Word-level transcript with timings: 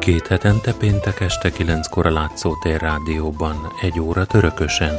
Két 0.00 0.26
hetente 0.26 0.74
péntek 0.74 1.20
este 1.20 1.50
kilenckor 1.50 2.06
a 2.06 2.10
Látszótér 2.12 2.80
Rádióban, 2.80 3.56
egy 3.80 4.00
óra 4.00 4.24
törökösen. 4.24 4.94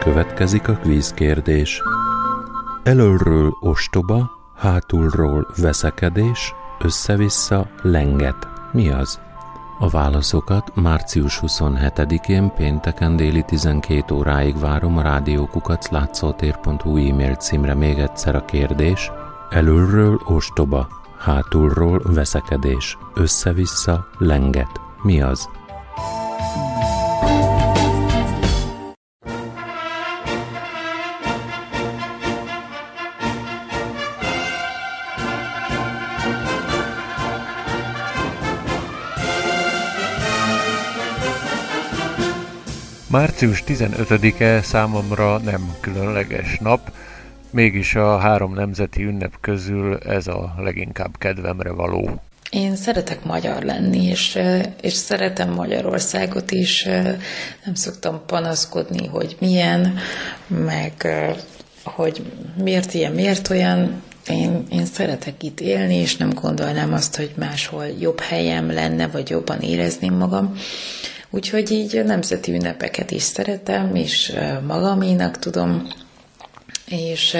Következik 0.00 0.68
a 0.68 0.72
kvízkérdés. 0.72 1.82
Elölről 2.82 3.56
ostoba, 3.60 4.30
hátulról 4.56 5.46
veszekedés, 5.56 6.54
össze-vissza 6.78 7.68
lenget. 7.82 8.48
Mi 8.72 8.88
az? 8.88 9.20
A 9.78 9.88
válaszokat 9.88 10.74
március 10.74 11.40
27-én 11.42 12.52
pénteken 12.54 13.16
déli 13.16 13.42
12 13.42 14.14
óráig 14.14 14.58
várom 14.58 14.96
a 14.98 15.02
rádiókukat 15.02 15.88
látszótér.hu 15.90 16.96
e-mail 16.96 17.34
címre 17.34 17.74
még 17.74 17.98
egyszer 17.98 18.34
a 18.34 18.44
kérdés. 18.44 19.10
Elölről 19.50 20.20
ostoba, 20.24 20.88
hátulról 21.26 22.02
veszekedés, 22.04 22.98
össze-vissza 23.14 24.08
lenget. 24.18 24.80
Mi 25.02 25.20
az? 25.20 25.48
Március 43.10 43.62
15-e 43.66 44.62
számomra 44.62 45.38
nem 45.38 45.70
különleges 45.80 46.58
nap, 46.58 46.90
mégis 47.50 47.94
a 47.94 48.18
három 48.18 48.54
nemzeti 48.54 49.02
ünnep 49.02 49.32
közül 49.40 49.96
ez 49.96 50.26
a 50.26 50.54
leginkább 50.58 51.18
kedvemre 51.18 51.70
való. 51.72 52.20
Én 52.50 52.76
szeretek 52.76 53.24
magyar 53.24 53.62
lenni, 53.62 54.04
és, 54.04 54.38
és 54.80 54.92
szeretem 54.92 55.50
Magyarországot 55.52 56.50
is. 56.50 56.84
Nem 57.64 57.74
szoktam 57.74 58.20
panaszkodni, 58.26 59.06
hogy 59.06 59.36
milyen, 59.40 59.98
meg 60.46 61.06
hogy 61.84 62.22
miért 62.62 62.94
ilyen, 62.94 63.12
miért 63.12 63.50
olyan. 63.50 64.02
Én, 64.28 64.66
én 64.70 64.84
szeretek 64.84 65.42
itt 65.42 65.60
élni, 65.60 65.94
és 65.94 66.16
nem 66.16 66.30
gondolnám 66.30 66.92
azt, 66.92 67.16
hogy 67.16 67.32
máshol 67.36 67.84
jobb 68.00 68.20
helyem 68.20 68.72
lenne, 68.72 69.06
vagy 69.06 69.30
jobban 69.30 69.60
érezném 69.60 70.14
magam. 70.14 70.56
Úgyhogy 71.30 71.70
így 71.70 72.02
nemzeti 72.04 72.52
ünnepeket 72.52 73.10
is 73.10 73.22
szeretem, 73.22 73.94
és 73.94 74.32
magaménak 74.66 75.38
tudom, 75.38 75.88
és 76.88 77.36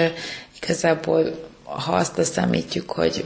igazából 0.61 1.47
ha 1.67 1.95
azt 1.95 2.17
leszámítjuk, 2.17 2.91
hogy 2.91 3.25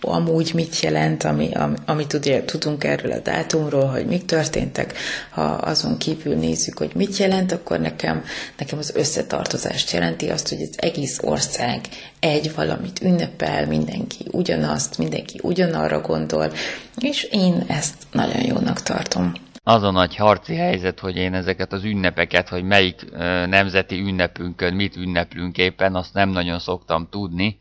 amúgy 0.00 0.50
mit 0.54 0.80
jelent, 0.80 1.24
ami, 1.24 1.52
ami, 1.52 1.76
amit 1.86 2.12
ugye, 2.12 2.44
tudunk 2.44 2.84
erről 2.84 3.12
a 3.12 3.18
dátumról, 3.18 3.86
hogy 3.86 4.06
mik 4.06 4.24
történtek, 4.24 4.94
ha 5.30 5.42
azon 5.42 5.98
kívül 5.98 6.34
nézzük, 6.34 6.78
hogy 6.78 6.90
mit 6.94 7.16
jelent, 7.16 7.52
akkor 7.52 7.80
nekem, 7.80 8.24
nekem 8.58 8.78
az 8.78 8.92
összetartozást 8.94 9.90
jelenti 9.90 10.28
azt, 10.28 10.48
hogy 10.48 10.62
az 10.62 10.74
egész 10.76 11.18
ország 11.22 11.80
egy 12.20 12.54
valamit 12.54 13.00
ünnepel, 13.02 13.66
mindenki 13.66 14.26
ugyanazt, 14.30 14.98
mindenki 14.98 15.40
ugyanarra 15.42 16.00
gondol, 16.00 16.52
és 17.00 17.22
én 17.30 17.64
ezt 17.68 17.94
nagyon 18.12 18.44
jónak 18.44 18.82
tartom 18.82 19.32
az 19.62 19.82
a 19.82 19.90
nagy 19.90 20.16
harci 20.16 20.54
helyzet, 20.54 21.00
hogy 21.00 21.16
én 21.16 21.34
ezeket 21.34 21.72
az 21.72 21.84
ünnepeket, 21.84 22.48
hogy 22.48 22.62
melyik 22.62 23.10
nemzeti 23.46 24.00
ünnepünkön 24.00 24.74
mit 24.74 24.96
ünneplünk 24.96 25.58
éppen, 25.58 25.94
azt 25.94 26.14
nem 26.14 26.28
nagyon 26.28 26.58
szoktam 26.58 27.08
tudni. 27.10 27.58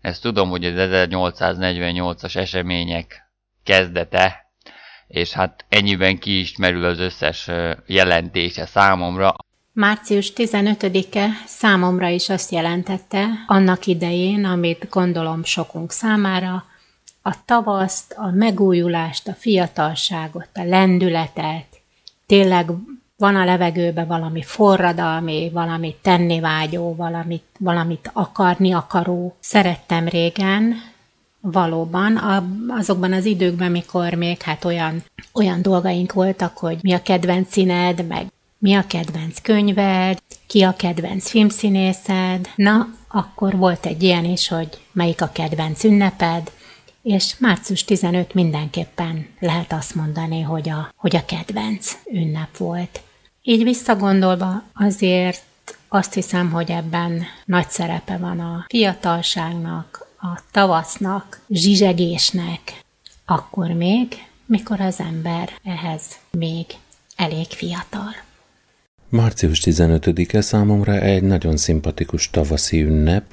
Ezt 0.00 0.22
tudom, 0.22 0.48
hogy 0.48 0.64
az 0.64 0.74
1848-as 0.76 2.36
események 2.36 3.22
kezdete, 3.64 4.46
és 5.06 5.32
hát 5.32 5.64
ennyiben 5.68 6.18
ki 6.18 6.38
is 6.38 6.56
merül 6.56 6.84
az 6.84 6.98
összes 6.98 7.50
jelentése 7.86 8.66
számomra. 8.66 9.34
Március 9.72 10.32
15-e 10.36 11.28
számomra 11.46 12.08
is 12.08 12.28
azt 12.28 12.50
jelentette, 12.50 13.26
annak 13.46 13.86
idején, 13.86 14.44
amit 14.44 14.88
gondolom 14.90 15.44
sokunk 15.44 15.90
számára, 15.92 16.64
a 17.22 17.44
tavaszt, 17.44 18.14
a 18.16 18.30
megújulást, 18.30 19.28
a 19.28 19.32
fiatalságot, 19.32 20.48
a 20.54 20.62
lendületet, 20.62 21.66
tényleg 22.26 22.70
van 23.16 23.36
a 23.36 23.44
levegőben 23.44 24.06
valami 24.06 24.42
forradalmi, 24.42 25.50
valami 25.52 25.94
tennivágyó, 26.02 26.94
valamit, 26.94 27.44
valamit 27.58 28.10
akarni 28.12 28.72
akaró. 28.72 29.36
Szerettem 29.40 30.08
régen, 30.08 30.74
valóban, 31.40 32.20
azokban 32.68 33.12
az 33.12 33.24
időkben, 33.24 33.70
mikor 33.70 34.14
még 34.14 34.42
hát 34.42 34.64
olyan, 34.64 35.02
olyan 35.32 35.62
dolgaink 35.62 36.12
voltak, 36.12 36.56
hogy 36.56 36.78
mi 36.82 36.92
a 36.92 37.02
kedvenc 37.02 37.52
színed, 37.52 38.06
meg 38.06 38.26
mi 38.58 38.74
a 38.74 38.86
kedvenc 38.86 39.40
könyved, 39.40 40.18
ki 40.46 40.62
a 40.62 40.76
kedvenc 40.76 41.28
filmszínészed. 41.28 42.48
Na, 42.54 42.88
akkor 43.08 43.56
volt 43.56 43.86
egy 43.86 44.02
ilyen 44.02 44.24
is, 44.24 44.48
hogy 44.48 44.68
melyik 44.92 45.22
a 45.22 45.30
kedvenc 45.32 45.84
ünneped, 45.84 46.50
és 47.08 47.38
március 47.38 47.84
15 47.84 48.34
mindenképpen 48.34 49.26
lehet 49.38 49.72
azt 49.72 49.94
mondani, 49.94 50.40
hogy 50.40 50.68
a, 50.68 50.92
hogy 50.96 51.16
a 51.16 51.24
kedvenc 51.24 51.92
ünnep 52.12 52.56
volt. 52.56 53.02
Így 53.42 53.62
visszagondolva 53.62 54.62
azért 54.74 55.42
azt 55.88 56.14
hiszem, 56.14 56.50
hogy 56.50 56.70
ebben 56.70 57.22
nagy 57.44 57.68
szerepe 57.68 58.16
van 58.16 58.40
a 58.40 58.64
fiatalságnak, 58.68 60.06
a 60.20 60.40
tavasznak, 60.50 61.40
zsizsegésnek, 61.50 62.60
akkor 63.24 63.68
még, 63.68 64.08
mikor 64.46 64.80
az 64.80 65.00
ember 65.00 65.50
ehhez 65.64 66.02
még 66.30 66.66
elég 67.16 67.46
fiatal. 67.46 68.14
Március 69.08 69.60
15-e 69.64 70.40
számomra 70.40 70.92
egy 70.92 71.22
nagyon 71.22 71.56
szimpatikus 71.56 72.30
tavaszi 72.30 72.82
ünnep. 72.82 73.24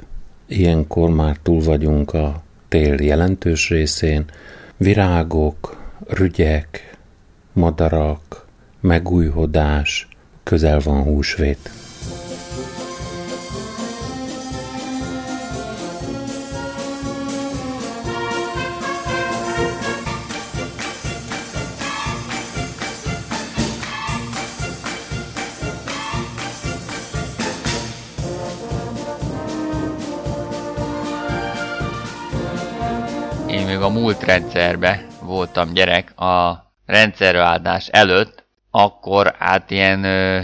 Ilyenkor 0.47 1.09
már 1.09 1.37
túl 1.37 1.61
vagyunk 1.63 2.13
a 2.13 2.44
tél 2.75 3.01
jelentős 3.01 3.69
részén 3.69 4.25
virágok, 4.77 5.83
rügyek, 6.07 6.97
madarak, 7.53 8.45
megújhodás, 8.79 10.07
közel 10.43 10.79
van 10.79 11.03
húsvét. 11.03 11.69
Múlt 33.89 34.23
rendszerbe 34.23 35.05
voltam 35.21 35.73
gyerek 35.73 36.19
a 36.19 36.63
rendszerváltás 36.85 37.87
előtt, 37.87 38.45
akkor 38.71 39.35
hát 39.39 39.71
ilyen 39.71 40.01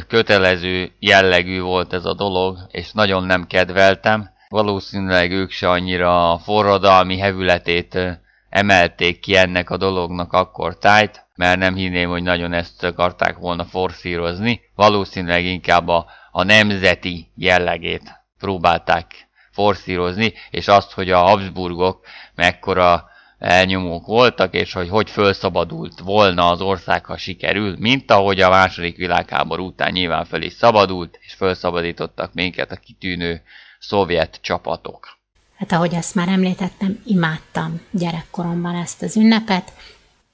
kötelező 0.08 0.92
jellegű 1.00 1.62
volt 1.62 1.94
ez 1.94 2.06
a 2.06 2.14
dolog, 2.14 2.58
és 2.72 2.92
nagyon 2.92 3.24
nem 3.24 3.48
kedveltem. 3.48 4.30
Valószínűleg 4.50 5.32
ők 5.32 5.52
se 5.52 5.70
annyira 5.70 6.32
a 6.32 6.38
forradalmi 6.38 7.18
hevületét 7.18 8.20
emelték 8.50 9.20
ki 9.20 9.36
ennek 9.36 9.70
a 9.70 9.78
dolognak 9.78 10.34
akkor 10.34 10.78
tájt, 10.78 11.26
mert 11.36 11.60
nem 11.60 11.76
hinném, 11.76 12.10
hogy 12.10 12.24
nagyon 12.24 12.54
ezt 12.54 12.84
akarták 12.84 13.38
volna 13.38 13.66
forszírozni. 13.66 14.62
Valószínűleg 14.76 15.46
inkább 15.46 15.88
a, 15.88 16.06
a 16.32 16.44
nemzeti 16.44 17.32
jellegét 17.36 18.22
próbálták 18.40 19.30
forszírozni, 19.52 20.34
és 20.50 20.68
azt, 20.68 20.92
hogy 20.92 21.12
a 21.12 21.20
Habsburgok 21.20 22.06
mekkora 22.36 23.10
elnyomók 23.42 24.06
voltak, 24.06 24.54
és 24.54 24.74
hogy 24.74 24.90
hogy 24.90 25.10
felszabadult 25.10 26.00
volna 26.00 26.50
az 26.50 26.62
ország, 26.62 27.06
ha 27.06 27.18
sikerül, 27.18 27.76
mint 27.80 28.12
ahogy 28.12 28.40
a 28.40 28.50
második 28.50 28.98
világháború 28.98 29.66
után 29.66 29.92
nyilván 29.92 30.26
fel 30.26 30.42
is 30.42 30.54
szabadult, 30.54 31.20
és 31.22 31.34
felszabadítottak 31.34 32.34
minket 32.34 32.72
a 32.72 32.76
kitűnő 32.76 33.42
szovjet 33.80 34.40
csapatok. 34.42 35.18
Hát 35.58 35.72
ahogy 35.72 35.94
ezt 35.94 36.16
már 36.16 36.28
említettem, 36.28 37.02
imádtam 37.06 37.82
gyerekkoromban 37.92 38.76
ezt 38.76 39.02
az 39.02 39.18
ünnepet, 39.18 39.72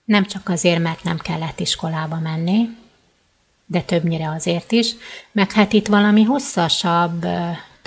nem 0.05 0.25
csak 0.25 0.49
azért, 0.49 0.79
mert 0.79 1.03
nem 1.03 1.17
kellett 1.17 1.59
iskolába 1.59 2.19
menni, 2.19 2.69
de 3.65 3.81
többnyire 3.81 4.29
azért 4.29 4.71
is, 4.71 4.91
meg 5.31 5.51
hát 5.51 5.73
itt 5.73 5.87
valami 5.87 6.23
hosszasabb 6.23 7.25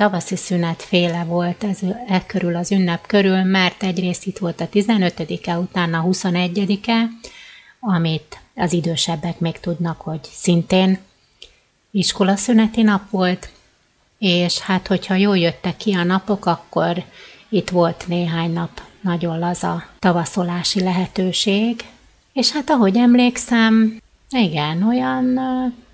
tavaszi 0.01 0.37
szünet 0.37 0.83
féle 0.83 1.25
volt 1.25 1.65
ez 1.65 1.79
e 2.09 2.27
körül 2.27 2.57
az 2.57 2.73
ünnep 2.73 3.07
körül, 3.07 3.43
mert 3.43 3.83
egyrészt 3.83 4.27
itt 4.27 4.39
volt 4.39 4.61
a 4.61 4.69
15-e, 4.69 5.59
utána 5.59 5.99
a 5.99 6.05
21-e, 6.05 7.09
amit 7.81 8.41
az 8.55 8.73
idősebbek 8.73 9.39
még 9.39 9.59
tudnak, 9.61 10.01
hogy 10.01 10.21
szintén 10.23 10.99
iskolaszüneti 11.91 12.83
nap 12.83 13.11
volt, 13.11 13.51
és 14.19 14.59
hát 14.59 14.87
hogyha 14.87 15.15
jól 15.15 15.39
jöttek 15.39 15.77
ki 15.77 15.95
a 15.95 16.05
napok, 16.05 16.47
akkor 16.47 17.05
itt 17.49 17.71
volt 17.71 18.05
néhány 18.07 18.53
nap 18.53 18.83
nagyon 19.01 19.39
laza 19.39 19.85
tavaszolási 19.99 20.83
lehetőség, 20.83 21.85
és 22.33 22.53
hát 22.53 22.71
ahogy 22.71 22.97
emlékszem, 22.97 23.97
igen, 24.31 24.83
olyan, 24.83 25.39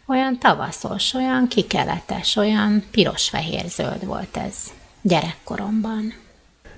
olyan 0.06 0.38
tavaszos, 0.38 1.14
olyan 1.14 1.48
kikeletes, 1.48 2.36
olyan 2.36 2.82
piros-fehér-zöld 2.90 4.06
volt 4.06 4.36
ez 4.36 4.54
gyerekkoromban. 5.02 6.14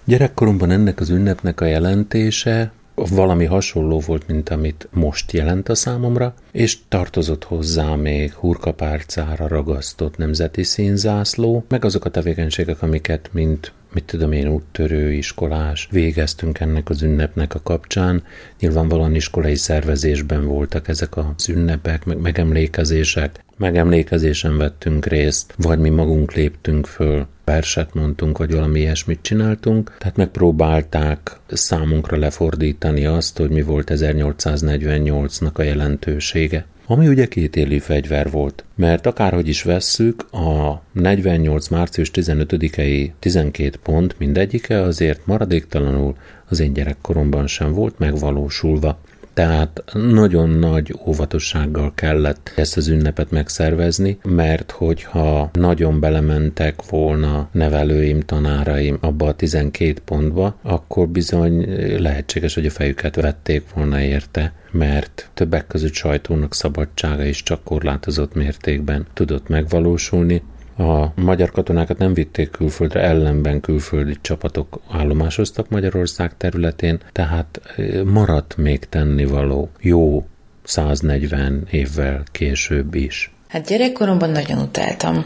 Gyerekkoromban 0.04 0.70
ennek 0.70 1.00
az 1.00 1.10
ünnepnek 1.10 1.60
a 1.60 1.64
jelentése 1.64 2.72
valami 2.94 3.44
hasonló 3.44 4.00
volt, 4.06 4.26
mint 4.26 4.48
amit 4.48 4.88
most 4.90 5.32
jelent 5.32 5.68
a 5.68 5.74
számomra, 5.74 6.34
és 6.52 6.78
tartozott 6.88 7.44
hozzá 7.44 7.94
még 7.94 8.32
hurkapárcára 8.32 9.48
ragasztott 9.48 10.16
nemzeti 10.16 10.62
színzászló, 10.62 11.64
meg 11.68 11.84
azok 11.84 12.04
a 12.04 12.10
tevékenységek, 12.10 12.82
amiket, 12.82 13.28
mint 13.32 13.72
mit 13.92 14.04
tudom 14.04 14.32
én, 14.32 14.48
úttörő, 14.48 15.12
iskolás, 15.12 15.88
végeztünk 15.90 16.60
ennek 16.60 16.88
az 16.88 17.02
ünnepnek 17.02 17.54
a 17.54 17.62
kapcsán. 17.62 18.22
Nyilvánvalóan 18.60 19.14
iskolai 19.14 19.54
szervezésben 19.54 20.46
voltak 20.46 20.88
ezek 20.88 21.16
az 21.16 21.48
ünnepek, 21.48 22.04
meg 22.04 22.18
megemlékezések. 22.18 23.44
Megemlékezésen 23.56 24.56
vettünk 24.56 25.06
részt, 25.06 25.54
vagy 25.56 25.78
mi 25.78 25.88
magunk 25.88 26.32
léptünk 26.32 26.86
föl, 26.86 27.26
verset 27.44 27.94
mondtunk, 27.94 28.38
vagy 28.38 28.52
valami 28.52 28.80
ilyesmit 28.80 29.22
csináltunk, 29.22 29.96
tehát 29.98 30.16
megpróbálták 30.16 31.36
számunkra 31.48 32.16
lefordítani 32.16 33.06
azt, 33.06 33.38
hogy 33.38 33.50
mi 33.50 33.62
volt 33.62 33.90
1848-nak 33.94 35.52
a 35.52 35.62
jelentősége 35.62 36.66
ami 36.90 37.08
ugye 37.08 37.26
kétélű 37.26 37.78
fegyver 37.78 38.30
volt. 38.30 38.64
Mert 38.74 39.06
akárhogy 39.06 39.48
is 39.48 39.62
vesszük, 39.62 40.32
a 40.32 40.82
48. 40.92 41.68
március 41.68 42.10
15-i 42.14 43.10
12 43.18 43.78
pont 43.82 44.18
mindegyike 44.18 44.82
azért 44.82 45.26
maradéktalanul 45.26 46.16
az 46.48 46.60
én 46.60 46.72
gyerekkoromban 46.72 47.46
sem 47.46 47.72
volt 47.72 47.98
megvalósulva. 47.98 48.98
Tehát 49.38 49.84
nagyon 49.92 50.50
nagy 50.50 50.94
óvatossággal 51.06 51.92
kellett 51.94 52.52
ezt 52.56 52.76
az 52.76 52.88
ünnepet 52.88 53.30
megszervezni, 53.30 54.18
mert 54.22 54.70
hogyha 54.70 55.50
nagyon 55.52 56.00
belementek 56.00 56.86
volna 56.90 57.48
nevelőim, 57.52 58.20
tanáraim 58.20 58.98
abba 59.00 59.26
a 59.26 59.34
12 59.34 59.94
pontba, 60.04 60.58
akkor 60.62 61.08
bizony 61.08 61.66
lehetséges, 62.00 62.54
hogy 62.54 62.66
a 62.66 62.70
fejüket 62.70 63.16
vették 63.16 63.64
volna 63.74 64.00
érte 64.00 64.52
mert 64.70 65.30
többek 65.34 65.66
között 65.66 65.92
sajtónak 65.92 66.54
szabadsága 66.54 67.24
is 67.24 67.42
csak 67.42 67.64
korlátozott 67.64 68.34
mértékben 68.34 69.06
tudott 69.14 69.48
megvalósulni, 69.48 70.42
a 70.78 71.12
magyar 71.14 71.50
katonákat 71.50 71.98
nem 71.98 72.14
vitték 72.14 72.50
külföldre, 72.50 73.00
ellenben 73.00 73.60
külföldi 73.60 74.16
csapatok 74.20 74.80
állomásoztak 74.90 75.68
Magyarország 75.68 76.36
területén, 76.36 76.98
tehát 77.12 77.60
maradt 78.04 78.56
még 78.56 78.78
tennivaló 78.88 79.70
jó 79.80 80.26
140 80.64 81.66
évvel 81.70 82.22
később 82.32 82.94
is. 82.94 83.32
Hát 83.48 83.66
gyerekkoromban 83.66 84.30
nagyon 84.30 84.58
utáltam. 84.58 85.24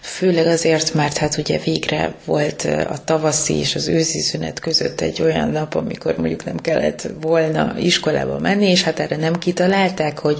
Főleg 0.00 0.46
azért, 0.46 0.94
mert 0.94 1.16
hát 1.16 1.36
ugye 1.38 1.58
végre 1.64 2.14
volt 2.24 2.68
a 2.88 3.04
tavaszi 3.04 3.54
és 3.54 3.74
az 3.74 3.88
őszi 3.88 4.18
szünet 4.20 4.60
között 4.60 5.00
egy 5.00 5.22
olyan 5.22 5.50
nap, 5.50 5.74
amikor 5.74 6.16
mondjuk 6.16 6.44
nem 6.44 6.56
kellett 6.56 7.08
volna 7.20 7.74
iskolába 7.78 8.38
menni, 8.38 8.66
és 8.70 8.82
hát 8.82 8.98
erre 8.98 9.16
nem 9.16 9.38
kitalálták, 9.38 10.18
hogy 10.18 10.38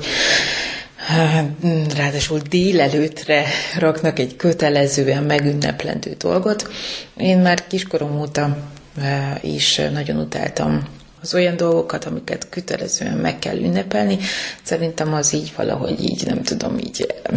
ráadásul 1.96 2.38
délelőtre 2.38 3.44
raknak 3.78 4.19
egy 4.19 4.37
kötelezően 4.37 5.22
megünneplendő 5.22 6.14
dolgot. 6.19 6.69
Én 7.16 7.38
már 7.38 7.66
kiskorom 7.66 8.20
óta 8.20 8.56
e, 9.00 9.38
is 9.43 9.81
nagyon 9.93 10.16
utáltam 10.16 10.88
az 11.20 11.34
olyan 11.34 11.56
dolgokat, 11.56 12.04
amiket 12.04 12.49
kötelezően 12.49 13.16
meg 13.16 13.38
kell 13.38 13.56
ünnepelni. 13.56 14.19
Szerintem 14.62 15.14
az 15.14 15.32
így 15.34 15.52
valahogy 15.56 16.02
így, 16.02 16.26
nem 16.26 16.43
tudom, 16.43 16.78
így 16.78 17.14
e, 17.22 17.31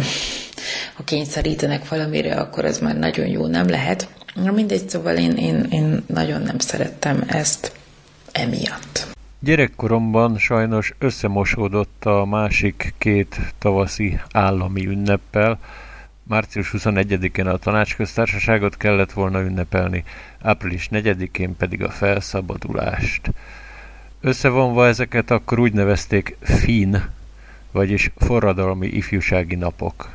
ha 0.94 1.04
kényszerítenek 1.04 1.88
valamire, 1.88 2.34
akkor 2.34 2.64
az 2.64 2.78
már 2.78 2.98
nagyon 2.98 3.26
jó 3.26 3.46
nem 3.46 3.68
lehet. 3.68 4.08
Na 4.34 4.50
mindegy, 4.50 4.88
szóval 4.88 5.16
én, 5.16 5.36
én, 5.36 5.66
én 5.70 6.04
nagyon 6.06 6.42
nem 6.42 6.58
szerettem 6.58 7.24
ezt 7.26 7.72
emiatt. 8.32 9.15
Gyerekkoromban 9.46 10.38
sajnos 10.38 10.94
összemosódott 10.98 12.04
a 12.04 12.24
másik 12.24 12.94
két 12.98 13.54
tavaszi 13.58 14.20
állami 14.32 14.86
ünneppel. 14.86 15.58
Március 16.22 16.70
21-én 16.72 17.46
a 17.46 17.56
tanácsköztársaságot 17.56 18.76
kellett 18.76 19.12
volna 19.12 19.40
ünnepelni, 19.40 20.04
április 20.42 20.88
4-én 20.92 21.56
pedig 21.56 21.82
a 21.82 21.90
felszabadulást. 21.90 23.30
Összevonva 24.20 24.86
ezeket 24.86 25.30
akkor 25.30 25.58
úgy 25.58 25.72
nevezték 25.72 26.36
FIN, 26.40 27.04
vagyis 27.72 28.10
forradalmi 28.16 28.86
ifjúsági 28.86 29.54
napok. 29.54 30.10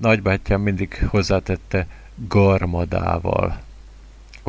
Nagybátyám 0.00 0.60
mindig 0.60 1.06
hozzátette 1.08 1.86
garmadával 2.14 3.66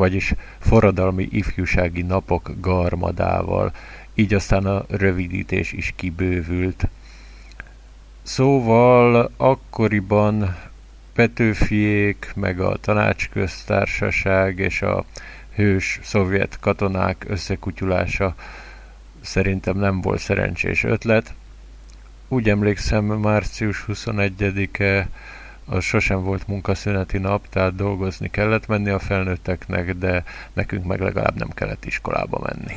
vagyis 0.00 0.34
forradalmi 0.58 1.28
ifjúsági 1.30 2.02
napok 2.02 2.50
garmadával, 2.60 3.72
így 4.14 4.34
aztán 4.34 4.66
a 4.66 4.84
rövidítés 4.88 5.72
is 5.72 5.92
kibővült. 5.96 6.88
Szóval 8.22 9.30
akkoriban 9.36 10.56
Petőfiék, 11.12 12.32
meg 12.34 12.60
a 12.60 12.76
tanácsköztársaság 12.80 14.58
és 14.58 14.82
a 14.82 15.04
hős 15.54 15.98
szovjet 16.02 16.58
katonák 16.60 17.24
összekutyulása 17.28 18.34
szerintem 19.20 19.76
nem 19.76 20.00
volt 20.00 20.20
szerencsés 20.20 20.84
ötlet. 20.84 21.34
Úgy 22.28 22.48
emlékszem, 22.48 23.04
március 23.04 23.84
21-e 23.88 25.08
az 25.70 25.84
sosem 25.84 26.22
volt 26.22 26.46
munkaszüneti 26.46 27.18
nap, 27.18 27.48
tehát 27.48 27.74
dolgozni 27.74 28.30
kellett 28.30 28.66
menni 28.66 28.90
a 28.90 28.98
felnőtteknek, 28.98 29.94
de 29.94 30.24
nekünk 30.52 30.84
meg 30.84 31.00
legalább 31.00 31.38
nem 31.38 31.48
kellett 31.48 31.84
iskolába 31.84 32.38
menni. 32.42 32.74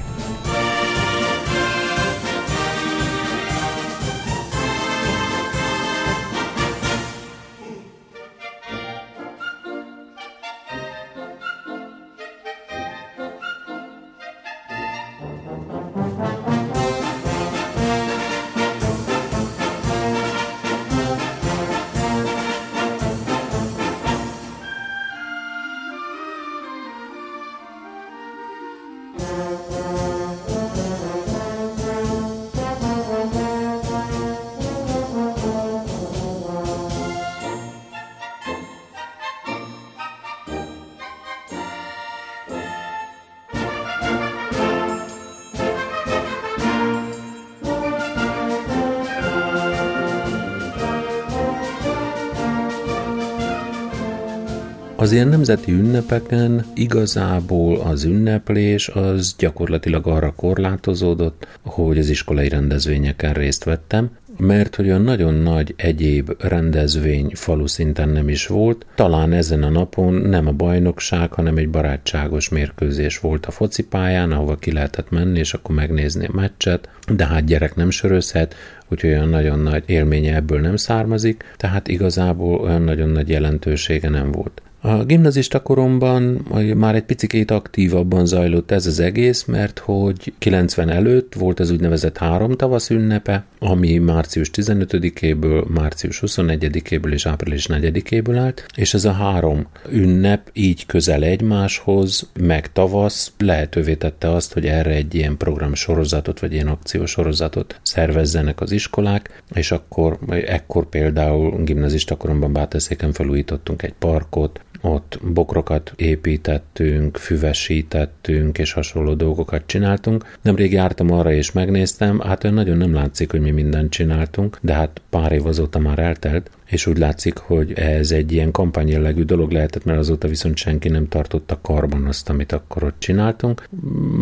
Az 55.04 55.12
ilyen 55.12 55.28
nemzeti 55.28 55.72
ünnepeken 55.72 56.66
igazából 56.74 57.80
az 57.80 58.04
ünneplés 58.04 58.88
az 58.88 59.36
gyakorlatilag 59.38 60.08
arra 60.08 60.34
korlátozódott, 60.36 61.48
hogy 61.62 61.98
az 61.98 62.10
iskolai 62.10 62.50
rendezvényeken 62.50 63.34
részt 63.34 63.64
vettem, 63.64 64.10
mert 64.38 64.76
hogy 64.76 64.86
olyan 64.86 65.02
nagyon 65.02 65.34
nagy 65.34 65.74
egyéb 65.78 66.32
rendezvény 66.40 67.32
falu 67.34 67.68
szinten 67.68 68.10
nem 68.10 68.30
is 68.30 68.48
volt. 68.48 68.86
Talán 68.96 69.34
ezen 69.34 69.64
a 69.64 69.70
napon 69.70 70.14
nem 70.14 70.48
a 70.48 70.52
bajnokság, 70.52 71.34
hanem 71.34 71.58
egy 71.58 71.70
barátságos 71.70 72.50
mérkőzés 72.50 73.20
volt 73.20 73.46
a 73.46 73.52
focipályán, 73.52 74.32
ahova 74.32 74.56
ki 74.56 74.72
lehetett 74.72 75.10
menni, 75.10 75.40
és 75.40 75.54
akkor 75.54 75.76
megnézni 75.76 76.26
a 76.26 76.36
meccset, 76.36 76.90
de 77.14 77.26
hát 77.26 77.46
gyerek 77.46 77.76
nem 77.76 77.90
sörözhet, 77.90 78.56
úgyhogy 78.90 79.10
olyan 79.10 79.30
nagyon 79.30 79.60
nagy 79.60 79.84
élménye 79.86 80.36
ebből 80.36 80.60
nem 80.60 80.76
származik, 80.76 81.44
tehát 81.58 81.88
igazából 81.88 82.60
olyan 82.60 82.82
nagyon 82.82 83.10
nagy 83.10 83.30
jelentősége 83.30 84.10
nem 84.10 84.32
volt. 84.32 84.62
A 84.86 85.04
gimnazista 85.04 85.62
koromban 85.62 86.48
már 86.76 86.96
egy 86.96 87.04
picit 87.04 87.52
aktívabban 87.52 88.26
zajlott 88.26 88.72
ez 88.72 88.86
az 88.86 89.00
egész, 89.00 89.44
mert 89.44 89.80
hogy 89.80 90.34
90 90.38 90.90
előtt 90.90 91.34
volt 91.34 91.60
az 91.60 91.72
úgynevezett 91.72 92.18
három 92.18 92.52
tavasz 92.52 92.90
ünnepe, 92.90 93.46
ami 93.60 93.98
március 93.98 94.50
15-éből, 94.54 95.68
március 95.68 96.22
21-éből 96.26 97.12
és 97.12 97.26
április 97.26 97.68
4-éből 97.70 98.38
állt, 98.38 98.66
és 98.76 98.94
ez 98.94 99.06
a 99.06 99.12
három 99.12 99.68
ünnep 99.90 100.50
így 100.54 100.86
közel 100.86 101.24
egymáshoz, 101.24 102.30
meg 102.40 102.72
tavasz 102.72 103.32
lehetővé 103.38 103.96
tette 103.96 104.32
azt, 104.32 104.54
hogy 104.54 104.66
erre 104.66 104.92
egy 104.92 105.16
ilyen 105.16 105.38
program 105.38 105.74
sorozatot, 105.74 106.40
vagy 106.40 106.54
ilyen 106.54 106.68
akciósorozatot 106.68 107.80
szervezzenek 107.82 108.62
az 108.62 108.72
iskolák, 108.72 109.42
és 109.54 109.72
akkor, 109.72 110.18
ekkor 110.30 110.90
például 110.90 111.64
gimnazista 111.64 112.16
koromban 112.16 112.54
Báteszéken 112.54 113.14
felújítottunk 113.14 113.84
egy 113.84 113.94
parkot, 114.00 114.62
ott 114.84 115.20
bokrokat 115.22 115.94
építettünk, 115.96 117.18
füvesítettünk, 117.18 118.58
és 118.58 118.74
hasonló 118.74 119.14
dolgokat 119.14 119.64
csináltunk. 119.66 120.38
Nemrég 120.42 120.72
jártam 120.72 121.12
arra 121.12 121.32
és 121.32 121.52
megnéztem, 121.52 122.20
hát 122.20 122.44
olyan 122.44 122.56
nagyon 122.56 122.78
nem 122.78 122.94
látszik, 122.94 123.32
hogy 123.32 123.42
mi 123.42 123.52
mindent 123.52 123.92
csináltunk, 123.92 124.58
de 124.62 124.74
hát 124.74 125.02
pár 125.10 125.32
év 125.32 125.46
azóta 125.46 125.80
már 125.80 126.00
eltelt, 126.00 126.50
és 126.66 126.86
úgy 126.86 126.98
látszik, 126.98 127.38
hogy 127.38 127.74
ez 127.74 128.12
egy 128.12 128.32
ilyen 128.32 128.52
kampányjellegű 128.52 129.24
dolog 129.24 129.52
lehetett, 129.52 129.84
mert 129.84 130.00
azóta 130.00 130.28
viszont 130.28 130.58
senki 130.58 130.90
nem 130.90 131.08
tartotta 131.08 131.60
karban 131.62 132.06
azt, 132.06 132.30
amit 132.30 132.52
akkor 132.52 132.84
ott 132.84 133.00
csináltunk. 133.00 133.70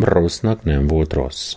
Rossznak 0.00 0.64
nem 0.64 0.86
volt 0.86 1.12
rossz. 1.12 1.54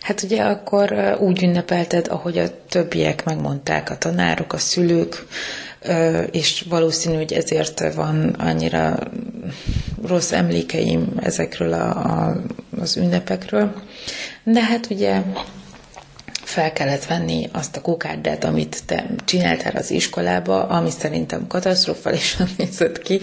Hát 0.00 0.22
ugye 0.22 0.42
akkor 0.42 1.16
úgy 1.20 1.42
ünnepelted, 1.42 2.08
ahogy 2.08 2.38
a 2.38 2.64
többiek 2.68 3.24
megmondták, 3.24 3.90
a 3.90 3.98
tanárok, 3.98 4.52
a 4.52 4.58
szülők, 4.58 5.26
és 6.30 6.64
valószínű, 6.68 7.16
hogy 7.16 7.32
ezért 7.32 7.94
van 7.94 8.28
annyira 8.28 8.98
rossz 10.06 10.32
emlékeim 10.32 11.06
ezekről 11.22 11.72
a, 11.72 11.88
a, 11.88 12.36
az 12.80 12.96
ünnepekről. 12.96 13.72
De 14.44 14.62
hát 14.62 14.90
ugye 14.90 15.22
fel 16.52 16.72
kellett 16.72 17.04
venni 17.04 17.48
azt 17.52 17.76
a 17.76 17.80
kokárdát, 17.80 18.44
amit 18.44 18.82
te 18.86 19.06
csináltál 19.24 19.72
az 19.76 19.90
iskolába, 19.90 20.66
ami 20.66 20.90
szerintem 20.90 21.46
katasztrofálisan 21.46 22.48
nézett 22.58 23.02
ki, 23.02 23.20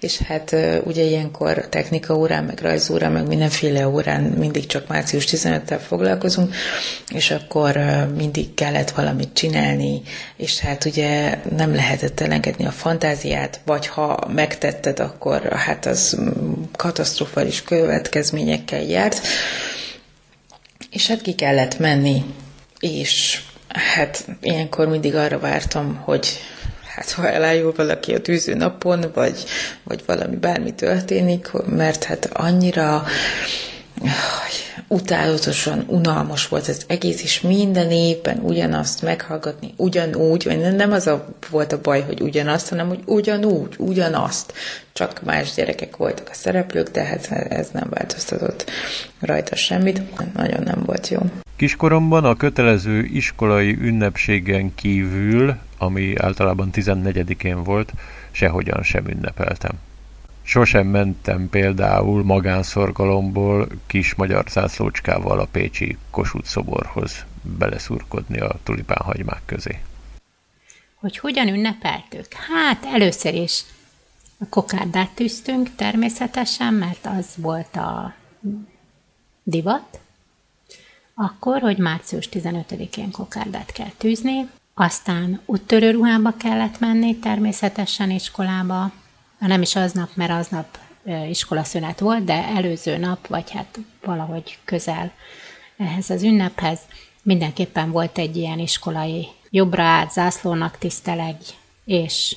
és 0.00 0.18
hát 0.18 0.56
ugye 0.84 1.02
ilyenkor 1.02 1.68
technika 1.68 2.14
órán, 2.14 2.44
meg 2.44 2.58
rajzórán, 2.60 3.12
meg 3.12 3.26
mindenféle 3.26 3.88
órán 3.88 4.22
mindig 4.22 4.66
csak 4.66 4.88
március 4.88 5.24
15-tel 5.28 5.80
foglalkozunk, 5.86 6.54
és 7.14 7.30
akkor 7.30 7.76
mindig 8.16 8.54
kellett 8.54 8.90
valamit 8.90 9.32
csinálni, 9.32 10.02
és 10.36 10.58
hát 10.58 10.84
ugye 10.84 11.38
nem 11.56 11.74
lehetett 11.74 12.20
elengedni 12.20 12.66
a 12.66 12.70
fantáziát, 12.70 13.60
vagy 13.64 13.86
ha 13.86 14.18
megtetted, 14.34 15.00
akkor 15.00 15.52
hát 15.52 15.86
az 15.86 16.18
katasztrofális 16.76 17.62
következményekkel 17.62 18.82
járt, 18.82 19.26
és 20.90 21.06
hát 21.08 21.22
ki 21.22 21.34
kellett 21.34 21.78
menni 21.78 22.24
és 22.80 23.40
hát 23.68 24.26
ilyenkor 24.40 24.88
mindig 24.88 25.14
arra 25.14 25.38
vártam, 25.38 25.96
hogy 25.96 26.28
hát 26.94 27.10
ha 27.10 27.28
elájul 27.28 27.72
valaki 27.76 28.14
a 28.14 28.20
tűző 28.20 28.54
napon, 28.54 29.04
vagy, 29.14 29.44
vagy 29.84 30.02
valami 30.06 30.36
bármi 30.36 30.74
történik, 30.74 31.50
mert 31.66 32.04
hát 32.04 32.24
annyira 32.32 33.04
utálatosan 34.92 35.84
unalmas 35.86 36.48
volt 36.48 36.68
ez 36.68 36.84
egész, 36.86 37.22
és 37.22 37.40
minden 37.40 37.90
évben 37.90 38.38
ugyanazt 38.42 39.02
meghallgatni, 39.02 39.74
ugyanúgy, 39.76 40.44
vagy 40.44 40.74
nem 40.74 40.92
az 40.92 41.06
a, 41.06 41.26
volt 41.50 41.72
a 41.72 41.80
baj, 41.80 42.02
hogy 42.02 42.20
ugyanazt, 42.20 42.68
hanem 42.68 42.88
hogy 42.88 43.00
ugyanúgy, 43.04 43.74
ugyanazt. 43.78 44.52
Csak 44.92 45.22
más 45.22 45.54
gyerekek 45.54 45.96
voltak 45.96 46.28
a 46.28 46.34
szereplők, 46.34 46.88
de 46.88 47.02
hát 47.02 47.30
ez 47.30 47.68
nem 47.72 47.86
változtatott 47.90 48.70
rajta 49.20 49.56
semmit. 49.56 50.02
Nagyon 50.34 50.62
nem 50.62 50.82
volt 50.86 51.08
jó. 51.08 51.20
Kiskoromban 51.56 52.24
a 52.24 52.36
kötelező 52.36 53.04
iskolai 53.04 53.76
ünnepségen 53.80 54.74
kívül, 54.74 55.56
ami 55.78 56.12
általában 56.16 56.70
14-én 56.72 57.62
volt, 57.62 57.92
sehogyan 58.30 58.82
sem 58.82 59.06
ünnepeltem. 59.06 59.72
Sosem 60.50 60.86
mentem 60.86 61.48
például 61.48 62.24
magánszorgalomból 62.24 63.68
kis 63.86 64.14
magyar 64.14 64.44
zászlócskával 64.48 65.40
a 65.40 65.48
Pécsi 65.50 65.96
Kossuth 66.10 66.46
szoborhoz 66.46 67.24
beleszurkodni 67.58 68.38
a 68.40 68.56
tulipánhagymák 68.62 69.42
közé. 69.46 69.78
Hogy 70.94 71.18
hogyan 71.18 71.48
ünnepeltük? 71.48 72.26
Hát 72.32 72.84
először 72.84 73.34
is 73.34 73.62
a 74.38 74.44
kokárdát 74.48 75.10
tűztünk 75.10 75.74
természetesen, 75.76 76.74
mert 76.74 77.06
az 77.18 77.26
volt 77.36 77.76
a 77.76 78.14
divat, 79.42 80.00
akkor, 81.14 81.60
hogy 81.60 81.78
március 81.78 82.28
15-én 82.32 83.10
kokárdát 83.10 83.72
kell 83.72 83.92
tűzni, 83.98 84.48
aztán 84.74 85.40
úttörő 85.46 85.90
ruhába 85.90 86.34
kellett 86.36 86.78
menni 86.78 87.16
természetesen 87.16 88.10
iskolába, 88.10 88.92
nem 89.46 89.62
is 89.62 89.76
aznap, 89.76 90.10
mert 90.14 90.30
aznap 90.30 90.78
iskolaszünet 91.28 92.00
volt, 92.00 92.24
de 92.24 92.44
előző 92.44 92.96
nap, 92.96 93.26
vagy 93.26 93.50
hát 93.50 93.78
valahogy 94.04 94.58
közel 94.64 95.12
ehhez 95.76 96.10
az 96.10 96.22
ünnephez, 96.22 96.78
mindenképpen 97.22 97.90
volt 97.90 98.18
egy 98.18 98.36
ilyen 98.36 98.58
iskolai 98.58 99.28
jobbra 99.50 99.82
át 99.82 100.12
zászlónak 100.12 100.78
tiszteleg, 100.78 101.36
és 101.84 102.36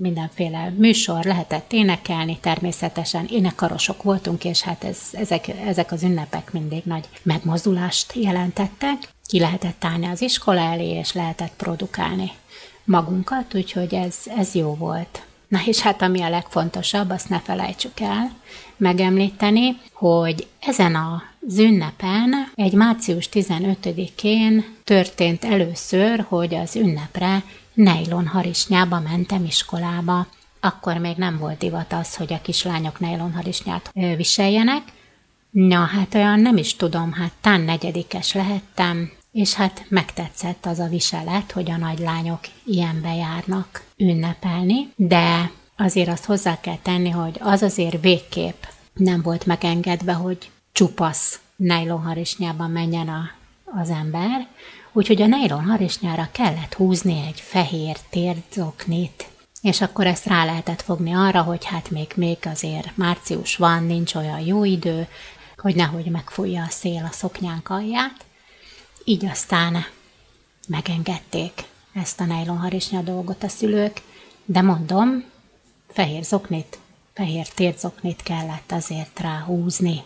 mindenféle 0.00 0.70
műsor, 0.76 1.24
lehetett 1.24 1.72
énekelni, 1.72 2.38
természetesen 2.40 3.26
énekarosok 3.30 4.02
voltunk, 4.02 4.44
és 4.44 4.60
hát 4.60 4.84
ez, 4.84 4.98
ezek, 5.12 5.48
ezek 5.48 5.92
az 5.92 6.02
ünnepek 6.02 6.52
mindig 6.52 6.82
nagy 6.84 7.08
megmozdulást 7.22 8.12
jelentettek. 8.14 8.96
Ki 9.26 9.38
lehetett 9.38 9.84
állni 9.84 10.06
az 10.06 10.20
iskola 10.20 10.60
elé, 10.60 10.88
és 10.88 11.12
lehetett 11.12 11.52
produkálni 11.56 12.32
magunkat, 12.84 13.54
úgyhogy 13.54 13.94
ez, 13.94 14.16
ez 14.36 14.54
jó 14.54 14.74
volt. 14.74 15.22
Na 15.52 15.60
és 15.66 15.80
hát 15.80 16.02
ami 16.02 16.22
a 16.22 16.28
legfontosabb, 16.28 17.10
azt 17.10 17.28
ne 17.28 17.40
felejtsük 17.40 18.00
el 18.00 18.30
megemlíteni, 18.76 19.76
hogy 19.92 20.46
ezen 20.60 20.96
az 20.96 21.58
ünnepen, 21.58 22.50
egy 22.54 22.72
március 22.72 23.28
15-én 23.32 24.64
történt 24.84 25.44
először, 25.44 26.24
hogy 26.28 26.54
az 26.54 26.76
ünnepre 26.76 27.42
nejlon 27.74 28.26
harisnyába 28.26 29.00
mentem 29.00 29.44
iskolába. 29.44 30.26
Akkor 30.60 30.96
még 30.96 31.16
nem 31.16 31.38
volt 31.38 31.58
divat 31.58 31.92
az, 31.92 32.16
hogy 32.16 32.32
a 32.32 32.40
kislányok 32.42 33.00
nejlon 33.00 33.32
harisnyát 33.32 33.90
viseljenek. 34.16 34.82
Na, 35.50 35.84
hát 35.84 36.14
olyan 36.14 36.40
nem 36.40 36.56
is 36.56 36.76
tudom, 36.76 37.12
hát 37.12 37.32
tán 37.40 37.60
negyedikes 37.60 38.34
lehettem, 38.34 39.10
és 39.32 39.54
hát 39.54 39.84
megtetszett 39.88 40.66
az 40.66 40.78
a 40.78 40.86
viselet, 40.88 41.52
hogy 41.52 41.70
a 41.70 41.76
nagylányok 41.76 42.40
ilyenbe 42.64 43.14
járnak 43.14 43.84
ünnepelni, 43.96 44.92
de 44.96 45.50
azért 45.76 46.08
azt 46.08 46.24
hozzá 46.24 46.60
kell 46.60 46.78
tenni, 46.82 47.10
hogy 47.10 47.36
az 47.40 47.62
azért 47.62 48.00
végképp 48.00 48.62
nem 48.94 49.22
volt 49.22 49.46
megengedve, 49.46 50.12
hogy 50.12 50.50
csupasz 50.72 51.40
nejlonharisnyában 51.56 52.70
menjen 52.70 53.08
a, 53.08 53.30
az 53.80 53.90
ember, 53.90 54.46
úgyhogy 54.92 55.22
a 55.22 55.26
nejlon 55.26 55.64
harisnyára 55.64 56.28
kellett 56.32 56.74
húzni 56.74 57.24
egy 57.26 57.40
fehér 57.40 57.96
térzoknit, 58.10 59.26
és 59.62 59.80
akkor 59.80 60.06
ezt 60.06 60.26
rá 60.26 60.44
lehetett 60.44 60.82
fogni 60.82 61.12
arra, 61.12 61.42
hogy 61.42 61.64
hát 61.64 61.90
még, 61.90 62.12
még 62.14 62.38
azért 62.44 62.96
március 62.96 63.56
van, 63.56 63.84
nincs 63.84 64.14
olyan 64.14 64.40
jó 64.40 64.64
idő, 64.64 65.06
hogy 65.56 65.74
nehogy 65.74 66.04
megfújja 66.04 66.62
a 66.62 66.70
szél 66.70 67.08
a 67.10 67.12
szoknyánk 67.12 67.68
alját. 67.68 68.24
Így 69.04 69.24
aztán 69.26 69.84
megengedték 70.68 71.52
ezt 71.92 72.20
a 72.20 72.24
nejlonharisnya 72.24 73.00
dolgot 73.00 73.42
a 73.42 73.48
szülők, 73.48 74.02
de 74.44 74.62
mondom, 74.62 75.24
fehér 75.88 76.24
zoknit, 76.24 76.78
fehér 77.14 77.48
térzoknit 77.48 78.22
kellett 78.22 78.72
azért 78.72 79.20
ráhúzni. 79.20 80.02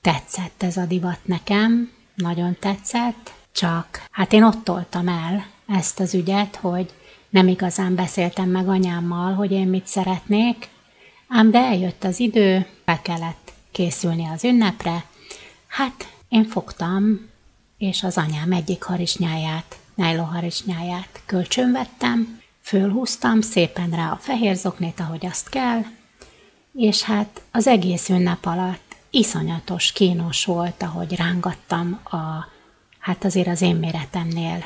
Tetszett 0.00 0.62
ez 0.62 0.76
a 0.76 0.86
divat 0.86 1.18
nekem, 1.22 1.92
nagyon 2.14 2.56
tetszett, 2.60 3.32
csak 3.52 4.06
hát 4.10 4.32
én 4.32 4.42
ott 4.42 4.64
toltam 4.64 5.08
el 5.08 5.46
ezt 5.66 6.00
az 6.00 6.14
ügyet, 6.14 6.56
hogy 6.56 6.92
nem 7.28 7.48
igazán 7.48 7.94
beszéltem 7.94 8.48
meg 8.48 8.68
anyámmal, 8.68 9.34
hogy 9.34 9.50
én 9.50 9.68
mit 9.68 9.86
szeretnék, 9.86 10.68
ám 11.28 11.50
de 11.50 11.58
eljött 11.58 12.04
az 12.04 12.20
idő, 12.20 12.66
be 12.84 13.00
kellett 13.02 13.52
készülni 13.70 14.28
az 14.34 14.44
ünnepre, 14.44 15.04
hát 15.66 16.08
én 16.28 16.44
fogtam, 16.44 17.29
és 17.80 18.02
az 18.02 18.16
anyám 18.16 18.52
egyik 18.52 18.82
harisnyáját, 18.82 19.78
nájló 19.94 20.22
harisnyáját 20.22 21.22
kölcsönvettem, 21.26 22.40
fölhúztam 22.60 23.40
szépen 23.40 23.90
rá 23.90 24.10
a 24.10 24.16
fehér 24.16 24.56
zoknét, 24.56 25.00
ahogy 25.00 25.26
azt 25.26 25.48
kell, 25.48 25.82
és 26.74 27.02
hát 27.02 27.42
az 27.50 27.66
egész 27.66 28.08
ünnep 28.08 28.46
alatt 28.46 28.96
iszonyatos, 29.10 29.92
kínos 29.92 30.44
volt, 30.44 30.82
ahogy 30.82 31.16
rángattam 31.16 32.00
a 32.04 32.46
hát 32.98 33.24
azért 33.24 33.48
az 33.48 33.62
én 33.62 33.76
méretemnél 33.76 34.64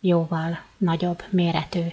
jóval 0.00 0.58
nagyobb 0.78 1.22
méretű 1.30 1.84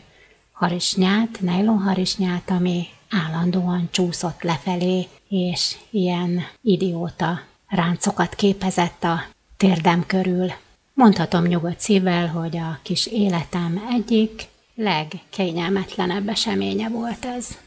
harisnyát, 0.51 1.39
nylon 1.41 1.79
harisnyát, 1.79 2.49
ami 2.49 2.87
állandóan 3.09 3.87
csúszott 3.91 4.41
lefelé, 4.41 5.07
és 5.27 5.77
ilyen 5.89 6.41
idióta 6.61 7.41
ráncokat 7.67 8.35
képezett 8.35 9.03
a 9.03 9.23
térdem 9.57 10.05
körül. 10.05 10.51
Mondhatom 10.93 11.43
nyugodt 11.45 11.79
szívvel, 11.79 12.27
hogy 12.27 12.57
a 12.57 12.79
kis 12.81 13.07
életem 13.07 13.87
egyik 13.91 14.43
legkényelmetlenebb 14.75 16.27
eseménye 16.27 16.89
volt 16.89 17.25
ez. 17.25 17.57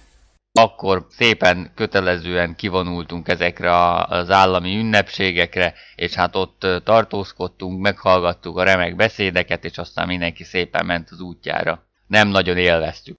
Akkor 0.52 1.06
szépen 1.10 1.72
kötelezően 1.74 2.56
kivonultunk 2.56 3.28
ezekre 3.28 3.94
az 4.04 4.30
állami 4.30 4.76
ünnepségekre, 4.76 5.74
és 5.94 6.14
hát 6.14 6.36
ott 6.36 6.66
tartózkodtunk, 6.84 7.80
meghallgattuk 7.80 8.56
a 8.56 8.62
remek 8.62 8.96
beszédeket, 8.96 9.64
és 9.64 9.78
aztán 9.78 10.06
mindenki 10.06 10.44
szépen 10.44 10.86
ment 10.86 11.08
az 11.10 11.20
útjára. 11.20 11.86
Nem 12.06 12.28
nagyon 12.28 12.56
élveztük. 12.56 13.18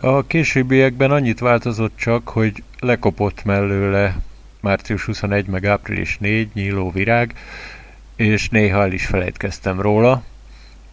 A 0.00 0.26
későbbiekben 0.26 1.10
annyit 1.10 1.38
változott 1.38 1.96
csak, 1.96 2.28
hogy 2.28 2.62
lekopott 2.80 3.44
mellőle 3.44 4.16
március 4.60 5.04
21 5.04 5.46
meg 5.46 5.66
április 5.66 6.18
4 6.18 6.48
nyíló 6.54 6.90
virág, 6.90 7.34
és 8.16 8.48
néha 8.48 8.80
el 8.80 8.92
is 8.92 9.06
felejtkeztem 9.06 9.80
róla. 9.80 10.22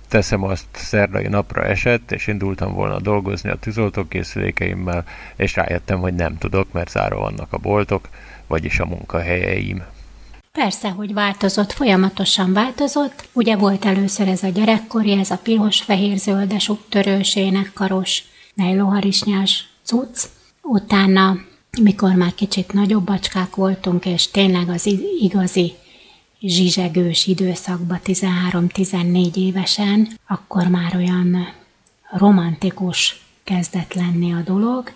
Teszem 0.08 0.44
azt 0.44 0.66
szerdai 0.72 1.28
napra 1.28 1.66
esett, 1.66 2.12
és 2.12 2.28
indultam 2.28 2.74
volna 2.74 3.00
dolgozni 3.00 3.50
a 3.50 3.56
tűzoltókészülékeimmel, 3.56 5.04
és 5.36 5.56
rájöttem, 5.56 6.00
hogy 6.00 6.14
nem 6.14 6.38
tudok, 6.38 6.72
mert 6.72 6.90
zárva 6.90 7.20
vannak 7.20 7.54
a 7.54 7.58
boltok, 7.58 8.10
vagyis 8.48 8.80
a 8.80 8.86
munkahelyeim. 8.86 9.84
Persze, 10.52 10.90
hogy 10.90 11.14
változott, 11.14 11.72
folyamatosan 11.72 12.54
változott. 12.54 13.28
Ugye 13.34 13.56
volt 13.56 13.86
először 13.86 14.28
ez 14.28 14.44
a 14.44 14.50
gyerekkori, 14.50 15.12
ez 15.12 15.30
a 15.30 15.40
piros-fehér-zöldes 15.44 16.70
úttörős 16.70 17.36
énekkaros 17.36 18.24
nejlóharisnyás 18.56 19.68
cucc. 19.84 20.24
Utána, 20.62 21.38
mikor 21.82 22.14
már 22.14 22.34
kicsit 22.36 22.74
nagyobb 22.74 23.04
bacskák 23.04 23.56
voltunk, 23.56 24.06
és 24.06 24.32
tényleg 24.32 24.70
az 24.70 24.90
igazi 25.20 25.74
zsizsegős 26.42 27.28
időszakban 27.28 28.00
13-14 28.06 29.36
évesen, 29.36 30.08
akkor 30.28 30.68
már 30.68 30.96
olyan 30.96 31.54
romantikus 32.12 33.24
kezdett 33.44 33.94
lenni 33.94 34.34
a 34.34 34.42
dolog. 34.42 34.92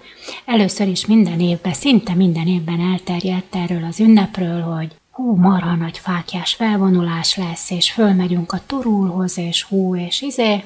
Először 0.45 0.87
is 0.87 1.05
minden 1.05 1.39
évben, 1.39 1.73
szinte 1.73 2.13
minden 2.13 2.47
évben 2.47 2.79
elterjedt 2.79 3.55
erről 3.55 3.83
az 3.83 3.99
ünnepről, 3.99 4.61
hogy 4.61 4.95
hú, 5.11 5.35
marha 5.35 5.75
nagy 5.75 5.97
fákjás 5.97 6.53
felvonulás 6.53 7.35
lesz, 7.35 7.69
és 7.69 7.91
fölmegyünk 7.91 8.51
a 8.51 8.61
turulhoz, 8.65 9.37
és 9.37 9.63
hú, 9.63 9.95
és 9.95 10.21
izé, 10.21 10.63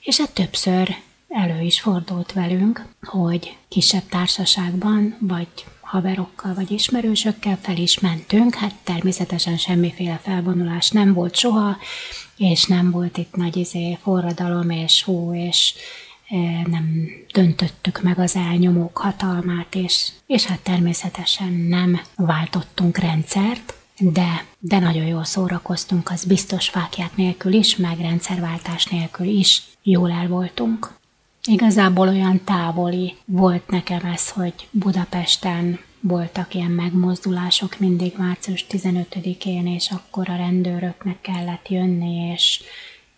és 0.00 0.18
hát 0.18 0.30
többször 0.30 0.94
elő 1.34 1.60
is 1.60 1.80
fordult 1.80 2.32
velünk, 2.32 2.86
hogy 3.02 3.56
kisebb 3.68 4.08
társaságban, 4.08 5.16
vagy 5.20 5.48
haverokkal, 5.80 6.54
vagy 6.54 6.70
ismerősökkel 6.70 7.58
fel 7.62 7.76
is 7.76 8.00
mentünk, 8.00 8.54
hát 8.54 8.74
természetesen 8.84 9.56
semmiféle 9.56 10.20
felvonulás 10.22 10.90
nem 10.90 11.12
volt 11.12 11.36
soha, 11.36 11.76
és 12.36 12.64
nem 12.64 12.90
volt 12.90 13.18
itt 13.18 13.34
nagy 13.34 13.56
izé, 13.56 13.98
forradalom, 14.02 14.70
és 14.70 15.02
hó, 15.02 15.34
és 15.34 15.74
e, 16.28 16.36
nem 16.66 17.08
döntöttük 17.32 18.02
meg 18.02 18.18
az 18.18 18.36
elnyomók 18.36 18.98
hatalmát, 18.98 19.74
és, 19.74 20.08
és 20.26 20.44
hát 20.44 20.60
természetesen 20.60 21.52
nem 21.52 22.00
váltottunk 22.16 22.98
rendszert, 22.98 23.74
de, 23.98 24.44
de 24.58 24.78
nagyon 24.78 25.06
jól 25.06 25.24
szórakoztunk, 25.24 26.10
az 26.10 26.24
biztos 26.24 26.68
fákját 26.68 27.16
nélkül 27.16 27.52
is, 27.52 27.76
meg 27.76 27.98
rendszerváltás 27.98 28.84
nélkül 28.84 29.26
is 29.26 29.62
jól 29.82 30.10
el 30.10 30.28
voltunk. 30.28 31.02
Igazából 31.46 32.08
olyan 32.08 32.40
távoli 32.44 33.16
volt 33.24 33.68
nekem 33.68 34.04
ez, 34.04 34.30
hogy 34.30 34.54
Budapesten 34.70 35.78
voltak 36.00 36.54
ilyen 36.54 36.70
megmozdulások 36.70 37.78
mindig 37.78 38.14
március 38.18 38.66
15-én, 38.70 39.66
és 39.66 39.90
akkor 39.90 40.28
a 40.28 40.36
rendőröknek 40.36 41.20
kellett 41.20 41.68
jönni, 41.68 42.32
és, 42.32 42.62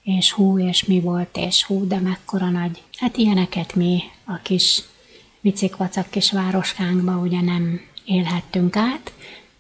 és 0.02 0.32
hú, 0.32 0.58
és 0.58 0.84
mi 0.84 1.00
volt, 1.00 1.36
és 1.36 1.64
hú, 1.64 1.86
de 1.86 1.98
mekkora 1.98 2.50
nagy. 2.50 2.82
Hát 2.96 3.16
ilyeneket 3.16 3.74
mi 3.74 4.02
a 4.24 4.36
kis 4.42 4.82
vicikvacak 5.40 6.10
kis 6.10 6.32
városkánkba 6.32 7.12
ugye 7.12 7.40
nem 7.40 7.80
élhettünk 8.04 8.76
át, 8.76 9.12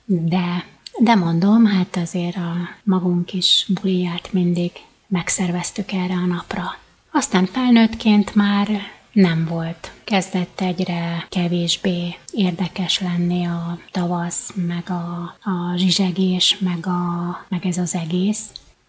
de, 0.04 0.66
de 0.98 1.14
mondom, 1.14 1.66
hát 1.66 1.96
azért 1.96 2.36
a 2.36 2.54
magunk 2.84 3.32
is 3.32 3.66
buliját 3.68 4.32
mindig 4.32 4.70
megszerveztük 5.06 5.92
erre 5.92 6.14
a 6.14 6.26
napra. 6.26 6.84
Aztán 7.16 7.46
felnőttként 7.46 8.34
már 8.34 8.68
nem 9.12 9.46
volt. 9.48 9.92
Kezdett 10.04 10.60
egyre 10.60 11.26
kevésbé 11.28 12.16
érdekes 12.32 13.00
lenni 13.00 13.46
a 13.46 13.78
tavasz, 13.90 14.52
meg 14.54 14.90
a, 14.90 15.36
a 15.50 15.76
zsizsegés, 15.76 16.58
meg, 16.58 16.86
a, 16.86 17.44
meg 17.48 17.66
ez 17.66 17.78
az 17.78 17.94
egész. 17.94 18.40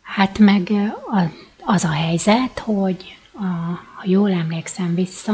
Hát 0.02 0.40
meg 0.40 0.72
a, 1.12 1.22
az 1.64 1.84
a 1.84 1.92
helyzet, 1.92 2.60
hogy 2.60 3.18
a, 3.34 3.46
ha 3.96 4.04
jól 4.04 4.32
emlékszem 4.32 4.96
vissza, 4.96 5.34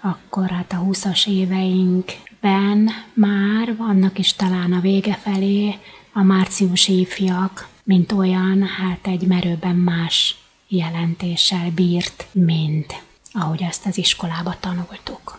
akkor 0.00 0.50
hát 0.50 0.72
a 0.72 0.84
20-as 0.84 1.28
éveinkben 1.28 2.90
már, 3.12 3.74
annak 3.78 4.18
is 4.18 4.32
talán 4.32 4.72
a 4.72 4.80
vége 4.80 5.14
felé, 5.14 5.78
a 6.12 6.22
márciusi 6.22 7.00
ifjak, 7.00 7.68
mint 7.82 8.12
olyan, 8.12 8.62
hát 8.62 9.06
egy 9.06 9.26
merőben 9.26 9.76
más 9.76 10.36
jelentéssel 10.68 11.70
bírt, 11.74 12.26
mint 12.32 12.94
ahogy 13.32 13.64
azt 13.64 13.86
az 13.86 13.98
iskolába 13.98 14.54
tanultuk. 14.60 15.38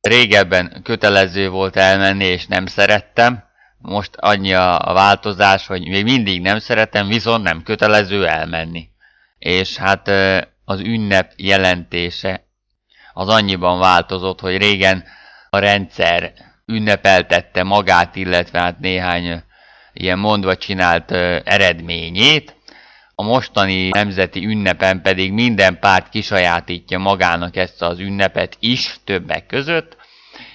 Régebben 0.00 0.80
kötelező 0.82 1.48
volt 1.48 1.76
elmenni, 1.76 2.24
és 2.24 2.46
nem 2.46 2.66
szerettem. 2.66 3.44
Most 3.78 4.16
annyi 4.16 4.54
a 4.54 4.90
változás, 4.94 5.66
hogy 5.66 5.88
még 5.88 6.04
mindig 6.04 6.40
nem 6.40 6.58
szeretem, 6.58 7.06
viszont 7.06 7.42
nem 7.42 7.62
kötelező 7.62 8.26
elmenni. 8.26 8.88
És 9.38 9.76
hát 9.76 10.08
az 10.64 10.80
ünnep 10.80 11.32
jelentése 11.36 12.46
az 13.12 13.28
annyiban 13.28 13.78
változott, 13.78 14.40
hogy 14.40 14.56
régen 14.56 15.04
a 15.50 15.58
rendszer 15.58 16.32
ünnepeltette 16.66 17.62
magát, 17.62 18.16
illetve 18.16 18.60
hát 18.60 18.78
néhány 18.78 19.42
ilyen 19.92 20.18
mondva 20.18 20.56
csinált 20.56 21.10
eredményét, 21.44 22.56
a 23.14 23.22
mostani 23.22 23.88
nemzeti 23.88 24.44
ünnepen 24.46 25.02
pedig 25.02 25.32
minden 25.32 25.78
párt 25.78 26.08
kisajátítja 26.08 26.98
magának 26.98 27.56
ezt 27.56 27.82
az 27.82 27.98
ünnepet 27.98 28.56
is 28.60 28.96
többek 29.04 29.46
között, 29.46 29.96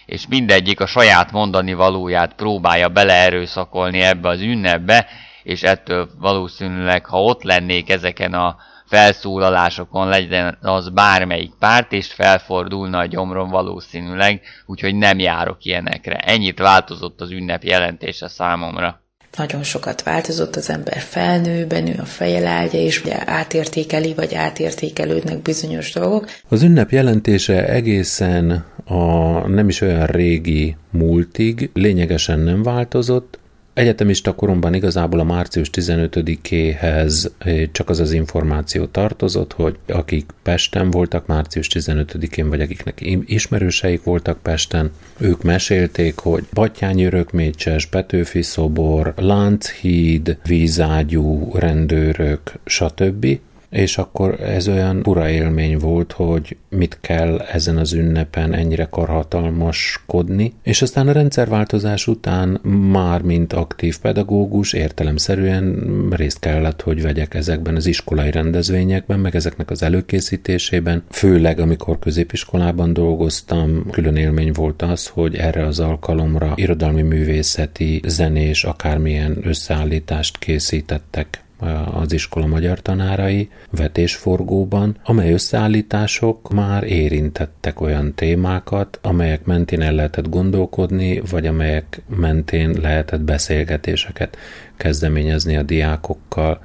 és 0.06 0.28
mindegyik 0.28 0.80
a 0.80 0.86
saját 0.86 1.32
mondani 1.32 1.74
valóját 1.74 2.34
próbálja 2.34 2.88
beleerőszakolni 2.88 4.02
ebbe 4.02 4.30
az 4.30 4.41
ünnepbe, 4.41 5.08
és 5.43 5.63
ettől 5.63 6.10
valószínűleg, 6.20 7.06
ha 7.06 7.24
ott 7.24 7.43
lennék 7.43 7.89
ezeken 7.89 8.34
a 8.34 8.58
felszólalásokon, 8.86 10.08
legyen 10.08 10.58
az 10.62 10.89
bármelyik 10.89 11.52
párt, 11.60 11.91
és 11.91 12.13
felfordulna 12.13 12.98
a 12.98 13.06
gyomrom 13.06 13.50
valószínűleg, 13.50 14.41
úgyhogy 14.65 14.96
nem 14.96 15.20
járok 15.20 15.65
ilyenekre. 15.65 16.15
Ennyit 16.15 16.60
változott 16.60 17.22
az 17.22 17.32
ünnep 17.32 17.63
jelentése 17.63 18.28
számomra 18.28 19.02
nagyon 19.38 19.63
sokat 19.63 20.04
változott, 20.04 20.56
az 20.56 20.69
ember 20.69 20.97
felnő, 20.97 21.65
benő 21.65 21.95
a 22.00 22.06
fejelágya, 22.06 22.78
és 22.78 23.04
ugye 23.04 23.15
átértékeli, 23.26 24.13
vagy 24.13 24.36
átértékelődnek 24.36 25.41
bizonyos 25.41 25.93
dolgok. 25.93 26.26
Az 26.47 26.63
ünnep 26.63 26.91
jelentése 26.91 27.67
egészen 27.67 28.65
a 28.86 29.47
nem 29.47 29.69
is 29.69 29.82
olyan 29.82 30.06
régi 30.06 30.76
múltig 30.91 31.69
lényegesen 31.73 32.39
nem 32.39 32.63
változott, 32.63 33.39
Egyetemista 33.78 34.36
koromban 34.36 34.74
igazából 34.74 35.20
a 35.20 35.24
március 35.24 35.70
15-éhez 35.74 37.32
eh, 37.38 37.63
csak 37.72 37.90
az 37.90 38.00
az 38.00 38.12
információ 38.12 38.86
tartozott, 38.86 39.54
hogy 39.54 39.78
akik 39.88 40.26
Pesten 40.44 40.92
voltak 40.92 41.26
március 41.26 41.68
15-én, 41.74 42.50
vagy 42.50 42.62
akiknek 42.62 43.02
ismerőseik 43.26 44.04
voltak 44.04 44.42
Pesten, 44.42 44.92
ők 45.18 45.44
mesélték, 45.44 46.18
hogy 46.18 46.44
Batyányi 46.54 47.04
Örökmécses, 47.04 47.86
Petőfi 47.86 48.42
szobor, 48.42 49.13
Lánchíd, 49.16 50.38
vízágyú 50.46 51.52
rendőrök, 51.54 52.52
stb. 52.66 53.40
És 53.69 53.97
akkor 53.97 54.41
ez 54.41 54.67
olyan 54.67 55.01
pura 55.01 55.30
élmény 55.30 55.77
volt, 55.77 56.12
hogy 56.12 56.58
mit 56.69 56.97
kell 57.01 57.39
ezen 57.39 57.77
az 57.77 57.93
ünnepen 57.93 58.53
ennyire 58.53 58.88
karhatalmaskodni, 58.89 60.53
és 60.63 60.82
aztán 60.82 61.08
a 61.08 61.12
rendszerváltozás 61.12 62.08
után 62.08 62.49
már 62.91 63.21
mint 63.21 63.53
aktív 63.53 63.99
pedagógus 63.99 64.73
értelemszerűen 64.73 66.08
részt 66.10 66.39
kellett, 66.39 66.82
hogy 66.82 67.01
vegyek 67.01 67.34
ezekben 67.34 67.75
az 67.75 67.86
iskolai 67.86 68.32
rendezvényekben, 68.32 69.19
meg 69.19 69.36
ezeknek 69.36 69.69
az 69.69 69.84
előkészítésében, 69.84 71.03
főleg 71.10 71.60
amikor 71.60 71.99
középiskolában 71.99 72.93
dolgoztam, 72.93 73.89
külön 73.91 74.15
élmény 74.15 74.51
volt 74.51 74.82
az, 74.82 75.08
hogy 75.08 75.36
erre 75.36 75.65
az 75.65 75.80
alkalomra 75.80 76.53
irodalmi 76.56 77.01
művészeti, 77.01 78.01
zenés, 78.06 78.63
akármilyen 78.63 79.38
összeállítást 79.43 80.38
készítettek 80.38 81.45
az 81.93 82.13
iskola 82.13 82.46
magyar 82.46 82.82
tanárai 82.82 83.50
vetésforgóban, 83.70 84.98
amely 85.04 85.32
összeállítások 85.32 86.54
már 86.54 86.84
érintettek 86.84 87.82
olyan 87.82 88.13
témákat, 88.13 89.00
amelyek 89.02 89.46
mentén 89.46 89.82
el 89.82 89.93
lehetett 89.93 90.30
gondolkodni, 90.30 91.22
vagy 91.30 91.48
amelyek 91.48 92.02
mentén 92.15 92.78
lehetett 92.82 93.22
beszélgetéseket 93.22 94.38
kezdeményezni 94.78 95.58
a 95.58 95.63
diákokkal, 95.63 96.60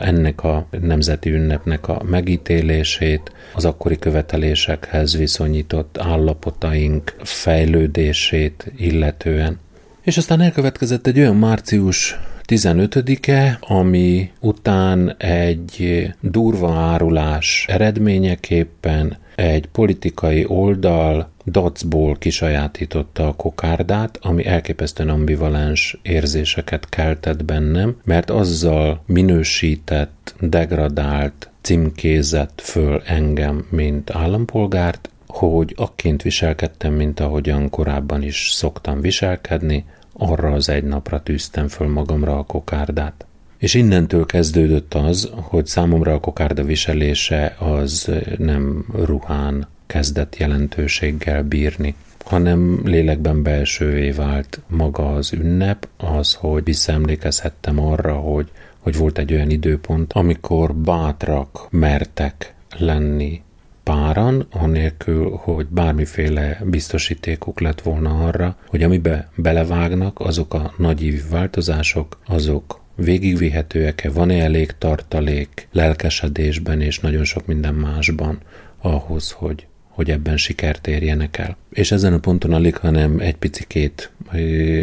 ennek 0.00 0.44
a 0.44 0.66
nemzeti 0.80 1.30
ünnepnek 1.30 1.88
a 1.88 2.02
megítélését, 2.04 3.32
az 3.54 3.64
akkori 3.64 3.98
követelésekhez 3.98 5.16
viszonyított 5.16 5.98
állapotaink 5.98 7.14
fejlődését 7.22 8.72
illetően. 8.76 9.58
És 10.02 10.16
aztán 10.16 10.40
elkövetkezett 10.40 11.06
egy 11.06 11.18
olyan 11.18 11.36
március 11.36 12.18
15-e, 12.46 13.58
ami 13.60 14.30
után 14.40 15.14
egy 15.18 16.08
durva 16.20 16.74
árulás 16.74 17.64
eredményeképpen 17.68 19.16
egy 19.34 19.66
politikai 19.66 20.44
oldal 20.48 21.32
dacból 21.46 22.16
kisajátította 22.16 23.28
a 23.28 23.32
kokárdát, 23.32 24.18
ami 24.22 24.46
elképesztően 24.46 25.08
ambivalens 25.08 25.98
érzéseket 26.02 26.88
keltett 26.88 27.44
bennem, 27.44 27.96
mert 28.04 28.30
azzal 28.30 29.02
minősített, 29.06 30.34
degradált, 30.40 31.50
címkézett 31.60 32.60
föl 32.60 33.02
engem, 33.06 33.66
mint 33.70 34.10
állampolgárt, 34.10 35.08
hogy 35.26 35.74
akként 35.76 36.22
viselkedtem, 36.22 36.92
mint 36.92 37.20
ahogyan 37.20 37.70
korábban 37.70 38.22
is 38.22 38.50
szoktam 38.52 39.00
viselkedni, 39.00 39.84
arra 40.18 40.52
az 40.52 40.68
egy 40.68 40.84
napra 40.84 41.22
tűztem 41.22 41.68
föl 41.68 41.88
magamra 41.88 42.38
a 42.38 42.42
kokárdát. 42.42 43.26
És 43.58 43.74
innentől 43.74 44.26
kezdődött 44.26 44.94
az, 44.94 45.30
hogy 45.34 45.66
számomra 45.66 46.12
a 46.12 46.20
kokárda 46.20 46.64
viselése 46.64 47.56
az 47.58 48.10
nem 48.38 48.86
ruhán 48.92 49.68
kezdett 49.86 50.36
jelentőséggel 50.36 51.42
bírni, 51.42 51.94
hanem 52.24 52.80
lélekben 52.84 53.42
belsővé 53.42 54.10
vált 54.10 54.60
maga 54.66 55.14
az 55.14 55.32
ünnep, 55.32 55.88
az, 55.96 56.34
hogy 56.34 56.64
visszaemlékezhettem 56.64 57.78
arra, 57.78 58.14
hogy, 58.14 58.50
hogy 58.78 58.96
volt 58.96 59.18
egy 59.18 59.32
olyan 59.32 59.50
időpont, 59.50 60.12
amikor 60.12 60.74
bátrak 60.74 61.66
mertek 61.70 62.54
lenni 62.78 63.42
páran, 63.84 64.46
anélkül, 64.50 65.30
hogy 65.30 65.66
bármiféle 65.66 66.60
biztosítékuk 66.64 67.60
lett 67.60 67.80
volna 67.80 68.26
arra, 68.26 68.56
hogy 68.66 68.82
amibe 68.82 69.30
belevágnak, 69.36 70.20
azok 70.20 70.54
a 70.54 70.74
nagyívű 70.76 71.20
változások, 71.30 72.18
azok 72.26 72.82
végigvihetőek-e, 72.96 74.10
van-e 74.10 74.42
elég 74.42 74.72
tartalék 74.78 75.68
lelkesedésben 75.72 76.80
és 76.80 77.00
nagyon 77.00 77.24
sok 77.24 77.46
minden 77.46 77.74
másban 77.74 78.38
ahhoz, 78.78 79.30
hogy, 79.30 79.66
hogy 79.88 80.10
ebben 80.10 80.36
sikert 80.36 80.86
érjenek 80.86 81.38
el. 81.38 81.56
És 81.70 81.92
ezen 81.92 82.12
a 82.12 82.18
ponton 82.18 82.52
alig, 82.52 82.76
hanem 82.76 83.18
egy 83.18 83.36
picikét 83.36 84.10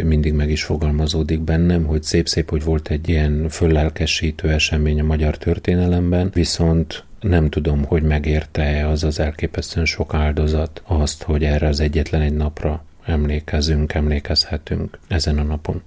mindig 0.04 0.32
meg 0.32 0.50
is 0.50 0.64
fogalmazódik 0.64 1.40
bennem, 1.40 1.84
hogy 1.84 2.02
szép-szép, 2.02 2.50
hogy 2.50 2.64
volt 2.64 2.88
egy 2.88 3.08
ilyen 3.08 3.48
föllelkesítő 3.48 4.50
esemény 4.50 5.00
a 5.00 5.04
magyar 5.04 5.38
történelemben, 5.38 6.30
viszont 6.34 7.04
nem 7.22 7.50
tudom, 7.50 7.84
hogy 7.84 8.02
megérte-e 8.02 8.88
az 8.88 9.04
az 9.04 9.20
elképesztően 9.20 9.86
sok 9.86 10.14
áldozat 10.14 10.82
azt, 10.86 11.22
hogy 11.22 11.44
erre 11.44 11.66
az 11.66 11.80
egyetlen 11.80 12.20
egy 12.20 12.34
napra 12.34 12.84
emlékezünk, 13.04 13.94
emlékezhetünk 13.94 14.98
ezen 15.08 15.38
a 15.38 15.42
napon. 15.42 15.82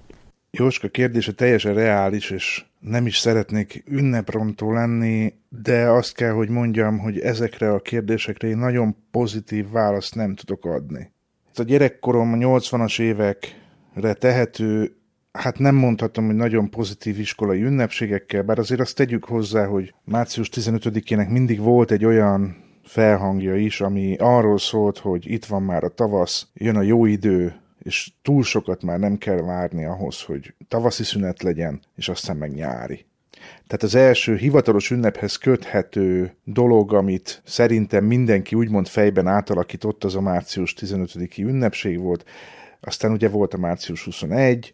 Jóska 0.52 0.88
kérdése 0.88 1.32
teljesen 1.32 1.74
reális, 1.74 2.30
és 2.30 2.65
nem 2.80 3.06
is 3.06 3.17
szeretnék 3.17 3.84
ünneprontó 3.88 4.74
lenni, 4.74 5.34
de 5.50 5.89
azt 5.89 6.13
kell, 6.15 6.32
hogy 6.32 6.50
mondjam, 6.50 6.98
hogy 6.98 7.19
ezekre 7.19 7.71
a 7.71 7.80
kérdésekre 7.80 8.48
én 8.48 8.58
nagyon 8.58 8.95
pozitív 9.12 9.69
választ 9.69 10.15
nem 10.15 10.36
tudok 10.36 10.65
adni. 10.65 11.12
Ez 11.52 11.60
a 11.60 11.63
gyerekkorom 11.63 12.34
a 12.34 12.36
80-as 12.36 13.00
évekre 13.00 14.13
tehető 14.13 14.95
hát 15.36 15.60
nem 15.60 15.76
mondhatom, 15.76 16.26
hogy 16.26 16.36
nagyon 16.36 16.69
pozitív 16.69 17.19
iskolai 17.19 17.62
ünnepségekkel, 17.62 18.43
bár 18.43 18.60
azért 18.60 18.80
azt 18.80 18.95
tegyük 18.95 19.26
hozzá, 19.26 19.65
hogy 19.65 19.93
március 20.04 20.50
15-ének 20.52 21.30
mindig 21.30 21.60
volt 21.60 21.91
egy 21.91 22.06
olyan 22.06 22.63
felhangja 22.84 23.56
is, 23.56 23.82
ami 23.82 24.15
arról 24.19 24.58
szólt, 24.58 24.98
hogy 24.98 25.32
itt 25.32 25.45
van 25.45 25.63
már 25.63 25.84
a 25.84 25.89
tavasz, 25.89 26.48
jön 26.54 26.76
a 26.76 26.82
jó 26.82 27.06
idő, 27.06 27.54
és 27.80 28.12
túl 28.21 28.43
sokat 28.43 28.84
már 28.84 29.00
nem 29.00 29.17
kell 29.17 29.41
várni 29.41 29.86
ahhoz, 29.86 30.21
hogy 30.21 30.54
tavaszi 30.67 31.04
szünet 31.04 31.43
legyen, 31.43 31.80
és 31.95 32.10
aztán 32.10 32.38
meg 32.38 32.54
nyári. 32.54 33.06
Tehát 33.67 33.84
az 33.84 33.95
első 33.95 34.36
hivatalos 34.36 34.91
ünnephez 34.91 35.36
köthető 35.36 36.36
dolog, 36.43 36.93
amit 36.93 37.41
szerintem 37.45 38.06
mindenki 38.06 38.56
úgymond 38.56 38.88
fejben 38.88 39.28
átalakított, 39.28 40.04
az 40.04 40.15
a 40.15 40.21
március 40.21 40.76
15-i 40.80 41.38
ünnepség 41.38 42.00
volt. 42.00 42.26
Aztán 42.80 43.12
ugye 43.12 43.30
volt 43.30 43.54
a 43.54 43.58
március 43.58 44.04
21, 44.04 44.74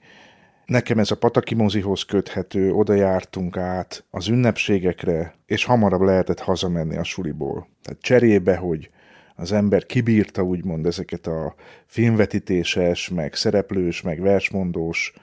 Nekem 0.72 1.00
ez 1.00 1.12
a 1.12 1.18
Pataki 1.18 1.56
mozihoz 1.56 2.04
köthető, 2.04 2.74
oda 2.74 2.94
jártunk 2.94 3.58
át 3.58 4.06
az 4.10 4.28
ünnepségekre, 4.28 5.36
és 5.46 5.66
hamarabb 5.66 6.02
lehetett 6.02 6.40
hazamenni 6.40 6.98
a 6.98 7.04
suliból. 7.04 7.68
Tehát 7.84 8.02
cserébe, 8.02 8.56
hogy 8.56 8.90
az 9.36 9.52
ember 9.52 9.86
kibírta 9.86 10.44
úgymond 10.44 10.86
ezeket 10.86 11.28
a 11.28 11.56
filmvetítéses, 11.86 13.10
meg 13.10 13.34
szereplős, 13.34 14.02
meg 14.02 14.22
versmondós, 14.22 15.14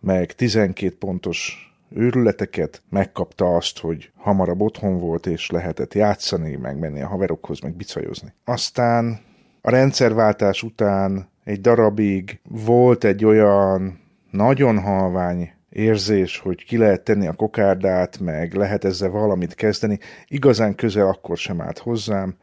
meg 0.00 0.32
12 0.32 0.96
pontos 0.98 1.56
őrületeket, 1.90 2.82
megkapta 2.88 3.56
azt, 3.56 3.78
hogy 3.78 4.10
hamarabb 4.16 4.60
otthon 4.60 4.98
volt, 4.98 5.26
és 5.26 5.50
lehetett 5.50 5.94
játszani, 5.94 6.56
meg 6.56 6.78
menni 6.78 7.02
a 7.02 7.08
haverokhoz, 7.08 7.60
meg 7.60 7.74
bicajozni. 7.74 8.32
Aztán 8.44 9.20
a 9.60 9.70
rendszerváltás 9.70 10.62
után 10.62 11.28
egy 11.44 11.60
darabig 11.60 12.40
volt 12.48 13.04
egy 13.04 13.24
olyan 13.24 14.08
nagyon 14.30 14.78
halvány 14.78 15.52
érzés, 15.68 16.38
hogy 16.38 16.64
ki 16.64 16.76
lehet 16.76 17.02
tenni 17.02 17.26
a 17.26 17.32
kokárdát, 17.32 18.18
meg 18.18 18.54
lehet 18.54 18.84
ezzel 18.84 19.10
valamit 19.10 19.54
kezdeni, 19.54 19.98
igazán 20.26 20.74
közel 20.74 21.06
akkor 21.06 21.36
sem 21.36 21.60
állt 21.60 21.78
hozzám. 21.78 22.34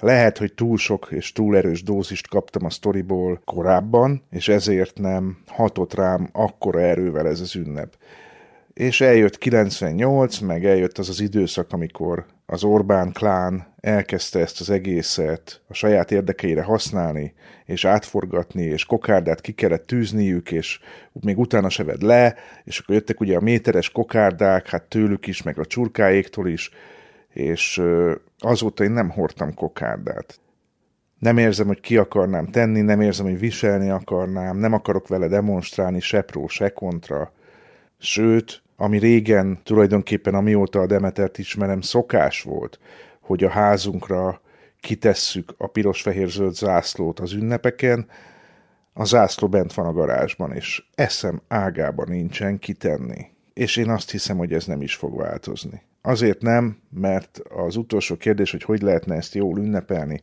Lehet, 0.00 0.38
hogy 0.38 0.54
túl 0.54 0.76
sok 0.76 1.08
és 1.10 1.32
túl 1.32 1.56
erős 1.56 1.82
dózist 1.82 2.28
kaptam 2.28 2.64
a 2.64 2.70
sztoriból 2.70 3.40
korábban, 3.44 4.22
és 4.30 4.48
ezért 4.48 4.98
nem 4.98 5.38
hatott 5.46 5.94
rám 5.94 6.28
akkora 6.32 6.80
erővel 6.80 7.26
ez 7.26 7.40
az 7.40 7.56
ünnep. 7.56 7.96
És 8.72 9.00
eljött 9.00 9.38
98, 9.38 10.38
meg 10.38 10.64
eljött 10.64 10.98
az 10.98 11.08
az 11.08 11.20
időszak, 11.20 11.72
amikor 11.72 12.26
az 12.46 12.64
Orbán 12.64 13.12
klán 13.12 13.74
elkezdte 13.80 14.40
ezt 14.40 14.60
az 14.60 14.70
egészet 14.70 15.62
a 15.68 15.74
saját 15.74 16.10
érdekeire 16.10 16.62
használni, 16.62 17.34
és 17.64 17.84
átforgatni, 17.84 18.62
és 18.62 18.84
kokárdát 18.84 19.40
ki 19.40 19.52
kellett 19.52 19.86
tűzniük, 19.86 20.52
és 20.52 20.80
még 21.12 21.38
utána 21.38 21.68
se 21.68 21.84
vedd 21.84 22.04
le, 22.04 22.34
és 22.64 22.78
akkor 22.78 22.94
jöttek 22.94 23.20
ugye 23.20 23.36
a 23.36 23.40
méteres 23.40 23.90
kokárdák, 23.90 24.68
hát 24.68 24.82
tőlük 24.82 25.26
is, 25.26 25.42
meg 25.42 25.58
a 25.58 25.64
csurkáéktól 25.64 26.48
is, 26.48 26.70
és 27.28 27.82
azóta 28.38 28.84
én 28.84 28.90
nem 28.90 29.10
hordtam 29.10 29.54
kokárdát. 29.54 30.40
Nem 31.18 31.38
érzem, 31.38 31.66
hogy 31.66 31.80
ki 31.80 31.96
akarnám 31.96 32.46
tenni, 32.46 32.80
nem 32.80 33.00
érzem, 33.00 33.26
hogy 33.26 33.38
viselni 33.38 33.90
akarnám, 33.90 34.56
nem 34.56 34.72
akarok 34.72 35.08
vele 35.08 35.28
demonstrálni 35.28 36.00
se 36.00 36.22
pró, 36.22 36.48
se 36.48 36.68
kontra. 36.68 37.32
Sőt, 38.02 38.62
ami 38.76 38.98
régen 38.98 39.60
tulajdonképpen 39.62 40.34
amióta 40.34 40.80
a 40.80 40.86
Demetert 40.86 41.38
ismerem 41.38 41.80
szokás 41.80 42.42
volt, 42.42 42.78
hogy 43.20 43.44
a 43.44 43.50
házunkra 43.50 44.40
kitesszük 44.80 45.54
a 45.56 45.66
piros-fehér-zöld 45.66 46.54
zászlót 46.54 47.20
az 47.20 47.32
ünnepeken, 47.32 48.06
a 48.92 49.04
zászló 49.04 49.48
bent 49.48 49.74
van 49.74 49.86
a 49.86 49.92
garázsban, 49.92 50.52
és 50.52 50.82
eszem 50.94 51.42
ágában 51.48 52.06
nincsen 52.08 52.58
kitenni. 52.58 53.26
És 53.52 53.76
én 53.76 53.90
azt 53.90 54.10
hiszem, 54.10 54.36
hogy 54.36 54.52
ez 54.52 54.64
nem 54.64 54.82
is 54.82 54.94
fog 54.94 55.16
változni. 55.16 55.82
Azért 56.02 56.42
nem, 56.42 56.78
mert 56.90 57.40
az 57.48 57.76
utolsó 57.76 58.16
kérdés, 58.16 58.50
hogy 58.50 58.62
hogy 58.62 58.82
lehetne 58.82 59.14
ezt 59.14 59.34
jól 59.34 59.58
ünnepelni, 59.58 60.20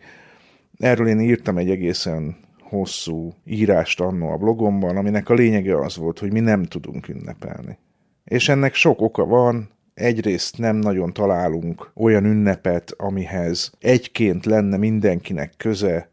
erről 0.78 1.08
én 1.08 1.20
írtam 1.20 1.58
egy 1.58 1.70
egészen 1.70 2.38
hosszú 2.70 3.34
írást 3.46 4.00
annó 4.00 4.30
a 4.30 4.38
blogomban, 4.38 4.98
aminek 4.98 5.30
a 5.30 5.34
lényege 5.34 5.80
az 5.80 5.98
volt, 5.98 6.20
hogy 6.20 6.32
mi 6.32 6.40
nem 6.40 6.64
tudunk 6.64 7.08
ünnepelni. 7.08 7.78
És 8.24 8.50
ennek 8.50 8.74
sok 8.74 9.02
oka 9.02 9.26
van, 9.26 9.70
egyrészt 9.94 10.58
nem 10.58 10.76
nagyon 10.76 11.14
találunk 11.14 11.92
olyan 11.96 12.26
ünnepet, 12.26 12.94
amihez 12.98 13.72
egyként 13.80 14.46
lenne 14.46 14.78
mindenkinek 14.78 15.54
köze, 15.58 16.10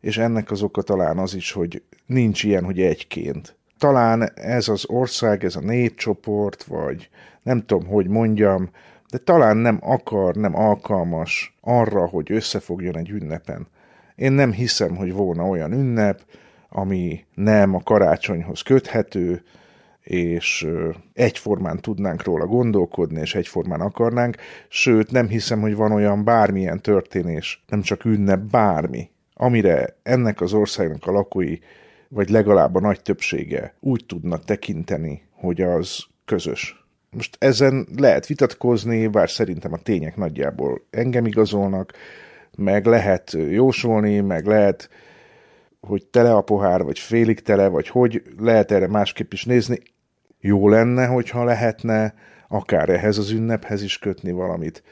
és 0.00 0.18
ennek 0.18 0.50
az 0.50 0.62
oka 0.62 0.82
talán 0.82 1.18
az 1.18 1.34
is, 1.34 1.52
hogy 1.52 1.82
nincs 2.06 2.44
ilyen, 2.44 2.64
hogy 2.64 2.80
egyként. 2.80 3.56
Talán 3.78 4.30
ez 4.34 4.68
az 4.68 4.84
ország, 4.88 5.44
ez 5.44 5.56
a 5.56 5.60
népcsoport, 5.60 6.62
vagy 6.62 7.08
nem 7.42 7.66
tudom, 7.66 7.86
hogy 7.86 8.08
mondjam, 8.08 8.70
de 9.10 9.18
talán 9.18 9.56
nem 9.56 9.78
akar, 9.80 10.34
nem 10.34 10.56
alkalmas 10.56 11.56
arra, 11.60 12.06
hogy 12.06 12.32
összefogjon 12.32 12.96
egy 12.96 13.10
ünnepen. 13.10 13.66
Én 14.16 14.32
nem 14.32 14.52
hiszem, 14.52 14.96
hogy 14.96 15.12
volna 15.12 15.44
olyan 15.44 15.72
ünnep, 15.72 16.20
ami 16.68 17.24
nem 17.34 17.74
a 17.74 17.82
karácsonyhoz 17.82 18.60
köthető, 18.62 19.42
és 20.00 20.66
egyformán 21.12 21.80
tudnánk 21.80 22.22
róla 22.22 22.46
gondolkodni, 22.46 23.20
és 23.20 23.34
egyformán 23.34 23.80
akarnánk, 23.80 24.36
sőt 24.68 25.10
nem 25.10 25.28
hiszem, 25.28 25.60
hogy 25.60 25.74
van 25.74 25.92
olyan 25.92 26.24
bármilyen 26.24 26.80
történés, 26.80 27.64
nem 27.68 27.82
csak 27.82 28.04
ünnep, 28.04 28.40
bármi, 28.40 29.10
amire 29.34 29.96
ennek 30.02 30.40
az 30.40 30.52
országnak 30.52 31.06
a 31.06 31.12
lakói, 31.12 31.58
vagy 32.08 32.28
legalább 32.28 32.74
a 32.74 32.80
nagy 32.80 33.02
többsége 33.02 33.74
úgy 33.80 34.04
tudnak 34.06 34.44
tekinteni, 34.44 35.22
hogy 35.30 35.60
az 35.60 36.04
közös. 36.24 36.84
Most 37.10 37.36
ezen 37.38 37.86
lehet 37.96 38.26
vitatkozni, 38.26 39.06
bár 39.06 39.30
szerintem 39.30 39.72
a 39.72 39.78
tények 39.78 40.16
nagyjából 40.16 40.86
engem 40.90 41.26
igazolnak, 41.26 41.92
meg 42.56 42.86
lehet 42.86 43.36
jósolni, 43.50 44.20
meg 44.20 44.46
lehet, 44.46 44.88
hogy 45.80 46.06
tele 46.06 46.34
a 46.34 46.40
pohár, 46.40 46.82
vagy 46.82 46.98
félig 46.98 47.40
tele, 47.40 47.68
vagy 47.68 47.88
hogy 47.88 48.22
lehet 48.38 48.72
erre 48.72 48.86
másképp 48.88 49.32
is 49.32 49.44
nézni. 49.44 49.78
Jó 50.40 50.68
lenne, 50.68 51.06
hogyha 51.06 51.44
lehetne 51.44 52.14
akár 52.48 52.88
ehhez 52.88 53.18
az 53.18 53.30
ünnephez 53.30 53.82
is 53.82 53.98
kötni 53.98 54.32
valamit. 54.32 54.82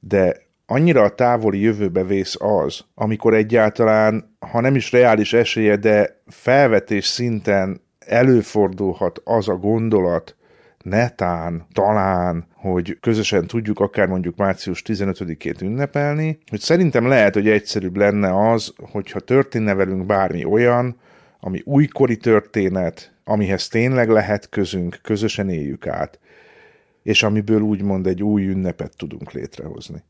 De 0.00 0.36
annyira 0.66 1.02
a 1.02 1.14
távoli 1.14 1.60
jövőbe 1.60 2.04
vész 2.04 2.36
az, 2.38 2.84
amikor 2.94 3.34
egyáltalán, 3.34 4.36
ha 4.38 4.60
nem 4.60 4.74
is 4.74 4.92
reális 4.92 5.32
esélye, 5.32 5.76
de 5.76 6.20
felvetés 6.26 7.06
szinten 7.06 7.80
előfordulhat 7.98 9.20
az 9.24 9.48
a 9.48 9.56
gondolat, 9.56 10.36
netán, 10.84 11.66
talán, 11.72 12.46
hogy 12.54 12.98
közösen 13.00 13.46
tudjuk 13.46 13.80
akár 13.80 14.06
mondjuk 14.06 14.36
március 14.36 14.82
15-ét 14.86 15.62
ünnepelni, 15.62 16.38
hogy 16.50 16.60
szerintem 16.60 17.06
lehet, 17.06 17.34
hogy 17.34 17.48
egyszerűbb 17.48 17.96
lenne 17.96 18.50
az, 18.50 18.72
hogyha 18.90 19.20
történne 19.20 19.74
velünk 19.74 20.06
bármi 20.06 20.44
olyan, 20.44 20.96
ami 21.40 21.62
újkori 21.64 22.16
történet, 22.16 23.12
amihez 23.24 23.68
tényleg 23.68 24.08
lehet 24.08 24.48
közünk, 24.48 24.98
közösen 25.02 25.48
éljük 25.48 25.86
át, 25.86 26.18
és 27.02 27.22
amiből 27.22 27.60
úgymond 27.60 28.06
egy 28.06 28.22
új 28.22 28.46
ünnepet 28.46 28.96
tudunk 28.96 29.32
létrehozni. 29.32 30.02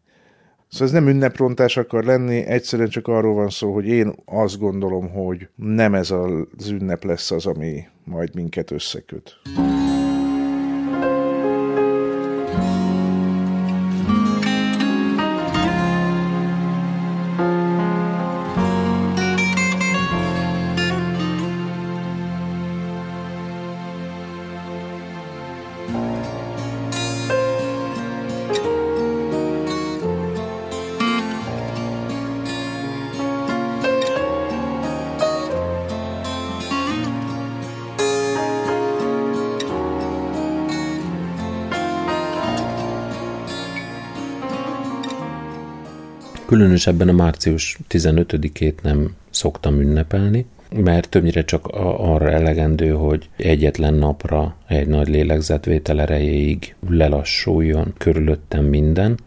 Szóval 0.68 0.86
ez 0.86 0.92
nem 0.92 1.08
ünneprontás 1.08 1.76
akar 1.76 2.04
lenni, 2.04 2.44
egyszerűen 2.46 2.88
csak 2.88 3.08
arról 3.08 3.34
van 3.34 3.48
szó, 3.48 3.72
hogy 3.74 3.86
én 3.86 4.12
azt 4.24 4.58
gondolom, 4.58 5.10
hogy 5.10 5.48
nem 5.54 5.94
ez 5.94 6.10
az 6.10 6.68
ünnep 6.70 7.04
lesz 7.04 7.30
az, 7.30 7.46
ami 7.46 7.86
majd 8.04 8.34
minket 8.34 8.70
összeköt. 8.70 9.40
Különösebben 46.48 47.08
a 47.08 47.12
március 47.12 47.78
15-ét 47.90 48.82
nem 48.82 49.14
szoktam 49.30 49.80
ünnepelni, 49.80 50.46
mert 50.76 51.08
többnyire 51.08 51.44
csak 51.44 51.66
arra 51.98 52.30
elegendő, 52.30 52.90
hogy 52.90 53.28
egyetlen 53.36 53.94
napra 53.94 54.56
egy 54.66 54.86
nagy 54.86 55.08
lélegzetvétel 55.08 56.00
erejéig 56.00 56.74
lelassuljon 56.88 57.94
körülöttem 57.98 58.64
minden. 58.64 59.18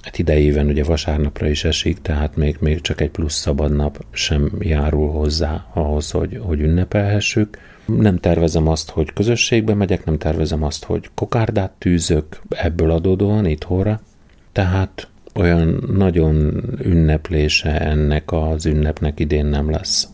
Hát 0.00 0.18
idejében 0.18 0.66
ugye 0.66 0.84
vasárnapra 0.84 1.48
is 1.48 1.64
esik, 1.64 2.02
tehát 2.02 2.36
még, 2.36 2.56
még 2.60 2.80
csak 2.80 3.00
egy 3.00 3.10
plusz 3.10 3.34
szabad 3.34 3.76
nap 3.76 4.04
sem 4.10 4.50
járul 4.58 5.10
hozzá 5.10 5.66
ahhoz, 5.74 6.10
hogy, 6.10 6.40
hogy 6.42 6.60
ünnepelhessük. 6.60 7.58
Nem 7.84 8.18
tervezem 8.18 8.68
azt, 8.68 8.90
hogy 8.90 9.12
közösségbe 9.12 9.74
megyek, 9.74 10.04
nem 10.04 10.18
tervezem 10.18 10.62
azt, 10.62 10.84
hogy 10.84 11.10
kokárdát 11.14 11.72
tűzök 11.78 12.40
ebből 12.48 12.90
adódóan 12.90 13.46
itthonra. 13.46 14.00
Tehát 14.52 15.08
olyan 15.36 15.84
nagyon 15.92 16.62
ünneplése 16.82 17.80
ennek 17.80 18.32
az 18.32 18.66
ünnepnek 18.66 19.20
idén 19.20 19.46
nem 19.46 19.70
lesz. 19.70 20.08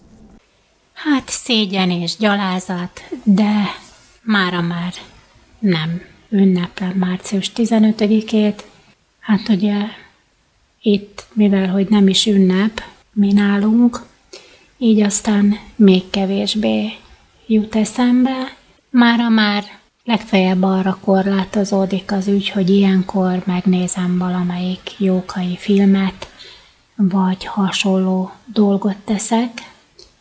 Hát 0.93 1.29
szégyen 1.29 1.91
és 1.91 2.17
gyalázat, 2.17 3.03
de 3.25 3.53
mára 4.23 4.61
már 4.61 4.93
nem 5.59 6.01
ünneplem 6.29 6.93
március 6.93 7.53
15-ét. 7.57 8.63
Hát 9.21 9.49
ugye 9.49 9.77
itt, 10.81 11.27
mivel 11.33 11.69
hogy 11.69 11.89
nem 11.89 12.09
is 12.09 12.27
ünnep 12.27 12.83
mi 13.13 13.33
nálunk, 13.33 14.01
így 14.79 15.01
aztán 15.01 15.59
még 15.77 16.11
kevésbé 16.11 16.93
jut 17.47 17.77
eszembe. 17.77 18.57
Mára 18.91 19.29
már 19.29 19.65
Legfeljebb 20.05 20.63
arra 20.63 20.99
korlátozódik 21.05 22.13
az 22.13 22.27
ügy, 22.27 22.49
hogy 22.51 22.71
ilyenkor 22.71 23.43
megnézem 23.47 24.19
valamelyik 24.19 24.95
jókai 24.99 25.57
filmet, 25.57 26.29
vagy 26.95 27.45
hasonló 27.45 28.33
dolgot 28.45 28.97
teszek, 28.97 29.51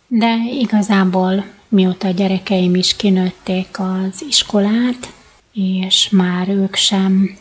de 0.07 0.35
igazából 0.59 1.45
mióta 1.67 2.07
a 2.07 2.11
gyerekeim 2.11 2.75
is 2.75 2.95
kinőtték 2.95 3.79
az 3.79 4.23
iskolát, 4.27 5.13
és 5.53 6.09
már 6.09 6.49
ők 6.49 6.75
sem, 6.75 7.37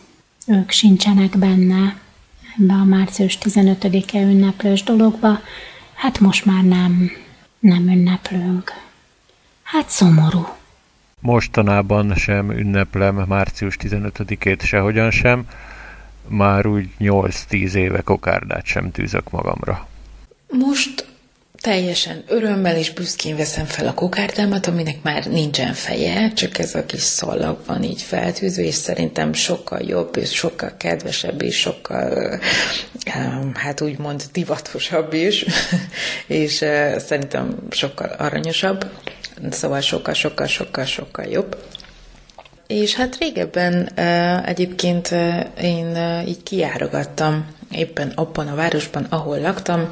ők 0.47 0.71
sincsenek 0.71 1.39
benne 1.39 1.97
ebbe 2.59 2.73
a 2.73 2.85
március 2.85 3.39
15-e 3.43 4.21
ünneplős 4.21 4.83
dologba, 4.83 5.41
hát 5.95 6.21
most 6.21 6.45
már 6.45 6.65
nem, 6.65 7.11
nem 7.59 7.89
ünneplünk. 7.89 8.73
Hát 9.63 9.89
szomorú. 9.89 10.60
Mostanában 11.21 12.15
sem 12.15 12.51
ünneplem 12.51 13.15
március 13.15 13.77
15-ét 13.81 14.63
sehogyan 14.63 15.11
sem, 15.11 15.47
már 16.27 16.67
úgy 16.67 16.89
8-10 17.01 17.73
éve 17.73 18.01
kokárdát 18.01 18.65
sem 18.65 18.91
tűzök 18.91 19.31
magamra. 19.31 19.89
Most 20.49 21.09
teljesen 21.61 22.25
örömmel 22.27 22.77
és 22.77 22.93
büszkén 22.93 23.37
veszem 23.37 23.65
fel 23.65 23.87
a 23.87 23.95
kokárdámat, 23.95 24.67
aminek 24.67 25.03
már 25.03 25.27
nincsen 25.27 25.73
feje, 25.73 26.33
csak 26.33 26.59
ez 26.59 26.75
a 26.75 26.87
kis 26.87 27.01
szallag 27.01 27.59
van 27.67 27.83
így 27.83 28.03
feltűzve, 28.03 28.63
és 28.63 28.75
szerintem 28.75 29.33
sokkal 29.33 29.81
jobb, 29.81 30.17
és 30.17 30.35
sokkal 30.35 30.73
kedvesebb, 30.77 31.43
és 31.43 31.59
sokkal, 31.59 32.41
hát 33.55 33.81
úgymond 33.81 34.23
divatosabb 34.33 35.13
is, 35.13 35.45
és 36.27 36.65
szerintem 36.97 37.57
sokkal 37.71 38.09
aranyosabb 38.09 38.91
szóval 39.51 39.81
sokkal, 39.81 40.15
sokkal, 40.15 40.47
sokkal, 40.47 40.85
sokkal 40.85 41.25
jobb. 41.25 41.57
És 42.67 42.95
hát 42.95 43.17
régebben 43.17 43.89
egyébként 44.45 45.15
én 45.61 45.97
így 46.27 46.43
kiárogattam 46.43 47.47
éppen 47.71 48.13
abban 48.15 48.49
a 48.49 48.55
városban, 48.55 49.07
ahol 49.09 49.39
laktam, 49.39 49.91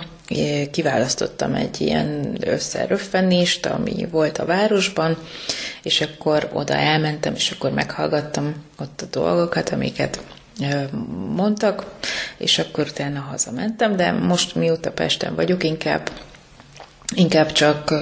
kiválasztottam 0.70 1.54
egy 1.54 1.80
ilyen 1.80 2.36
összeröffenést, 2.40 3.66
ami 3.66 4.06
volt 4.10 4.38
a 4.38 4.44
városban, 4.44 5.16
és 5.82 6.00
akkor 6.00 6.50
oda 6.52 6.74
elmentem, 6.74 7.34
és 7.34 7.50
akkor 7.50 7.70
meghallgattam 7.70 8.54
ott 8.80 9.00
a 9.00 9.18
dolgokat, 9.18 9.70
amiket 9.70 10.20
mondtak, 11.34 11.84
és 12.36 12.58
akkor 12.58 12.86
utána 12.90 13.20
hazamentem, 13.20 13.96
de 13.96 14.12
most 14.12 14.54
mióta 14.54 14.90
Pesten 14.90 15.34
vagyok, 15.34 15.64
inkább 15.64 16.10
inkább 17.14 17.52
csak 17.52 17.94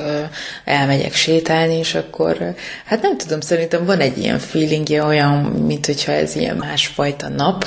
elmegyek 0.65 1.15
sétálni, 1.15 1.75
és 1.75 1.95
akkor, 1.95 2.55
hát 2.85 3.03
nem 3.03 3.17
tudom, 3.17 3.41
szerintem 3.41 3.85
van 3.85 4.01
egy 4.01 4.19
ilyen 4.19 4.39
feelingje 4.39 5.05
olyan, 5.05 5.39
mint 5.45 5.87
hogyha 5.87 6.13
ez 6.13 6.37
ilyen 6.37 6.57
másfajta 6.57 7.29
nap, 7.29 7.67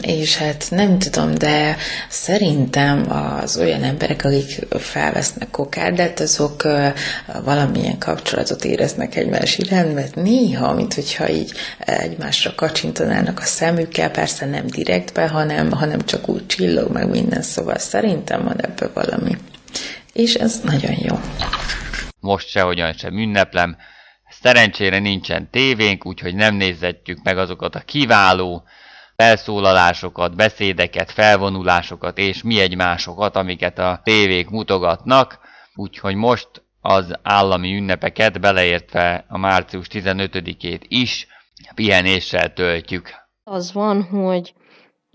és 0.00 0.36
hát 0.36 0.66
nem 0.70 0.98
tudom, 0.98 1.34
de 1.34 1.76
szerintem 2.08 3.12
az 3.42 3.56
olyan 3.56 3.82
emberek, 3.82 4.24
akik 4.24 4.66
felvesznek 4.78 5.50
kokárdát, 5.50 6.20
azok 6.20 6.62
valamilyen 7.44 7.98
kapcsolatot 7.98 8.64
éreznek 8.64 9.16
egymás 9.16 9.58
iránt, 9.58 9.94
mert 9.94 10.14
néha, 10.14 10.74
mint 10.74 10.94
hogyha 10.94 11.28
így 11.28 11.52
egymásra 11.78 12.54
kacsintanának 12.54 13.38
a 13.40 13.44
szemükkel, 13.44 14.10
persze 14.10 14.46
nem 14.46 14.66
direktbe, 14.66 15.28
hanem, 15.28 15.72
hanem 15.72 16.00
csak 16.00 16.28
úgy 16.28 16.46
csillog 16.46 16.92
meg 16.92 17.08
minden, 17.08 17.42
szóval 17.42 17.78
szerintem 17.78 18.44
van 18.44 18.60
ebből 18.60 18.90
valami. 18.94 19.36
És 20.12 20.34
ez 20.34 20.60
nagyon 20.60 20.94
jó. 20.98 21.16
Most 22.20 22.48
sehogyan 22.48 22.92
sem 22.92 23.18
ünneplem, 23.18 23.76
Szerencsére 24.40 24.98
nincsen 24.98 25.50
tévénk, 25.50 26.06
úgyhogy 26.06 26.34
nem 26.34 26.54
nézzetjük 26.54 27.22
meg 27.22 27.38
azokat 27.38 27.74
a 27.74 27.80
kiváló 27.80 28.62
felszólalásokat, 29.16 30.36
beszédeket, 30.36 31.10
felvonulásokat 31.10 32.18
és 32.18 32.42
mi 32.42 32.60
egymásokat, 32.60 33.36
amiket 33.36 33.78
a 33.78 34.00
tévék 34.04 34.50
mutogatnak, 34.50 35.38
úgyhogy 35.74 36.14
most 36.14 36.48
az 36.80 37.18
állami 37.22 37.76
ünnepeket, 37.76 38.40
beleértve 38.40 39.24
a 39.28 39.38
március 39.38 39.86
15-ét 39.90 40.82
is, 40.88 41.26
pihenéssel 41.74 42.52
töltjük. 42.52 43.10
Az 43.44 43.72
van, 43.72 44.02
hogy 44.02 44.54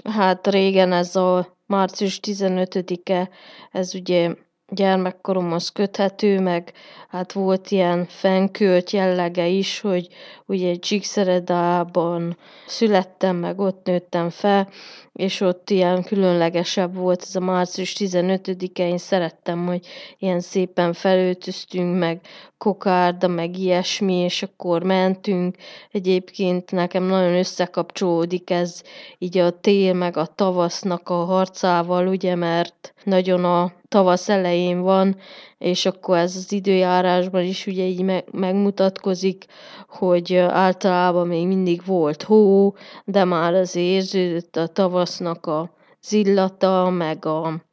hát 0.09 0.47
régen 0.47 0.93
ez 0.93 1.15
a 1.15 1.57
március 1.65 2.19
15-e, 2.23 3.29
ez 3.71 3.95
ugye 3.95 4.35
gyermekkoromhoz 4.69 5.69
köthető, 5.69 6.39
meg 6.39 6.73
hát 7.09 7.31
volt 7.31 7.71
ilyen 7.71 8.05
fenkölt 8.05 8.91
jellege 8.91 9.47
is, 9.47 9.79
hogy 9.79 10.07
ugye 10.45 10.75
Csíkszeredában 10.75 12.37
születtem, 12.65 13.35
meg 13.35 13.59
ott 13.59 13.85
nőttem 13.85 14.29
fel, 14.29 14.69
és 15.13 15.41
ott 15.41 15.69
ilyen 15.69 16.03
különlegesebb 16.03 16.95
volt 16.95 17.21
ez 17.21 17.35
a 17.35 17.39
március 17.39 17.95
15-e, 17.99 18.87
én 18.87 18.97
szerettem, 18.97 19.65
hogy 19.65 19.87
ilyen 20.17 20.39
szépen 20.39 20.93
felöltöztünk, 20.93 21.97
meg 21.97 22.21
kokárda, 22.57 23.27
meg 23.27 23.57
ilyesmi, 23.57 24.13
és 24.13 24.43
akkor 24.43 24.83
mentünk. 24.83 25.55
Egyébként 25.91 26.71
nekem 26.71 27.03
nagyon 27.03 27.35
összekapcsolódik 27.35 28.49
ez 28.49 28.81
így 29.17 29.37
a 29.37 29.59
tél, 29.59 29.93
meg 29.93 30.17
a 30.17 30.25
tavasznak 30.25 31.09
a 31.09 31.25
harcával, 31.25 32.07
ugye, 32.07 32.35
mert 32.35 32.93
nagyon 33.03 33.45
a 33.45 33.73
tavasz 33.87 34.29
elején 34.29 34.81
van, 34.81 35.15
és 35.57 35.85
akkor 35.85 36.17
ez 36.17 36.35
az 36.35 36.51
időjárásban 36.51 37.43
is 37.43 37.67
ugye 37.67 37.83
így 37.83 38.01
me- 38.01 38.31
megmutatkozik, 38.31 39.45
hogy 39.87 40.35
általában 40.35 41.27
még 41.27 41.47
mindig 41.47 41.81
volt 41.85 42.23
hó, 42.23 42.75
de 43.05 43.23
már 43.23 43.53
az 43.53 43.75
érződött 43.75 44.55
a 44.55 44.67
tavasznak 44.67 45.45
a 45.45 45.71
zillata, 46.01 46.89
meg 46.89 47.25
a 47.25 47.65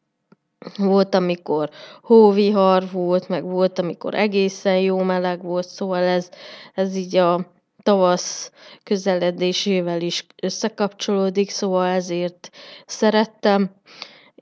volt, 0.77 1.15
amikor 1.15 1.71
hóvihar 2.03 2.85
volt, 2.93 3.29
meg 3.29 3.45
volt, 3.45 3.79
amikor 3.79 4.15
egészen 4.15 4.79
jó 4.79 5.03
meleg 5.03 5.43
volt, 5.43 5.69
szóval 5.69 6.03
ez, 6.03 6.31
ez 6.75 6.97
így 6.97 7.17
a 7.17 7.53
tavasz 7.83 8.53
közeledésével 8.83 10.01
is 10.01 10.27
összekapcsolódik, 10.43 11.51
szóval 11.51 11.87
ezért 11.87 12.51
szerettem 12.87 13.71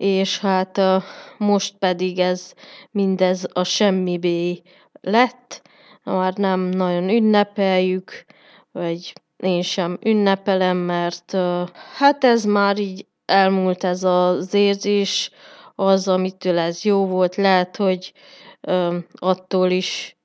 és 0.02 0.40
hát 0.40 0.80
most 1.38 1.76
pedig 1.78 2.18
ez 2.18 2.52
mindez 2.90 3.48
a 3.52 3.64
semmibé 3.64 4.62
lett, 5.00 5.62
már 6.04 6.34
nem 6.34 6.60
nagyon 6.60 7.08
ünnepeljük, 7.08 8.24
vagy 8.72 9.12
én 9.36 9.62
sem 9.62 9.98
ünnepelem, 10.04 10.76
mert 10.76 11.36
hát 11.94 12.24
ez 12.24 12.44
már 12.44 12.78
így 12.78 13.06
elmúlt 13.24 13.84
ez 13.84 14.04
az 14.04 14.54
érzés, 14.54 15.30
az, 15.74 16.08
amitől 16.08 16.58
ez 16.58 16.84
jó 16.84 17.06
volt, 17.06 17.36
lehet, 17.36 17.76
hogy 17.76 18.12
attól 19.14 19.70
is 19.70 20.16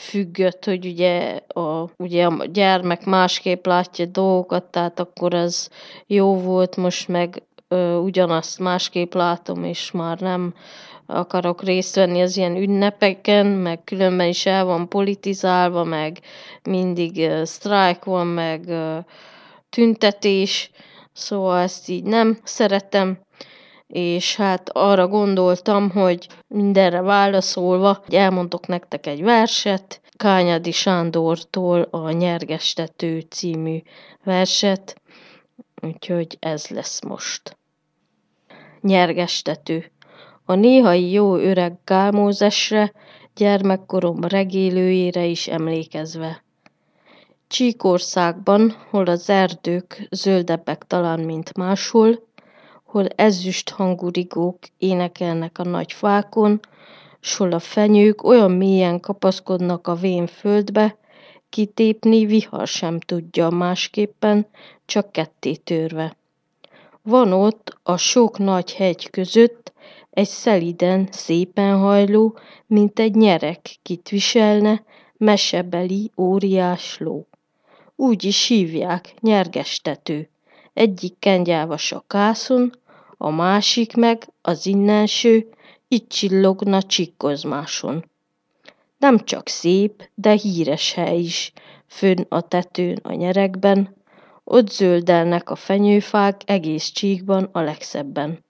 függött, 0.00 0.64
hogy 0.64 0.86
ugye 0.86 1.40
a, 1.46 1.90
ugye 1.96 2.26
a 2.26 2.44
gyermek 2.44 3.04
másképp 3.04 3.66
látja 3.66 4.04
dolgokat, 4.04 4.64
tehát 4.64 5.00
akkor 5.00 5.34
ez 5.34 5.68
jó 6.06 6.40
volt, 6.40 6.76
most 6.76 7.08
meg 7.08 7.42
ö, 7.68 7.96
ugyanazt 7.96 8.58
másképp 8.58 9.14
látom, 9.14 9.64
és 9.64 9.90
már 9.90 10.20
nem 10.20 10.54
akarok 11.06 11.62
részt 11.62 11.94
venni 11.94 12.22
az 12.22 12.36
ilyen 12.36 12.56
ünnepeken, 12.56 13.46
meg 13.46 13.84
különben 13.84 14.28
is 14.28 14.46
el 14.46 14.64
van 14.64 14.88
politizálva, 14.88 15.84
meg 15.84 16.18
mindig 16.62 17.16
uh, 17.16 17.42
sztrájk 17.42 18.04
van, 18.04 18.26
meg 18.26 18.64
uh, 18.66 19.04
tüntetés, 19.68 20.70
szóval 21.12 21.58
ezt 21.58 21.88
így 21.88 22.04
nem 22.04 22.38
szeretem, 22.42 23.18
és 23.86 24.36
hát 24.36 24.68
arra 24.68 25.08
gondoltam, 25.08 25.90
hogy 25.90 26.28
mindenre 26.46 27.00
válaszolva, 27.00 28.02
elmondok 28.08 28.66
nektek 28.66 29.06
egy 29.06 29.22
verset, 29.22 30.00
Kányadi 30.16 30.70
Sándortól 30.72 31.88
a 31.90 32.10
Nyergestető 32.10 33.20
című 33.20 33.78
verset, 34.24 35.00
úgyhogy 35.82 36.36
ez 36.40 36.66
lesz 36.66 37.02
most 37.02 37.57
nyergestető. 38.80 39.90
A 40.44 40.54
néhai 40.54 41.10
jó 41.10 41.36
öreg 41.36 41.78
Gálmózesre, 41.84 42.92
gyermekkorom 43.34 44.24
regélőjére 44.24 45.24
is 45.24 45.48
emlékezve. 45.48 46.44
Csíkországban, 47.48 48.76
hol 48.90 49.06
az 49.06 49.30
erdők 49.30 50.06
zöldebbek 50.10 50.84
talán, 50.86 51.20
mint 51.20 51.56
máshol, 51.56 52.26
hol 52.84 53.06
ezüst 53.06 53.70
hangú 53.70 54.08
rigók 54.08 54.58
énekelnek 54.78 55.58
a 55.58 55.64
nagy 55.64 55.92
fákon, 55.92 56.60
s 57.20 57.36
hol 57.36 57.52
a 57.52 57.58
fenyők 57.58 58.22
olyan 58.22 58.50
mélyen 58.50 59.00
kapaszkodnak 59.00 59.86
a 59.86 59.94
vén 59.94 60.26
földbe, 60.26 60.96
kitépni 61.48 62.26
vihar 62.26 62.66
sem 62.66 63.00
tudja 63.00 63.50
másképpen, 63.50 64.46
csak 64.84 65.12
ketté 65.12 65.54
törve. 65.54 66.16
Van 67.08 67.32
ott 67.32 67.78
a 67.82 67.96
sok 67.96 68.38
nagy 68.38 68.74
hegy 68.74 69.10
között 69.10 69.72
egy 70.10 70.28
szeliden, 70.28 71.08
szépen 71.10 71.78
hajló, 71.78 72.38
mint 72.66 72.98
egy 72.98 73.14
nyerek 73.14 73.76
kit 73.82 74.08
viselne, 74.08 74.82
mesebeli 75.16 76.10
óriás 76.16 76.98
ló. 76.98 77.26
Úgy 77.96 78.24
is 78.24 78.46
hívják, 78.46 79.14
nyergestető. 79.20 80.28
Egyik 80.72 81.18
kengyávas 81.18 81.92
a 81.92 82.04
kászon, 82.06 82.72
a 83.16 83.30
másik 83.30 83.96
meg 83.96 84.28
az 84.42 84.66
innenső, 84.66 85.48
itt 85.88 86.08
csillogna 86.08 86.82
csikkozmáson. 86.82 88.04
Nem 88.98 89.18
csak 89.18 89.48
szép, 89.48 90.08
de 90.14 90.32
híres 90.32 90.92
hely 90.92 91.18
is, 91.18 91.52
fönn 91.86 92.24
a 92.28 92.40
tetőn 92.40 92.98
a 93.02 93.12
nyerekben, 93.12 93.96
ott 94.50 94.68
zöldelnek 94.70 95.50
a 95.50 95.54
fenyőfák 95.54 96.40
egész 96.44 96.84
csíkban 96.84 97.48
a 97.52 97.60
legszebben. 97.60 98.44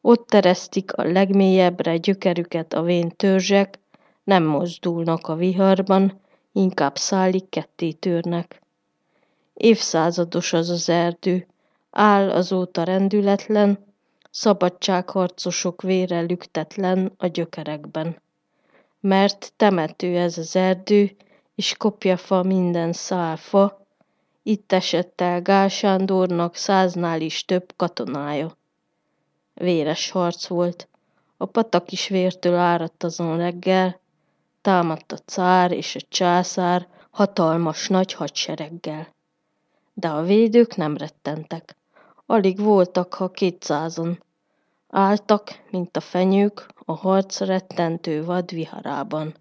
Ott 0.00 0.26
teresztik 0.26 0.92
a 0.92 1.02
legmélyebbre 1.02 1.96
gyökerüket 1.96 2.72
a 2.72 2.82
vén 2.82 3.08
törzsek, 3.16 3.78
nem 4.24 4.44
mozdulnak 4.44 5.28
a 5.28 5.34
viharban, 5.34 6.20
inkább 6.52 6.96
szállik 6.96 7.48
ketté 7.48 7.92
törnek. 7.92 8.62
Évszázados 9.54 10.52
az 10.52 10.68
az 10.68 10.88
erdő, 10.88 11.46
áll 11.90 12.30
azóta 12.30 12.82
rendületlen, 12.82 13.78
szabadságharcosok 14.30 15.82
vére 15.82 16.20
lüktetlen 16.20 17.12
a 17.16 17.26
gyökerekben. 17.26 18.22
Mert 19.00 19.52
temető 19.56 20.16
ez 20.16 20.38
az 20.38 20.56
erdő, 20.56 21.16
és 21.54 21.76
kopja 21.76 22.16
fa 22.16 22.42
minden 22.42 22.92
szálfa, 22.92 23.86
itt 24.48 24.72
esett 24.72 25.20
el 25.20 25.42
Gál 25.42 25.68
Sándornak 25.68 26.54
száznál 26.54 27.20
is 27.20 27.44
több 27.44 27.72
katonája. 27.76 28.56
Véres 29.54 30.10
harc 30.10 30.46
volt. 30.46 30.88
A 31.36 31.46
patak 31.46 31.92
is 31.92 32.08
vértől 32.08 32.54
áradt 32.56 33.04
azon 33.04 33.36
reggel, 33.36 34.00
támadt 34.60 35.12
a 35.12 35.16
cár 35.16 35.72
és 35.72 35.94
a 35.94 36.06
császár 36.08 36.88
hatalmas 37.10 37.88
nagy 37.88 38.12
hadsereggel. 38.12 39.14
De 39.94 40.08
a 40.08 40.22
védők 40.22 40.76
nem 40.76 40.96
rettentek. 40.96 41.76
Alig 42.26 42.60
voltak, 42.60 43.14
ha 43.14 43.30
kétszázon. 43.30 44.22
Álltak, 44.88 45.62
mint 45.70 45.96
a 45.96 46.00
fenyők, 46.00 46.66
a 46.84 46.92
harc 46.92 47.40
rettentő 47.40 48.24
vad 48.24 48.50
viharában. 48.50 49.34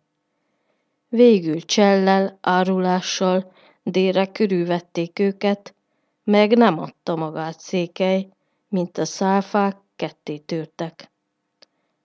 Végül 1.09 1.61
csellel, 1.61 2.37
árulással, 2.41 3.55
délre 3.91 4.25
körülvették 4.31 5.19
őket, 5.19 5.75
meg 6.23 6.57
nem 6.57 6.79
adta 6.79 7.15
magát 7.15 7.59
székely, 7.59 8.27
mint 8.69 8.97
a 8.97 9.05
szálfák 9.05 9.77
ketté 9.95 10.37
törtek. 10.37 11.11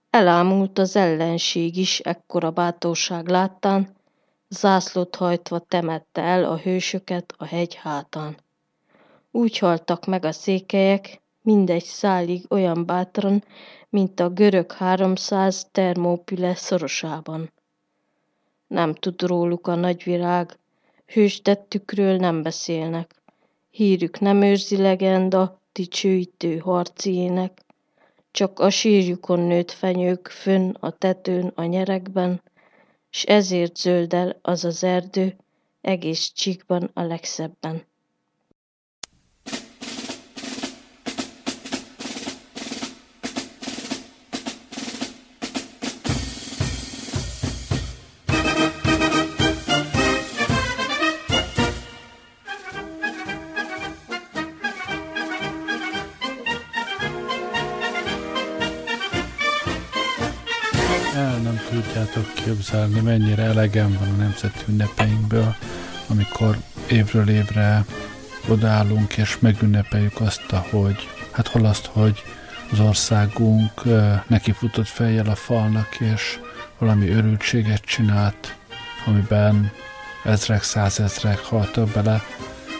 Elámult 0.09 0.79
az 0.79 0.95
ellenség 0.95 1.77
is 1.77 1.99
ekkora 1.99 2.51
bátorság 2.51 3.27
láttán, 3.27 3.95
zászlót 4.49 5.15
hajtva 5.15 5.59
temette 5.59 6.21
el 6.21 6.43
a 6.43 6.57
hősöket 6.57 7.33
a 7.37 7.45
hegy 7.45 7.75
hátán. 7.75 8.37
Úgy 9.31 9.57
haltak 9.57 10.05
meg 10.05 10.25
a 10.25 10.31
székelyek, 10.31 11.21
mindegy 11.41 11.83
szálig 11.83 12.45
olyan 12.49 12.85
bátran, 12.85 13.43
mint 13.89 14.19
a 14.19 14.29
görög 14.29 14.71
300 14.71 15.67
termópüle 15.71 16.55
szorosában. 16.55 17.51
Nem 18.67 18.93
tud 18.93 19.21
róluk 19.21 19.67
a 19.67 19.75
nagyvirág, 19.75 20.57
hőstettükről 21.13 22.15
nem 22.15 22.41
beszélnek. 22.41 23.15
Hírük 23.69 24.19
nem 24.19 24.41
őrzi 24.41 24.77
legenda, 24.77 25.61
dicsőítő 25.71 26.57
harci 26.57 27.13
ének, 27.13 27.61
csak 28.31 28.59
a 28.59 28.69
sírjukon 28.69 29.39
nőtt 29.39 29.71
fenyők 29.71 30.27
fönn 30.27 30.71
a 30.79 30.91
tetőn 30.91 31.51
a 31.55 31.63
nyerekben, 31.63 32.41
s 33.09 33.23
ezért 33.23 33.75
zöldel 33.77 34.39
az 34.41 34.65
az 34.65 34.83
erdő, 34.83 35.35
egész 35.81 36.31
csíkban 36.31 36.89
a 36.93 37.01
legszebben. 37.01 37.85
Tudjátok 61.83 62.33
képzelni, 62.33 62.99
mennyire 62.99 63.43
elegem 63.43 63.97
van 63.99 64.09
a 64.13 64.15
nemzeti 64.15 64.63
ünnepeinkből, 64.67 65.55
amikor 66.07 66.57
évről 66.87 67.29
évre 67.29 67.85
odaállunk 68.47 69.17
és 69.17 69.37
megünnepeljük 69.39 70.21
azt, 70.21 70.51
hogy 70.69 71.07
hát 71.31 71.47
hol 71.47 71.65
azt, 71.65 71.85
hogy 71.85 72.23
az 72.71 72.79
országunk 72.79 73.81
nekifutott 74.27 74.87
fejjel 74.87 75.29
a 75.29 75.35
falnak, 75.35 75.99
és 75.99 76.39
valami 76.77 77.09
örültséget 77.09 77.81
csinált, 77.81 78.55
amiben 79.05 79.71
ezrek, 80.23 80.63
százezrek 80.63 81.39
haltak 81.39 81.89
bele, 81.89 82.21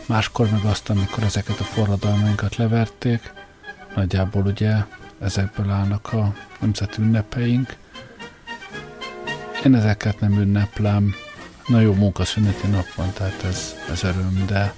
máskor 0.05 0.49
meg 0.49 0.63
azt, 0.63 0.89
amikor 0.89 1.23
ezeket 1.23 1.59
a 1.59 1.63
forradalmainkat 1.63 2.55
leverték, 2.55 3.33
nagyjából 3.95 4.45
ugye 4.45 4.75
ezekből 5.19 5.69
állnak 5.69 6.13
a 6.13 6.33
nemzeti 6.59 7.01
ünnepeink, 7.01 7.75
én 9.63 9.75
ezeket 9.75 10.19
nem 10.19 10.39
ünneplem. 10.39 11.15
Na 11.67 11.79
jó, 11.79 11.93
munkaszüneti 11.93 12.67
nap 12.67 12.93
van, 12.95 13.13
tehát 13.13 13.43
ez, 13.43 13.75
ez 13.91 14.03
öröm, 14.03 14.43
de 14.45 14.73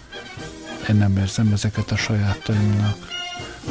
én 0.90 0.96
nem 0.96 1.18
érzem 1.18 1.52
ezeket 1.54 1.92
a 1.92 1.96
sajátaimnak. 1.96 2.98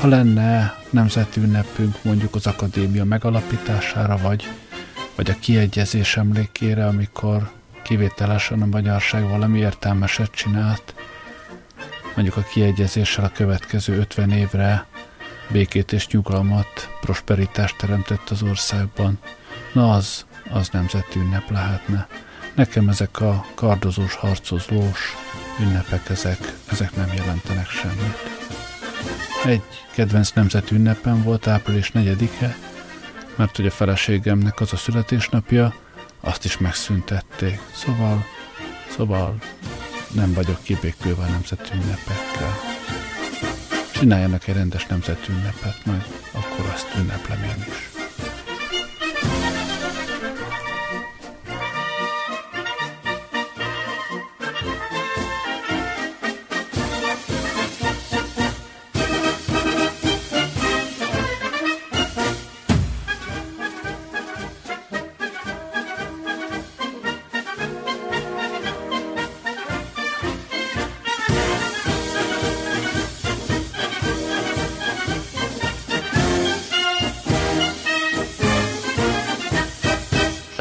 Ha 0.00 0.08
lenne 0.08 0.78
nemzeti 0.90 1.40
ünnepünk 1.40 2.02
mondjuk 2.02 2.34
az 2.34 2.46
akadémia 2.46 3.04
megalapítására, 3.04 4.16
vagy, 4.16 4.48
vagy 5.14 5.30
a 5.30 5.38
kiegyezés 5.40 6.16
emlékére, 6.16 6.86
amikor 6.86 7.50
kivételesen 7.82 8.62
a 8.62 8.66
magyarság 8.66 9.28
valami 9.28 9.58
értelmeset 9.58 10.30
csinált, 10.30 10.94
mondjuk 12.14 12.36
a 12.36 12.46
kiegyezéssel 12.52 13.24
a 13.24 13.32
következő 13.34 13.98
50 13.98 14.30
évre 14.30 14.86
békét 15.50 15.92
és 15.92 16.06
nyugalmat, 16.08 16.88
prosperitást 17.00 17.76
teremtett 17.76 18.30
az 18.30 18.42
országban. 18.42 19.18
Na 19.72 19.92
az, 19.92 20.24
az 20.54 20.68
nemzeti 20.68 21.18
ünnep 21.18 21.50
lehetne. 21.50 22.06
Nekem 22.54 22.88
ezek 22.88 23.20
a 23.20 23.46
kardozós, 23.54 24.14
harcozós 24.14 25.16
ünnepek, 25.60 26.08
ezek, 26.08 26.52
ezek 26.70 26.96
nem 26.96 27.12
jelentenek 27.14 27.68
semmit. 27.68 28.16
Egy 29.44 29.62
kedvenc 29.90 30.30
nemzeti 30.30 30.74
ünnepem 30.74 31.22
volt 31.22 31.46
április 31.46 31.90
4-e, 31.94 32.56
mert 33.36 33.56
hogy 33.56 33.66
a 33.66 33.70
feleségemnek 33.70 34.60
az 34.60 34.72
a 34.72 34.76
születésnapja, 34.76 35.74
azt 36.20 36.44
is 36.44 36.58
megszüntették. 36.58 37.60
Szóval, 37.74 38.24
szóval 38.90 39.36
nem 40.12 40.32
vagyok 40.32 40.62
kibékülve 40.62 41.22
a 41.22 41.28
nemzeti 41.28 41.70
ünnepekkel. 41.74 42.54
Csináljanak 43.92 44.48
egy 44.48 44.54
rendes 44.54 44.86
nemzeti 44.86 45.32
ünnepet, 45.32 45.84
majd 45.84 46.04
akkor 46.32 46.70
azt 46.74 46.94
ünneplem 46.96 47.42
én 47.42 47.64
is. 47.68 47.93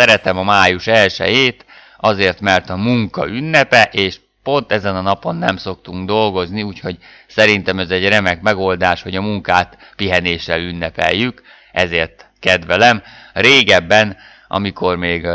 Szeretem 0.03 0.37
a 0.37 0.43
május 0.43 0.87
elsőjét, 0.87 1.65
azért 1.97 2.39
mert 2.39 2.69
a 2.69 2.75
munka 2.75 3.27
ünnepe, 3.27 3.89
és 3.91 4.19
pont 4.43 4.71
ezen 4.71 4.95
a 4.95 5.01
napon 5.01 5.35
nem 5.35 5.57
szoktunk 5.57 6.07
dolgozni, 6.07 6.63
úgyhogy 6.63 6.97
szerintem 7.27 7.79
ez 7.79 7.89
egy 7.89 8.07
remek 8.07 8.41
megoldás, 8.41 9.01
hogy 9.01 9.15
a 9.15 9.21
munkát 9.21 9.77
pihenéssel 9.95 10.59
ünnepeljük, 10.59 11.41
ezért 11.71 12.29
kedvelem. 12.39 13.03
Régebben, 13.33 14.17
amikor 14.47 14.95
még 14.95 15.25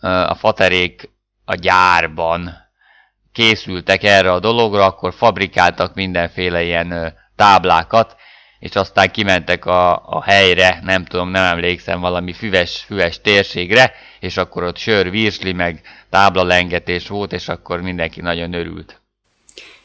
a 0.00 0.34
faterék 0.34 1.10
a 1.44 1.54
gyárban 1.54 2.54
készültek 3.32 4.02
erre 4.02 4.32
a 4.32 4.40
dologra, 4.40 4.84
akkor 4.84 5.14
fabrikáltak 5.14 5.94
mindenféle 5.94 6.62
ilyen 6.62 7.14
táblákat, 7.36 8.16
és 8.64 8.74
aztán 8.74 9.10
kimentek 9.10 9.66
a, 9.66 9.92
a 10.06 10.22
helyre, 10.22 10.80
nem 10.82 11.04
tudom, 11.04 11.30
nem 11.30 11.44
emlékszem, 11.44 12.00
valami 12.00 12.32
füves, 12.32 12.84
füves 12.86 13.20
térségre, 13.20 13.92
és 14.20 14.36
akkor 14.36 14.62
ott 14.62 14.76
sör, 14.76 15.10
virsli, 15.10 15.52
meg 15.52 15.80
táblalengetés 16.10 17.08
volt, 17.08 17.32
és 17.32 17.48
akkor 17.48 17.80
mindenki 17.80 18.20
nagyon 18.20 18.52
örült. 18.52 19.00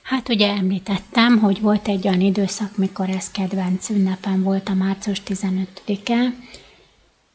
Hát 0.01 0.29
ugye 0.29 0.49
említettem, 0.49 1.39
hogy 1.39 1.61
volt 1.61 1.87
egy 1.87 2.07
olyan 2.07 2.21
időszak, 2.21 2.77
mikor 2.77 3.09
ez 3.09 3.31
kedvenc 3.31 3.89
ünnepem 3.89 4.43
volt 4.43 4.69
a 4.69 4.73
március 4.73 5.21
15-e. 5.27 6.33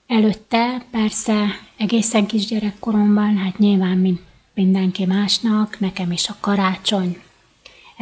Előtte 0.07 0.83
persze 0.91 1.45
egészen 1.77 2.27
kisgyerekkoromban, 2.27 3.37
hát 3.37 3.59
nyilván 3.59 3.97
mint 3.97 4.21
mindenki 4.55 5.05
másnak, 5.05 5.81
nekem 5.81 6.13
is 6.13 6.29
a 6.29 6.37
karácsony 6.41 7.24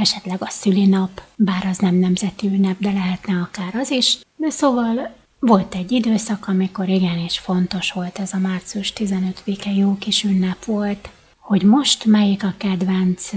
esetleg 0.03 0.42
a 0.42 0.50
szülinap, 0.50 1.22
bár 1.36 1.66
az 1.66 1.78
nem 1.78 1.94
nemzeti 1.94 2.46
ünnep, 2.46 2.78
de 2.78 2.92
lehetne 2.92 3.40
akár 3.40 3.74
az 3.74 3.90
is. 3.90 4.18
De 4.36 4.50
szóval 4.50 5.14
volt 5.38 5.74
egy 5.74 5.92
időszak, 5.92 6.48
amikor 6.48 6.88
igenis 6.88 7.38
fontos 7.38 7.92
volt 7.92 8.18
ez 8.18 8.32
a 8.32 8.38
március 8.38 8.92
15-e 8.96 9.70
jó 9.70 9.96
kis 9.98 10.24
ünnep 10.24 10.64
volt. 10.64 11.09
Hogy 11.38 11.62
most 11.62 12.05
melyik 12.05 12.44
a 12.44 12.55
kedvenc 12.57 13.30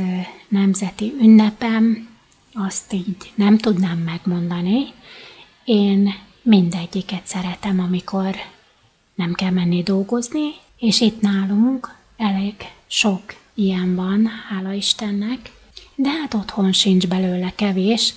nemzeti 0.47 1.13
ünnepem, 1.19 2.09
azt 2.53 2.93
így 2.93 3.31
nem 3.35 3.57
tudnám 3.57 3.97
megmondani. 3.97 4.93
Én 5.63 6.13
mindegyiket 6.41 7.27
szeretem, 7.27 7.79
amikor 7.79 8.35
nem 9.15 9.33
kell 9.33 9.51
menni 9.51 9.83
dolgozni, 9.83 10.53
és 10.77 11.01
itt 11.01 11.21
nálunk 11.21 11.95
elég 12.17 12.55
sok 12.87 13.21
ilyen 13.53 13.95
van, 13.95 14.29
hála 14.49 14.71
Istennek, 14.71 15.51
de 15.95 16.09
hát 16.09 16.33
otthon 16.33 16.71
sincs 16.71 17.07
belőle 17.07 17.53
kevés, 17.55 18.13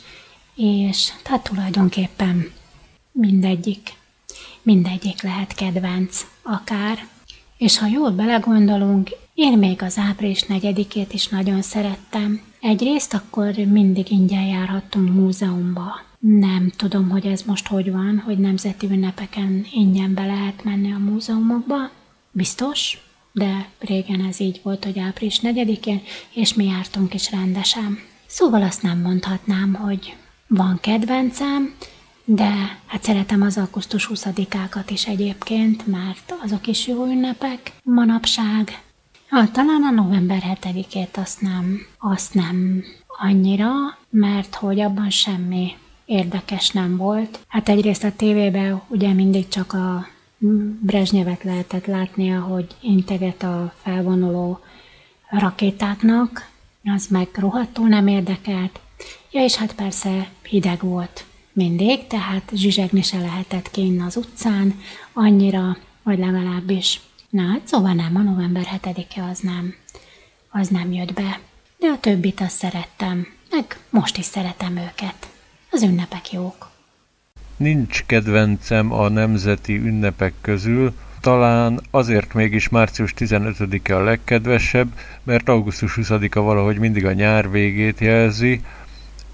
és 0.55 1.13
hát 1.25 1.43
tulajdonképpen 1.43 2.53
mindegyik, 3.13 3.93
mindegyik 4.63 5.23
lehet 5.23 5.55
kedvenc 5.55 6.27
akár. 6.43 7.07
És 7.57 7.79
ha 7.79 7.87
jól 7.87 8.11
belegondolunk, 8.11 9.11
én 9.35 9.59
még 9.59 9.83
az 9.83 9.99
április 9.99 10.43
negyedikét 10.43 11.13
is 11.13 11.29
nagyon 11.29 11.63
szerettem. 11.63 12.41
Egyrészt 12.61 13.15
akkor 13.15 13.55
mindig 13.55 14.11
ingyen 14.11 14.45
járhattunk 14.45 15.15
múzeumba. 15.15 16.01
Nem 16.19 16.73
tudom, 16.77 17.09
hogy 17.09 17.27
ez 17.27 17.43
most 17.43 17.67
hogy 17.67 17.93
van, 17.93 18.23
hogy 18.25 18.39
nemzeti 18.39 18.87
ünnepeken 18.91 19.67
ingyen 19.73 20.15
be 20.15 20.27
lehet 20.27 20.65
menni 20.65 20.93
a 20.93 20.99
múzeumokba. 20.99 21.91
Biztos? 22.31 23.08
De 23.39 23.69
régen 23.79 24.25
ez 24.25 24.41
így 24.41 24.61
volt, 24.63 24.85
hogy 24.85 24.99
április 24.99 25.41
4-én, 25.43 26.03
és 26.33 26.55
mi 26.55 26.65
jártunk 26.65 27.15
is 27.15 27.31
rendesen. 27.31 27.99
Szóval 28.27 28.63
azt 28.63 28.83
nem 28.83 29.01
mondhatnám, 29.01 29.75
hogy 29.75 30.17
van 30.47 30.79
kedvencem, 30.81 31.75
de 32.25 32.79
hát 32.87 33.03
szeretem 33.03 33.43
az 33.43 33.59
augusztus 33.59 34.11
20-ákat 34.15 34.91
is 34.91 35.07
egyébként, 35.07 35.87
mert 35.87 36.35
azok 36.43 36.67
is 36.67 36.87
jó 36.87 37.05
ünnepek 37.05 37.73
manapság. 37.83 38.83
Ha 39.29 39.51
talán 39.51 39.83
a 39.83 39.91
november 39.91 40.43
7-ét 40.63 41.17
azt 41.17 41.41
nem, 41.41 41.87
azt 41.99 42.35
nem, 42.35 42.85
annyira, 43.07 43.73
mert 44.11 44.55
hogy 44.55 44.81
abban 44.81 45.11
semmi 45.11 45.77
érdekes 46.05 46.71
nem 46.71 46.97
volt. 46.97 47.39
Hát 47.49 47.69
egyrészt 47.69 48.05
a 48.05 48.13
tévében 48.17 48.83
ugye 48.89 49.13
mindig 49.13 49.49
csak 49.49 49.73
a 49.73 50.07
Brezsnyevet 50.81 51.43
lehetett 51.43 51.87
látni, 51.87 52.35
ahogy 52.35 52.67
integet 52.81 53.43
a 53.43 53.75
felvonuló 53.83 54.61
rakétáknak, 55.31 56.51
az 56.85 57.07
meg 57.07 57.29
rohadtul 57.33 57.89
nem 57.89 58.07
érdekelt. 58.07 58.81
Ja, 59.31 59.45
és 59.45 59.55
hát 59.55 59.75
persze 59.75 60.29
hideg 60.43 60.81
volt 60.81 61.25
mindig, 61.53 62.07
tehát 62.07 62.51
zsizsegni 62.55 63.03
se 63.03 63.19
lehetett 63.19 63.71
kinn 63.71 64.01
az 64.01 64.17
utcán, 64.17 64.81
annyira, 65.13 65.77
vagy 66.03 66.19
legalábbis. 66.19 67.01
Na, 67.31 67.43
hát 67.43 67.67
szóval 67.67 67.93
nem, 67.93 68.17
a 68.17 68.23
november 68.23 68.67
7-e 68.83 69.23
az 69.23 69.39
nem, 69.39 69.75
az 70.51 70.69
nem 70.69 70.93
jött 70.93 71.13
be. 71.13 71.41
De 71.79 71.87
a 71.87 72.01
többit 72.01 72.41
azt 72.41 72.57
szerettem, 72.57 73.27
meg 73.51 73.81
most 73.91 74.17
is 74.17 74.25
szeretem 74.25 74.77
őket. 74.77 75.29
Az 75.71 75.83
ünnepek 75.83 76.33
jók. 76.33 76.68
Nincs 77.59 78.05
kedvencem 78.07 78.93
a 78.93 79.09
nemzeti 79.09 79.77
ünnepek 79.77 80.33
közül, 80.41 80.95
talán 81.21 81.81
azért 81.91 82.35
mégis 82.35 82.69
március 82.69 83.15
15-e 83.19 83.97
a 83.97 84.03
legkedvesebb, 84.03 84.89
mert 85.23 85.49
augusztus 85.49 85.99
20-a 86.01 86.41
valahogy 86.41 86.79
mindig 86.79 87.07
a 87.07 87.13
nyár 87.13 87.51
végét 87.51 88.01
jelzi, 88.01 88.61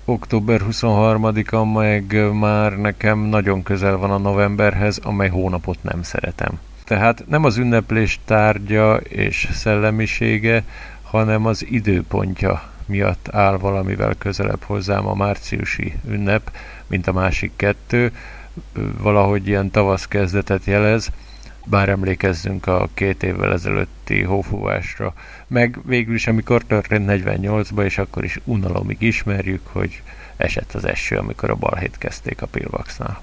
október 0.05 0.61
23-a 0.71 1.65
meg 1.65 2.33
már 2.33 2.79
nekem 2.79 3.19
nagyon 3.19 3.63
közel 3.63 3.97
van 3.97 4.11
a 4.11 4.19
novemberhez, 4.19 4.99
amely 5.03 5.29
hónapot 5.29 5.83
nem 5.83 6.03
szeretem. 6.03 6.61
Tehát 6.85 7.25
nem 7.29 7.45
az 7.45 7.57
ünneplés 7.57 8.21
tárgya 8.25 8.97
és 8.97 9.49
szellemisége, 9.53 10.65
hanem 11.03 11.47
az 11.47 11.67
időpontja 11.67 12.74
miatt 12.87 13.29
áll 13.31 13.57
valamivel 13.57 14.15
közelebb 14.19 14.63
hozzám 14.63 15.07
a 15.07 15.15
márciusi 15.15 15.95
ünnep, 16.09 16.51
mint 16.87 17.07
a 17.07 17.13
másik 17.13 17.53
kettő. 17.57 18.13
Valahogy 18.99 19.49
ilyen 19.49 19.71
tavasz 19.71 20.07
kezdetet 20.07 20.65
jelez, 20.65 21.11
bár 21.65 21.89
emlékezzünk 21.89 22.67
a 22.67 22.89
két 22.95 23.23
évvel 23.23 23.53
ezelőtti 23.53 24.23
hófúvásra, 24.23 25.15
meg 25.47 25.79
végül 25.85 26.15
is 26.15 26.27
amikor 26.27 26.63
történt 26.63 27.11
48-ba, 27.11 27.85
és 27.85 27.99
akkor 27.99 28.25
is 28.25 28.41
unalomig 28.45 29.01
ismerjük, 29.01 29.67
hogy 29.73 30.03
esett 30.37 30.73
az 30.73 30.85
eső, 30.85 31.17
amikor 31.17 31.51
a 31.51 31.55
balhét 31.55 31.99
kezdték 31.99 32.43
a 32.43 32.47
Pilvaxnál. 32.47 33.21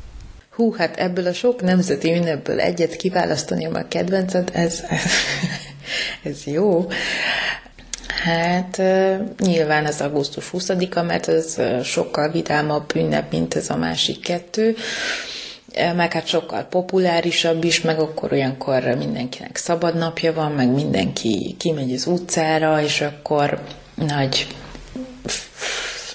Hú, 0.50 0.74
hát 0.74 0.98
ebből 0.98 1.28
a 1.28 1.34
sok 1.34 1.62
nemzeti 1.62 2.14
ünnepből 2.14 2.60
egyet 2.60 2.96
kiválasztani 2.96 3.66
a 3.66 3.88
kedvencet, 3.88 4.50
ez, 4.50 4.84
ez 6.24 6.46
jó. 6.46 6.88
Hát 8.24 8.82
nyilván 9.38 9.86
az 9.86 10.02
augusztus 10.02 10.50
20-a, 10.54 11.02
mert 11.02 11.28
ez 11.28 11.58
sokkal 11.84 12.32
vidámabb 12.32 12.96
ünnep, 12.96 13.32
mint 13.32 13.56
ez 13.56 13.70
a 13.70 13.78
másik 13.78 14.22
kettő 14.22 14.76
meg 15.96 16.14
hát 16.14 16.28
sokkal 16.28 16.64
populárisabb 16.64 17.64
is, 17.64 17.82
meg 17.82 18.00
akkor 18.00 18.32
olyankor 18.32 18.84
mindenkinek 18.84 19.56
szabad 19.58 19.96
napja 19.98 20.34
van, 20.34 20.52
meg 20.52 20.68
mindenki 20.68 21.56
kimegy 21.60 21.94
az 21.94 22.06
utcára, 22.06 22.82
és 22.82 23.02
akkor 23.02 23.60
nagy 23.96 24.48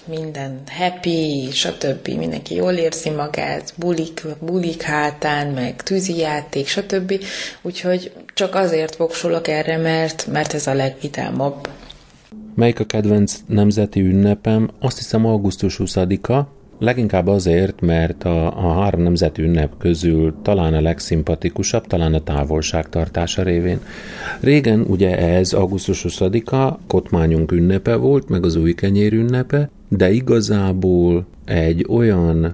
minden 0.05 0.63
happy, 0.79 1.49
stb. 1.53 2.09
Mindenki 2.09 2.55
jól 2.55 2.73
érzi 2.73 3.11
magát, 3.11 3.73
bulik, 3.77 4.23
bulik 4.41 4.83
hátán, 4.83 5.47
meg 5.47 5.83
tűzijáték, 5.83 6.69
stb. 6.69 7.25
Úgyhogy 7.63 8.13
csak 8.35 8.55
azért 8.55 8.97
voksolok 8.97 9.49
erre, 9.49 9.77
mert, 9.77 10.27
mert 10.27 10.55
ez 10.55 10.67
a 10.67 10.75
legvidámabb. 10.75 11.69
Melyik 12.57 12.81
a 12.81 12.85
kedvenc 12.85 13.41
nemzeti 13.47 14.01
ünnepem? 14.01 14.71
Azt 14.79 14.99
hiszem 14.99 15.27
augusztus 15.27 15.81
20-a, 15.85 16.47
Leginkább 16.79 17.27
azért, 17.27 17.81
mert 17.81 18.25
a, 18.25 18.47
a 18.47 18.81
három 18.81 19.03
nemzeti 19.03 19.43
ünnep 19.43 19.73
közül 19.79 20.35
talán 20.43 20.75
a 20.75 20.81
legszimpatikusabb, 20.81 21.87
talán 21.87 22.15
a 22.15 22.23
távolságtartása 22.23 23.43
révén. 23.43 23.81
Régen 24.41 24.81
ugye 24.81 25.19
ez 25.19 25.53
augusztus 25.53 26.05
20-a 26.09 26.79
kotmányunk 26.87 27.53
ünnepe 27.53 27.95
volt, 27.95 28.29
meg 28.29 28.45
az 28.45 28.57
új 28.57 28.75
kenyér 28.75 29.13
ünnepe, 29.13 29.71
de 29.89 30.11
igazából 30.11 31.27
egy 31.45 31.87
olyan 31.89 32.53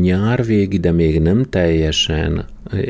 nyárvégi, 0.00 0.78
de 0.78 0.92
még 0.92 1.20
nem 1.20 1.42
teljesen 1.42 2.44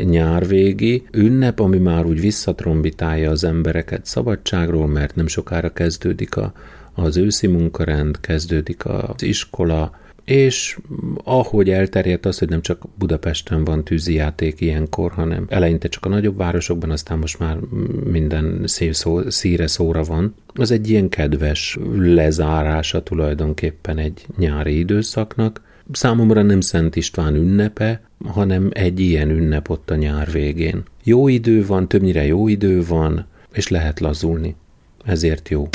nyárvégi 0.05 1.03
ünnep, 1.13 1.61
ami 1.61 1.79
már 1.79 2.05
úgy 2.05 2.21
visszatrombitálja 2.21 3.31
az 3.31 3.45
embereket 3.45 4.07
szabadságról, 4.07 4.87
mert 4.87 5.15
nem 5.15 5.27
sokára 5.27 5.73
kezdődik 5.73 6.37
a, 6.37 6.53
az 6.95 7.17
őszi 7.17 7.47
munkarend, 7.47 8.21
kezdődik 8.21 8.87
az 8.87 9.23
iskola, 9.23 9.99
és 10.25 10.79
ahogy 11.25 11.71
elterjedt 11.71 12.27
az, 12.27 12.39
hogy 12.39 12.49
nem 12.49 12.63
csak 12.63 12.83
Budapesten 12.99 13.65
van 13.65 13.85
tűzijáték 13.85 14.61
ilyenkor, 14.61 15.13
hanem 15.13 15.47
eleinte 15.49 15.89
csak 15.89 16.05
a 16.05 16.09
nagyobb 16.09 16.37
városokban, 16.37 16.91
aztán 16.91 17.19
most 17.19 17.39
már 17.39 17.57
minden 18.05 18.63
szép 18.65 18.95
szó, 18.95 19.31
szíre 19.31 19.67
szóra 19.67 20.03
van, 20.03 20.35
az 20.55 20.71
egy 20.71 20.91
ilyen 20.91 21.09
kedves 21.09 21.79
lezárása 21.97 23.03
tulajdonképpen 23.03 23.99
egy 23.99 24.27
nyári 24.37 24.79
időszaknak. 24.79 25.61
Számomra 25.93 26.43
nem 26.43 26.61
Szent 26.61 26.97
István 26.97 27.35
ünnepe, 27.35 28.01
hanem 28.27 28.69
egy 28.73 29.01
ilyen 29.01 29.31
ünnep 29.31 29.71
ott 29.71 29.91
a 29.91 29.95
nyár 29.95 30.31
végén. 30.31 30.83
Jó 31.05 31.29
idő 31.29 31.67
van, 31.67 31.89
többnyire 31.89 32.25
jó 32.25 32.49
idő 32.49 32.85
van, 32.85 33.27
és 33.53 33.69
lehet 33.69 34.01
lazulni. 34.01 34.57
Ezért 35.05 35.49
jó. 35.49 35.69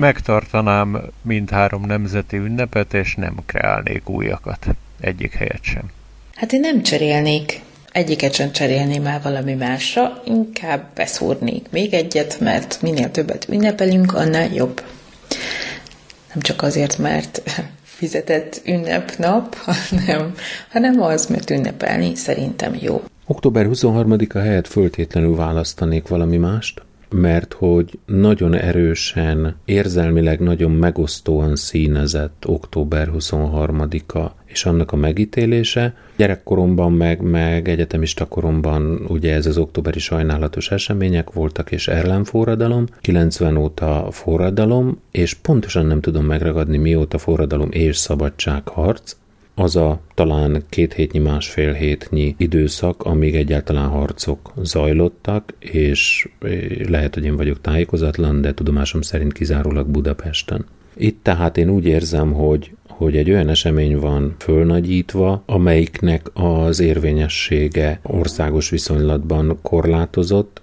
Megtartanám 0.00 1.02
mindhárom 1.22 1.84
nemzeti 1.86 2.36
ünnepet, 2.36 2.94
és 2.94 3.14
nem 3.14 3.34
kreálnék 3.46 4.08
újakat. 4.08 4.66
Egyik 5.00 5.32
helyet 5.32 5.62
sem. 5.62 5.90
Hát 6.34 6.52
én 6.52 6.60
nem 6.60 6.82
cserélnék. 6.82 7.60
Egyiket 7.92 8.34
sem 8.34 8.52
cserélném 8.52 9.06
el 9.06 9.20
valami 9.22 9.54
másra, 9.54 10.22
inkább 10.24 10.84
beszúrnék 10.94 11.66
még 11.70 11.94
egyet, 11.94 12.40
mert 12.40 12.82
minél 12.82 13.10
többet 13.10 13.46
ünnepelünk, 13.48 14.14
annál 14.14 14.52
jobb. 14.52 14.82
Nem 16.28 16.42
csak 16.42 16.62
azért, 16.62 16.98
mert 16.98 17.42
fizetett 17.98 18.60
ünnepnap, 18.64 19.54
hanem, 19.54 20.34
hanem 20.70 21.00
az, 21.02 21.26
mert 21.26 21.50
ünnepelni 21.50 22.14
szerintem 22.14 22.76
jó. 22.80 23.02
Október 23.26 23.66
23-a 23.68 24.38
helyett 24.38 24.66
föltétlenül 24.66 25.36
választanék 25.36 26.08
valami 26.08 26.36
mást 26.36 26.82
mert 27.12 27.52
hogy 27.52 27.98
nagyon 28.06 28.54
erősen, 28.54 29.56
érzelmileg 29.64 30.40
nagyon 30.40 30.70
megosztóan 30.70 31.56
színezett 31.56 32.44
október 32.46 33.10
23-a 33.18 34.30
és 34.44 34.64
annak 34.64 34.92
a 34.92 34.96
megítélése. 34.96 35.94
Gyerekkoromban, 36.16 36.92
meg, 36.92 37.20
meg 37.20 37.68
egyetemista 37.68 38.26
koromban 38.26 39.04
ugye 39.08 39.34
ez 39.34 39.46
az 39.46 39.58
októberi 39.58 39.98
sajnálatos 39.98 40.70
események 40.70 41.32
voltak, 41.32 41.70
és 41.72 41.88
ellenforradalom, 41.88 42.86
90 43.00 43.56
óta 43.56 44.08
forradalom, 44.10 45.00
és 45.10 45.34
pontosan 45.34 45.86
nem 45.86 46.00
tudom 46.00 46.24
megragadni 46.24 46.76
mióta 46.76 47.18
forradalom 47.18 47.68
és 47.70 47.96
szabadságharc, 47.96 49.16
az 49.54 49.76
a 49.76 50.00
talán 50.14 50.62
két 50.68 50.92
hétnyi, 50.92 51.18
másfél 51.18 51.72
hétnyi 51.72 52.34
időszak, 52.38 53.02
amíg 53.02 53.34
egyáltalán 53.34 53.88
harcok 53.88 54.52
zajlottak, 54.62 55.54
és 55.58 56.28
eh, 56.40 56.50
lehet, 56.88 57.14
hogy 57.14 57.24
én 57.24 57.36
vagyok 57.36 57.60
tájékozatlan, 57.60 58.40
de 58.40 58.54
tudomásom 58.54 59.00
szerint 59.00 59.32
kizárólag 59.32 59.86
Budapesten. 59.86 60.64
Itt 60.96 61.18
tehát 61.22 61.56
én 61.56 61.70
úgy 61.70 61.86
érzem, 61.86 62.32
hogy 62.32 62.70
hogy 63.00 63.16
egy 63.16 63.30
olyan 63.30 63.48
esemény 63.48 63.98
van 63.98 64.34
fölnagyítva, 64.38 65.42
amelyiknek 65.46 66.30
az 66.32 66.80
érvényessége 66.80 68.00
országos 68.02 68.70
viszonylatban 68.70 69.58
korlátozott, 69.62 70.62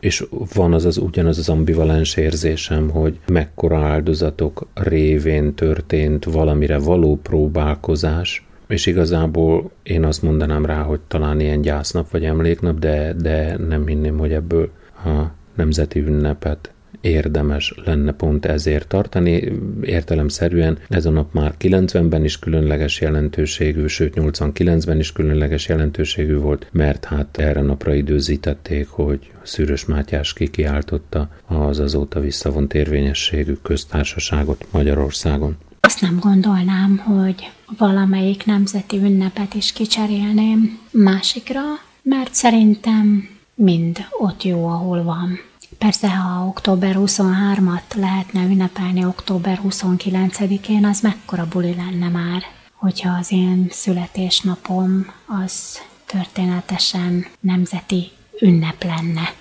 és 0.00 0.24
van 0.54 0.72
az 0.72 0.84
az 0.84 0.96
ugyanaz 0.96 1.38
az 1.38 1.48
ambivalens 1.48 2.16
érzésem, 2.16 2.90
hogy 2.90 3.18
mekkora 3.26 3.78
áldozatok 3.78 4.66
révén 4.74 5.54
történt 5.54 6.24
valamire 6.24 6.78
való 6.78 7.16
próbálkozás, 7.22 8.46
és 8.68 8.86
igazából 8.86 9.70
én 9.82 10.04
azt 10.04 10.22
mondanám 10.22 10.66
rá, 10.66 10.82
hogy 10.82 11.00
talán 11.08 11.40
ilyen 11.40 11.60
gyásznap 11.60 12.10
vagy 12.10 12.24
emléknap, 12.24 12.78
de, 12.78 13.12
de 13.12 13.56
nem 13.56 13.86
hinném, 13.86 14.18
hogy 14.18 14.32
ebből 14.32 14.70
a 15.04 15.22
nemzeti 15.54 16.00
ünnepet 16.00 16.72
érdemes 17.00 17.74
lenne 17.84 18.12
pont 18.12 18.46
ezért 18.46 18.88
tartani. 18.88 19.52
Értelemszerűen 19.82 20.78
ez 20.88 21.06
a 21.06 21.10
nap 21.10 21.32
már 21.32 21.54
90-ben 21.60 22.24
is 22.24 22.38
különleges 22.38 23.00
jelentőségű, 23.00 23.86
sőt 23.86 24.14
89-ben 24.16 24.98
is 24.98 25.12
különleges 25.12 25.68
jelentőségű 25.68 26.36
volt, 26.36 26.66
mert 26.72 27.04
hát 27.04 27.38
erre 27.38 27.60
napra 27.60 27.94
időzítették, 27.94 28.88
hogy 28.88 29.30
Szűrös 29.50 29.84
Mátyás 29.84 30.32
kikiáltotta 30.32 31.28
az 31.46 31.78
azóta 31.78 32.20
visszavont 32.20 32.74
érvényességű 32.74 33.52
köztársaságot 33.52 34.66
Magyarországon. 34.70 35.56
Azt 35.80 36.00
nem 36.00 36.18
gondolnám, 36.18 36.96
hogy 36.96 37.50
valamelyik 37.78 38.44
nemzeti 38.44 38.96
ünnepet 38.96 39.54
is 39.54 39.72
kicserélném 39.72 40.78
másikra, 40.90 41.60
mert 42.02 42.34
szerintem 42.34 43.28
mind 43.54 43.98
ott 44.18 44.42
jó, 44.42 44.66
ahol 44.66 45.02
van. 45.02 45.38
Persze, 45.78 46.10
ha 46.10 46.46
október 46.46 46.94
23-at 46.98 47.96
lehetne 47.96 48.44
ünnepelni 48.44 49.04
október 49.04 49.60
29-én, 49.68 50.84
az 50.84 51.00
mekkora 51.00 51.46
buli 51.50 51.74
lenne 51.74 52.08
már, 52.08 52.42
hogyha 52.74 53.16
az 53.18 53.32
én 53.32 53.66
születésnapom 53.70 55.06
az 55.44 55.78
történetesen 56.06 57.26
nemzeti 57.40 58.10
ünnep 58.40 58.84
lenne. 58.84 59.32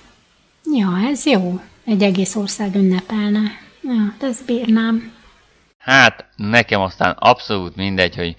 Ja, 0.74 0.98
ez 1.12 1.26
jó. 1.26 1.62
Egy 1.86 2.04
egész 2.04 2.36
ország 2.36 2.76
ünnepelne. 2.76 3.42
Ja, 3.82 4.28
ezt 4.28 4.46
bírnám. 4.46 5.14
Hát, 5.78 6.26
nekem 6.36 6.82
aztán 6.82 7.16
abszolút 7.20 7.76
mindegy, 7.76 8.16
hogy 8.16 8.36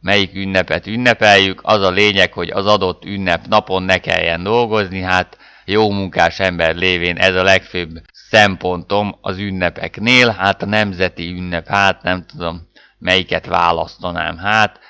melyik 0.00 0.34
ünnepet 0.34 0.86
ünnepeljük, 0.86 1.60
az 1.62 1.82
a 1.82 1.90
lényeg, 1.90 2.32
hogy 2.32 2.50
az 2.50 2.66
adott 2.66 3.04
ünnep 3.04 3.46
napon 3.46 3.82
ne 3.82 3.98
kelljen 3.98 4.42
dolgozni, 4.42 5.00
hát 5.00 5.38
jó 5.64 5.90
munkás 5.90 6.40
ember 6.40 6.76
lévén 6.76 7.16
ez 7.16 7.34
a 7.34 7.42
legfőbb 7.42 8.02
szempontom 8.12 9.14
az 9.20 9.38
ünnepeknél, 9.38 10.28
hát 10.28 10.62
a 10.62 10.66
nemzeti 10.66 11.30
ünnep, 11.30 11.66
hát 11.66 12.02
nem 12.02 12.24
tudom 12.26 12.68
melyiket 12.98 13.46
választanám, 13.46 14.36
hát 14.36 14.80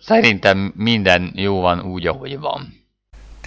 szerintem 0.00 0.72
minden 0.76 1.32
jó 1.34 1.60
van 1.60 1.80
úgy, 1.80 2.06
ahogy 2.06 2.38
van. 2.38 2.78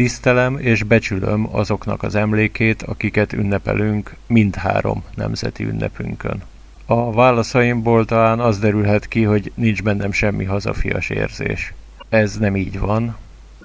Tisztelem 0.02 0.58
és 0.58 0.84
becsülöm 0.84 1.48
azoknak 1.52 2.04
az 2.04 2.16
emlékét, 2.16 2.82
akiket 2.82 3.34
ünnepelünk 3.34 4.16
mindhárom 4.28 5.04
nemzeti 5.16 5.64
ünnepünkön. 5.64 6.42
A 6.86 7.12
válaszaimból 7.12 8.06
talán 8.06 8.40
az 8.40 8.60
derülhet 8.60 9.08
ki, 9.08 9.24
hogy 9.24 9.52
nincs 9.56 9.84
bennem 9.84 10.12
semmi 10.12 10.44
hazafias 10.44 11.10
érzés. 11.10 11.74
Ez 12.10 12.38
nem 12.38 12.56
így 12.56 12.80
van. 12.80 13.16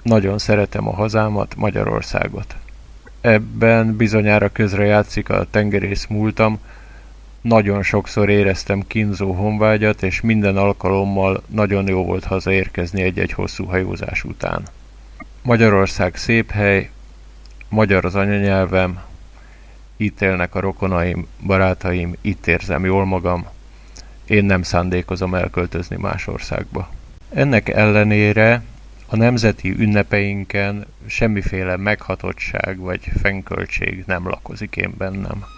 Nagyon 0.03 0.37
szeretem 0.37 0.87
a 0.87 0.93
hazámat, 0.93 1.55
Magyarországot. 1.55 2.55
Ebben 3.21 3.95
bizonyára 3.95 4.49
közre 4.49 4.85
játszik 4.85 5.29
a 5.29 5.45
tengerész 5.51 6.05
múltam, 6.05 6.59
nagyon 7.41 7.83
sokszor 7.83 8.29
éreztem 8.29 8.87
kínzó 8.87 9.31
honvágyat, 9.31 10.03
és 10.03 10.21
minden 10.21 10.57
alkalommal 10.57 11.43
nagyon 11.47 11.87
jó 11.87 12.03
volt 12.03 12.23
hazaérkezni 12.23 13.01
egy-egy 13.01 13.31
hosszú 13.31 13.65
hajózás 13.65 14.23
után. 14.23 14.63
Magyarország 15.41 16.15
szép 16.15 16.51
hely, 16.51 16.89
magyar 17.69 18.05
az 18.05 18.15
anyanyelvem, 18.15 18.99
itt 19.97 20.21
élnek 20.21 20.55
a 20.55 20.59
rokonaim, 20.59 21.27
barátaim, 21.45 22.15
itt 22.21 22.47
érzem 22.47 22.85
jól 22.85 23.05
magam, 23.05 23.47
én 24.25 24.45
nem 24.45 24.61
szándékozom 24.61 25.35
elköltözni 25.35 25.95
más 25.95 26.27
országba. 26.27 26.89
Ennek 27.33 27.69
ellenére 27.69 28.63
a 29.07 29.15
nemzeti 29.15 29.75
ünnepeinken 29.77 30.85
semmiféle 31.05 31.77
meghatottság 31.77 32.77
vagy 32.77 33.01
fenköltség 33.21 34.03
nem 34.07 34.27
lakozik 34.27 34.75
én 34.75 34.93
bennem. 34.97 35.56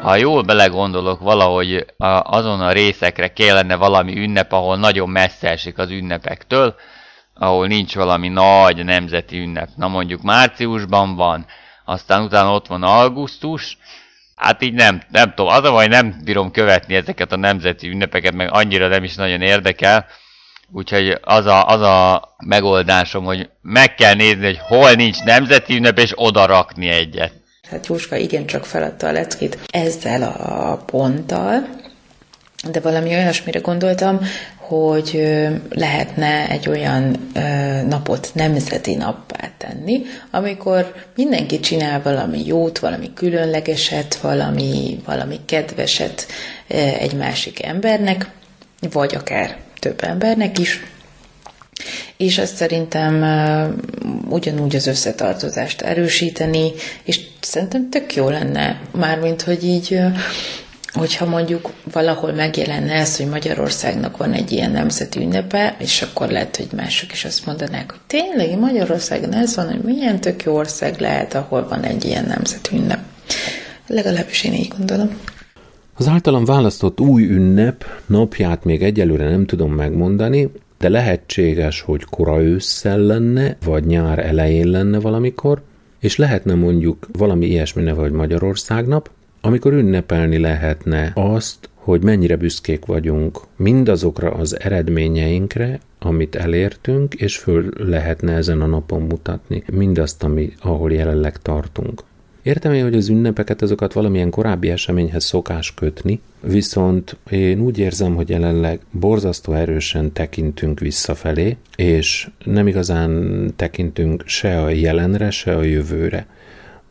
Ha 0.00 0.16
jól 0.16 0.42
belegondolok, 0.42 1.20
valahogy 1.20 1.86
azon 2.22 2.60
a 2.60 2.72
részekre 2.72 3.32
kellene 3.32 3.74
valami 3.74 4.16
ünnep, 4.16 4.52
ahol 4.52 4.76
nagyon 4.76 5.08
messze 5.08 5.50
esik 5.50 5.78
az 5.78 5.90
ünnepektől, 5.90 6.74
ahol 7.34 7.66
nincs 7.66 7.94
valami 7.94 8.28
nagy 8.28 8.84
nemzeti 8.84 9.38
ünnep. 9.38 9.68
Na 9.76 9.88
mondjuk 9.88 10.22
márciusban 10.22 11.16
van, 11.16 11.46
aztán 11.84 12.22
utána 12.22 12.52
ott 12.52 12.66
van 12.66 12.82
augusztus, 12.82 13.78
hát 14.34 14.62
így 14.62 14.72
nem, 14.72 15.02
nem 15.10 15.34
tudom, 15.34 15.52
az 15.52 15.64
a 15.64 15.70
baj, 15.70 15.86
nem 15.86 16.20
bírom 16.24 16.50
követni 16.50 16.94
ezeket 16.94 17.32
a 17.32 17.36
nemzeti 17.36 17.88
ünnepeket, 17.88 18.34
meg 18.34 18.52
annyira 18.52 18.88
nem 18.88 19.04
is 19.04 19.14
nagyon 19.14 19.40
érdekel, 19.40 20.06
úgyhogy 20.72 21.18
az 21.22 21.46
a, 21.46 21.68
az 21.68 21.80
a 21.80 22.34
megoldásom, 22.46 23.24
hogy 23.24 23.50
meg 23.62 23.94
kell 23.94 24.14
nézni, 24.14 24.44
hogy 24.44 24.58
hol 24.58 24.92
nincs 24.92 25.22
nemzeti 25.22 25.76
ünnep, 25.76 25.98
és 25.98 26.12
oda 26.14 26.46
rakni 26.46 26.88
egyet. 26.88 27.42
Hát 27.70 27.86
Jóska 27.86 28.16
igencsak 28.16 28.64
feladta 28.64 29.06
a 29.06 29.12
leckét 29.12 29.58
ezzel 29.70 30.22
a 30.22 30.76
ponttal, 30.86 31.66
de 32.70 32.80
valami 32.80 33.08
olyasmire 33.08 33.58
gondoltam, 33.58 34.20
hogy 34.56 35.22
lehetne 35.70 36.48
egy 36.48 36.68
olyan 36.68 37.30
napot 37.88 38.30
nemzeti 38.34 38.94
nappá 38.94 39.50
tenni, 39.58 40.02
amikor 40.30 40.94
mindenki 41.14 41.60
csinál 41.60 42.02
valami 42.02 42.46
jót, 42.46 42.78
valami 42.78 43.12
különlegeset, 43.14 44.14
valami, 44.14 45.00
valami 45.04 45.40
kedveset 45.44 46.26
egy 46.98 47.14
másik 47.14 47.64
embernek, 47.64 48.28
vagy 48.92 49.14
akár 49.14 49.56
több 49.78 50.04
embernek 50.04 50.58
is, 50.58 50.82
és 52.16 52.38
ezt 52.38 52.56
szerintem 52.56 53.24
ugyanúgy 54.28 54.76
az 54.76 54.86
összetartozást 54.86 55.80
erősíteni, 55.80 56.72
és 57.04 57.20
szerintem 57.40 57.90
tök 57.90 58.14
jó 58.14 58.28
lenne, 58.28 58.80
mármint, 58.92 59.42
hogy 59.42 59.64
így 59.64 59.98
hogyha 60.92 61.24
mondjuk 61.26 61.70
valahol 61.92 62.32
megjelenne 62.32 62.92
ez, 62.92 63.16
hogy 63.16 63.26
Magyarországnak 63.26 64.16
van 64.16 64.32
egy 64.32 64.52
ilyen 64.52 64.70
nemzeti 64.70 65.20
ünnepe, 65.20 65.76
és 65.78 66.02
akkor 66.02 66.28
lehet, 66.28 66.56
hogy 66.56 66.68
mások 66.76 67.12
is 67.12 67.24
azt 67.24 67.46
mondanák, 67.46 67.90
hogy 67.90 68.00
tényleg 68.06 68.58
Magyarországon 68.58 69.34
ez 69.34 69.56
van, 69.56 69.66
hogy 69.66 69.80
milyen 69.82 70.20
tök 70.20 70.42
jó 70.42 70.54
ország 70.54 71.00
lehet, 71.00 71.34
ahol 71.34 71.68
van 71.68 71.82
egy 71.82 72.04
ilyen 72.04 72.24
nemzeti 72.24 72.76
ünnep. 72.76 73.00
Legalábbis 73.86 74.44
én 74.44 74.52
így 74.52 74.72
gondolom. 74.76 75.18
Az 75.96 76.08
általam 76.08 76.44
választott 76.44 77.00
új 77.00 77.24
ünnep 77.24 77.84
napját 78.06 78.64
még 78.64 78.82
egyelőre 78.82 79.28
nem 79.28 79.46
tudom 79.46 79.72
megmondani, 79.72 80.50
de 80.84 80.90
lehetséges, 80.90 81.80
hogy 81.80 82.04
kora 82.04 82.42
ősszel 82.42 82.98
lenne, 82.98 83.56
vagy 83.64 83.84
nyár 83.84 84.18
elején 84.18 84.66
lenne 84.66 85.00
valamikor, 85.00 85.62
és 86.00 86.16
lehetne 86.16 86.54
mondjuk 86.54 87.08
valami 87.12 87.46
ilyesmi 87.46 87.82
neve, 87.82 88.00
hogy 88.00 88.12
Magyarországnap, 88.12 89.10
amikor 89.40 89.72
ünnepelni 89.72 90.38
lehetne 90.38 91.12
azt, 91.14 91.68
hogy 91.74 92.02
mennyire 92.02 92.36
büszkék 92.36 92.84
vagyunk 92.86 93.40
mindazokra 93.56 94.30
az 94.30 94.60
eredményeinkre, 94.60 95.80
amit 95.98 96.34
elértünk, 96.34 97.14
és 97.14 97.36
föl 97.36 97.68
lehetne 97.76 98.32
ezen 98.32 98.60
a 98.60 98.66
napon 98.66 99.02
mutatni 99.02 99.62
mindazt, 99.72 100.22
ami, 100.22 100.52
ahol 100.60 100.92
jelenleg 100.92 101.36
tartunk. 101.36 102.02
Értem 102.44 102.72
én, 102.72 102.82
hogy 102.82 102.94
az 102.94 103.08
ünnepeket, 103.08 103.62
azokat 103.62 103.92
valamilyen 103.92 104.30
korábbi 104.30 104.70
eseményhez 104.70 105.24
szokás 105.24 105.74
kötni, 105.74 106.20
viszont 106.40 107.16
én 107.30 107.60
úgy 107.60 107.78
érzem, 107.78 108.14
hogy 108.14 108.28
jelenleg 108.28 108.80
borzasztó 108.90 109.52
erősen 109.52 110.12
tekintünk 110.12 110.80
visszafelé, 110.80 111.56
és 111.76 112.30
nem 112.44 112.66
igazán 112.66 113.52
tekintünk 113.56 114.22
se 114.26 114.62
a 114.62 114.68
jelenre, 114.68 115.30
se 115.30 115.56
a 115.56 115.62
jövőre. 115.62 116.26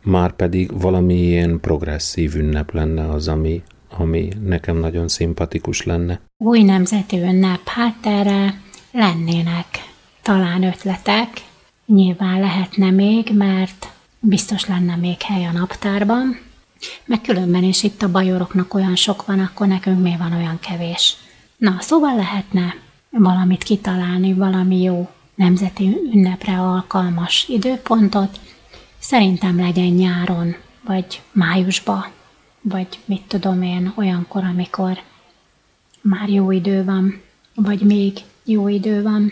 Már 0.04 0.32
pedig 0.32 0.82
valamilyen 0.82 1.60
progresszív 1.60 2.36
ünnep 2.36 2.72
lenne 2.72 3.10
az, 3.10 3.28
ami, 3.28 3.62
ami 3.98 4.30
nekem 4.46 4.78
nagyon 4.78 5.08
szimpatikus 5.08 5.84
lenne. 5.84 6.22
Új 6.38 6.64
nemzeti 6.64 7.18
ünnep, 7.18 7.62
hát 7.66 7.98
erre 8.04 8.62
lennének 8.92 9.68
talán 10.22 10.64
ötletek, 10.64 11.30
nyilván 11.86 12.40
lehetne 12.40 12.92
még, 12.92 13.30
mert 13.34 13.93
biztos 14.26 14.66
lenne 14.66 14.96
még 14.96 15.22
hely 15.22 15.46
a 15.46 15.52
naptárban, 15.52 16.40
meg 17.06 17.22
különben 17.22 17.64
is 17.64 17.84
itt 17.84 18.02
a 18.02 18.12
bajoroknak 18.12 18.74
olyan 18.74 18.96
sok 18.96 19.26
van, 19.26 19.40
akkor 19.40 19.68
nekünk 19.68 20.02
mi 20.02 20.16
van 20.18 20.34
olyan 20.34 20.60
kevés. 20.60 21.16
Na, 21.58 21.76
szóval 21.80 22.16
lehetne 22.16 22.76
valamit 23.10 23.64
kitalálni, 23.64 24.34
valami 24.34 24.82
jó 24.82 25.10
nemzeti 25.36 25.98
ünnepre 26.14 26.60
alkalmas 26.60 27.46
időpontot. 27.48 28.40
Szerintem 29.00 29.60
legyen 29.60 29.92
nyáron, 29.92 30.56
vagy 30.86 31.22
májusba, 31.32 32.12
vagy 32.62 32.88
mit 33.06 33.24
tudom 33.28 33.62
én, 33.62 33.94
olyankor, 33.96 34.44
amikor 34.44 35.02
már 36.02 36.30
jó 36.30 36.52
idő 36.52 36.84
van, 36.84 37.22
vagy 37.56 37.82
még 37.82 38.18
jó 38.44 38.68
idő 38.68 39.02
van. 39.02 39.32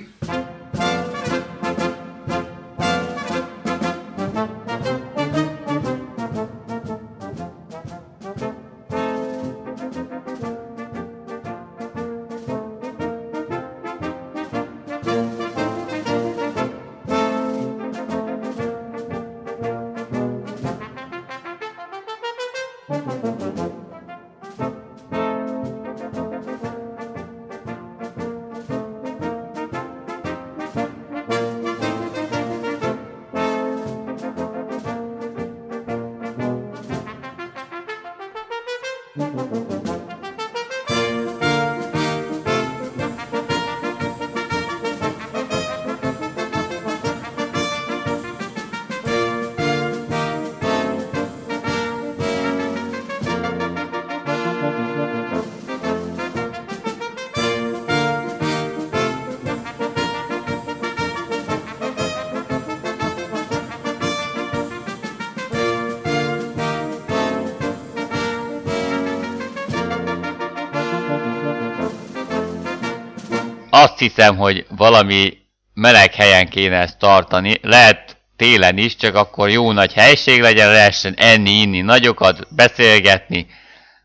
Hiszem, 74.02 74.38
hogy 74.38 74.66
valami 74.70 75.38
meleg 75.74 76.14
helyen 76.14 76.50
kéne 76.50 76.78
ezt 76.78 76.98
tartani. 76.98 77.54
Lehet 77.62 78.18
télen 78.36 78.78
is, 78.78 78.96
csak 78.96 79.16
akkor 79.16 79.50
jó 79.50 79.72
nagy 79.72 79.94
helység 79.94 80.42
legyen, 80.42 80.72
lehessen 80.72 81.14
enni, 81.18 81.52
inni 81.52 81.82
nagyokat, 81.82 82.56
beszélgetni. 82.56 83.48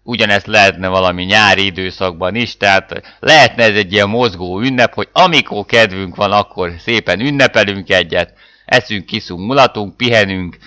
Ugyanezt 0.03 0.47
lehetne 0.47 0.89
valami 0.89 1.25
nyári 1.25 1.65
időszakban 1.65 2.35
is, 2.35 2.57
tehát 2.57 3.17
lehetne 3.21 3.63
ez 3.63 3.77
egy 3.77 3.93
ilyen 3.93 4.09
mozgó 4.09 4.61
ünnep, 4.61 4.95
hogy 4.95 5.09
amikor 5.13 5.65
kedvünk 5.65 6.17
van, 6.17 6.33
akkor 6.33 6.75
szépen 6.79 7.21
ünnepelünk 7.21 7.91
egyet, 7.91 8.33
eszünk, 8.65 9.07
kiszunk, 9.07 9.47
mulatunk, 9.47 9.97
pihenünk, 9.97 10.59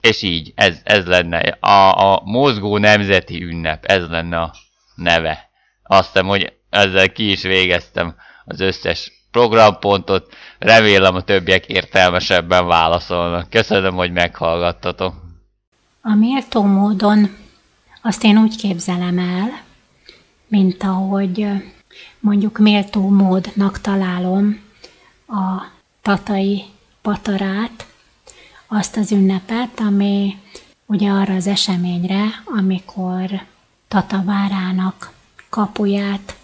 és 0.00 0.22
így, 0.22 0.52
ez, 0.54 0.78
ez 0.84 1.06
lenne 1.06 1.38
a, 1.60 2.12
a 2.12 2.22
mozgó 2.24 2.78
nemzeti 2.78 3.42
ünnep, 3.42 3.84
ez 3.84 4.08
lenne 4.08 4.40
a 4.40 4.54
neve. 4.94 5.50
Azt 5.82 6.06
hiszem, 6.06 6.26
hogy 6.26 6.52
ezzel 6.70 7.12
ki 7.12 7.30
is 7.30 7.42
végeztem 7.42 8.16
az 8.44 8.60
összes 8.60 9.12
programpontot. 9.30 10.34
Remélem 10.58 11.14
a 11.14 11.22
többiek 11.22 11.66
értelmesebben 11.66 12.66
válaszolnak. 12.66 13.50
Köszönöm, 13.50 13.94
hogy 13.94 14.12
meghallgattatok. 14.12 15.14
A 16.02 16.14
méltó 16.14 16.62
módon 16.62 17.36
azt 18.02 18.24
én 18.24 18.38
úgy 18.38 18.56
képzelem 18.56 19.18
el, 19.18 19.62
mint 20.48 20.82
ahogy 20.82 21.46
mondjuk 22.20 22.58
méltó 22.58 23.08
módnak 23.08 23.80
találom 23.80 24.60
a 25.26 25.62
tatai 26.02 26.64
patarát, 27.02 27.86
azt 28.66 28.96
az 28.96 29.12
ünnepet, 29.12 29.80
ami 29.80 30.36
ugye 30.86 31.10
arra 31.10 31.34
az 31.34 31.46
eseményre, 31.46 32.24
amikor 32.44 33.30
Tata 33.88 34.22
várának 34.24 35.12
kapuját 35.48 36.36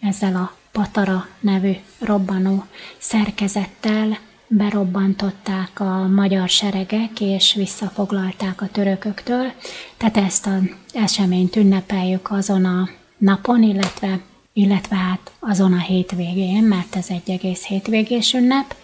ezzel 0.00 0.36
a 0.36 0.52
Patara 0.76 1.26
nevű 1.40 1.72
robbanó 1.98 2.64
szerkezettel 2.98 4.18
berobbantották 4.46 5.80
a 5.80 6.08
magyar 6.08 6.48
seregek, 6.48 7.20
és 7.20 7.54
visszafoglalták 7.54 8.62
a 8.62 8.68
törököktől. 8.68 9.52
Tehát 9.96 10.16
ezt 10.16 10.46
az 10.46 10.60
eseményt 10.92 11.56
ünnepeljük 11.56 12.30
azon 12.30 12.64
a 12.64 12.88
napon, 13.18 13.62
illetve, 13.62 14.20
illetve 14.52 14.96
hát 14.96 15.32
azon 15.38 15.72
a 15.72 15.80
hétvégén, 15.80 16.62
mert 16.62 16.96
ez 16.96 17.06
egy 17.08 17.30
egész 17.30 17.64
hétvégés 17.64 18.32
ünnep. 18.32 18.74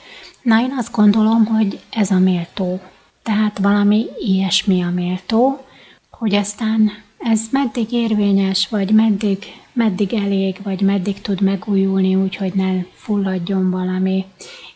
Na, 0.43 0.61
én 0.61 0.75
azt 0.79 0.93
gondolom, 0.93 1.45
hogy 1.45 1.81
ez 1.91 2.11
a 2.11 2.19
méltó. 2.19 2.81
Tehát 3.23 3.59
valami 3.59 4.07
ilyesmi 4.19 4.83
a 4.83 4.91
méltó, 4.91 5.65
hogy 6.11 6.35
aztán 6.35 6.93
ez 7.23 7.41
meddig 7.51 7.93
érvényes, 7.93 8.69
vagy 8.69 8.91
meddig, 8.91 9.39
meddig 9.73 10.15
elég, 10.15 10.57
vagy 10.63 10.81
meddig 10.81 11.21
tud 11.21 11.41
megújulni 11.41 12.15
úgy, 12.15 12.37
hogy 12.37 12.53
ne 12.55 12.83
fulladjon 12.95 13.71
valami 13.71 14.25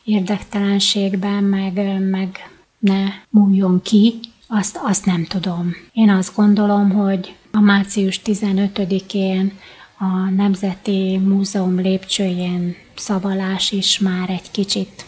érdektelenségben, 0.05 1.45
meg, 1.45 2.01
meg 2.11 2.51
ne 2.79 3.05
múljon 3.31 3.83
ki, 3.83 4.15
azt, 4.47 4.79
azt 4.83 5.05
nem 5.05 5.25
tudom. 5.25 5.75
Én 5.93 6.11
azt 6.11 6.35
gondolom, 6.35 6.91
hogy 6.91 7.35
a 7.53 7.61
március 7.61 8.21
15-én 8.25 9.53
a 9.99 10.31
Nemzeti 10.31 11.19
Múzeum 11.19 11.81
lépcsőjén 11.81 12.77
szavalás 12.95 13.73
is 13.73 13.99
már 13.99 14.31
egy 14.31 14.51
kicsit 14.51 15.07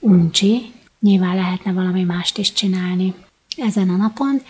uncsi. 0.00 0.72
Nyilván 1.00 1.34
lehetne 1.34 1.72
valami 1.72 2.02
mást 2.02 2.38
is 2.38 2.52
csinálni 2.52 3.14
ezen 3.56 3.88
a 3.88 3.96
napon, 3.96 4.40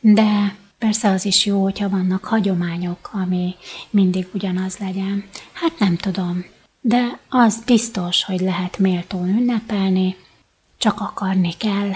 de 0.00 0.54
Persze 0.80 1.10
az 1.10 1.24
is 1.24 1.46
jó, 1.46 1.62
hogyha 1.62 1.88
vannak 1.88 2.24
hagyományok, 2.24 3.10
ami 3.12 3.54
mindig 3.90 4.26
ugyanaz 4.34 4.76
legyen. 4.78 5.24
Hát 5.52 5.78
nem 5.78 5.96
tudom, 5.96 6.44
de 6.80 7.18
az 7.28 7.62
biztos, 7.66 8.24
hogy 8.24 8.40
lehet 8.40 8.78
méltón 8.78 9.28
ünnepelni, 9.28 10.16
csak 10.78 11.00
akarni 11.00 11.52
kell. 11.58 11.90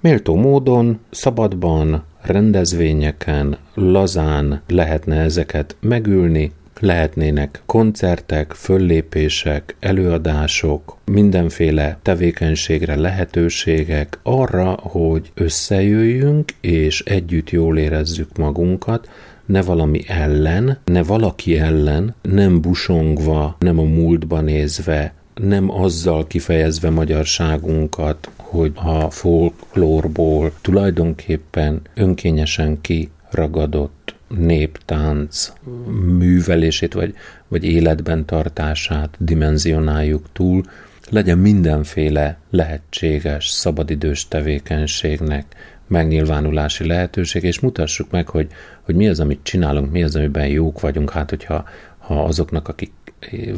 Méltó 0.00 0.34
módon, 0.34 0.98
szabadban, 1.10 2.04
rendezvényeken, 2.22 3.58
lazán 3.74 4.62
lehetne 4.66 5.16
ezeket 5.16 5.76
megülni, 5.80 6.52
lehetnének 6.80 7.62
koncertek, 7.66 8.52
föllépések, 8.52 9.76
előadások, 9.80 10.96
mindenféle 11.04 11.98
tevékenységre 12.02 12.96
lehetőségek 12.96 14.18
arra, 14.22 14.70
hogy 14.70 15.30
összejöjjünk 15.34 16.50
és 16.60 17.00
együtt 17.00 17.50
jól 17.50 17.78
érezzük 17.78 18.36
magunkat, 18.36 19.08
ne 19.46 19.62
valami 19.62 20.00
ellen, 20.06 20.78
ne 20.84 21.02
valaki 21.02 21.58
ellen, 21.58 22.14
nem 22.22 22.60
busongva, 22.60 23.56
nem 23.58 23.78
a 23.78 23.84
múltba 23.84 24.40
nézve, 24.40 25.14
nem 25.34 25.70
azzal 25.70 26.26
kifejezve 26.26 26.90
magyarságunkat, 26.90 28.30
hogy 28.36 28.72
a 28.74 29.10
folklórból 29.10 30.52
tulajdonképpen 30.60 31.80
önkényesen 31.94 32.80
kiragadott 32.80 34.14
néptánc 34.38 35.52
művelését, 36.18 36.92
vagy, 36.92 37.14
vagy 37.48 37.64
életben 37.64 38.24
tartását 38.24 39.16
dimenzionáljuk 39.18 40.26
túl, 40.32 40.62
legyen 41.10 41.38
mindenféle 41.38 42.38
lehetséges 42.50 43.48
szabadidős 43.48 44.28
tevékenységnek 44.28 45.44
megnyilvánulási 45.86 46.86
lehetőség, 46.86 47.42
és 47.42 47.60
mutassuk 47.60 48.10
meg, 48.10 48.28
hogy, 48.28 48.48
hogy 48.82 48.94
mi 48.94 49.08
az, 49.08 49.20
amit 49.20 49.40
csinálunk, 49.42 49.90
mi 49.90 50.02
az, 50.02 50.16
amiben 50.16 50.46
jók 50.46 50.80
vagyunk, 50.80 51.10
hát 51.10 51.30
hogyha 51.30 51.64
ha 51.98 52.24
azoknak, 52.24 52.68
akik 52.68 52.92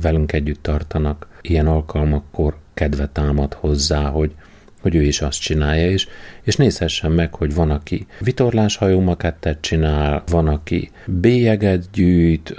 velünk 0.03 0.33
együtt 0.33 0.63
tartanak, 0.63 1.27
ilyen 1.41 1.67
alkalmakkor 1.67 2.57
kedve 2.75 3.09
támad 3.09 3.53
hozzá, 3.53 4.09
hogy, 4.09 4.35
hogy 4.83 4.95
ő 4.95 5.03
is 5.03 5.21
azt 5.21 5.41
csinálja, 5.41 5.91
és, 5.91 6.07
és 6.43 6.57
nézhessen 6.57 7.13
meg, 7.13 7.35
hogy 7.35 7.55
van, 7.55 7.71
aki 7.71 8.07
vitorláshajó 8.21 9.01
makettet 9.01 9.61
csinál, 9.61 10.23
van, 10.27 10.49
aki 10.49 10.91
bélyeget 11.07 11.91
gyűjt, 11.93 12.55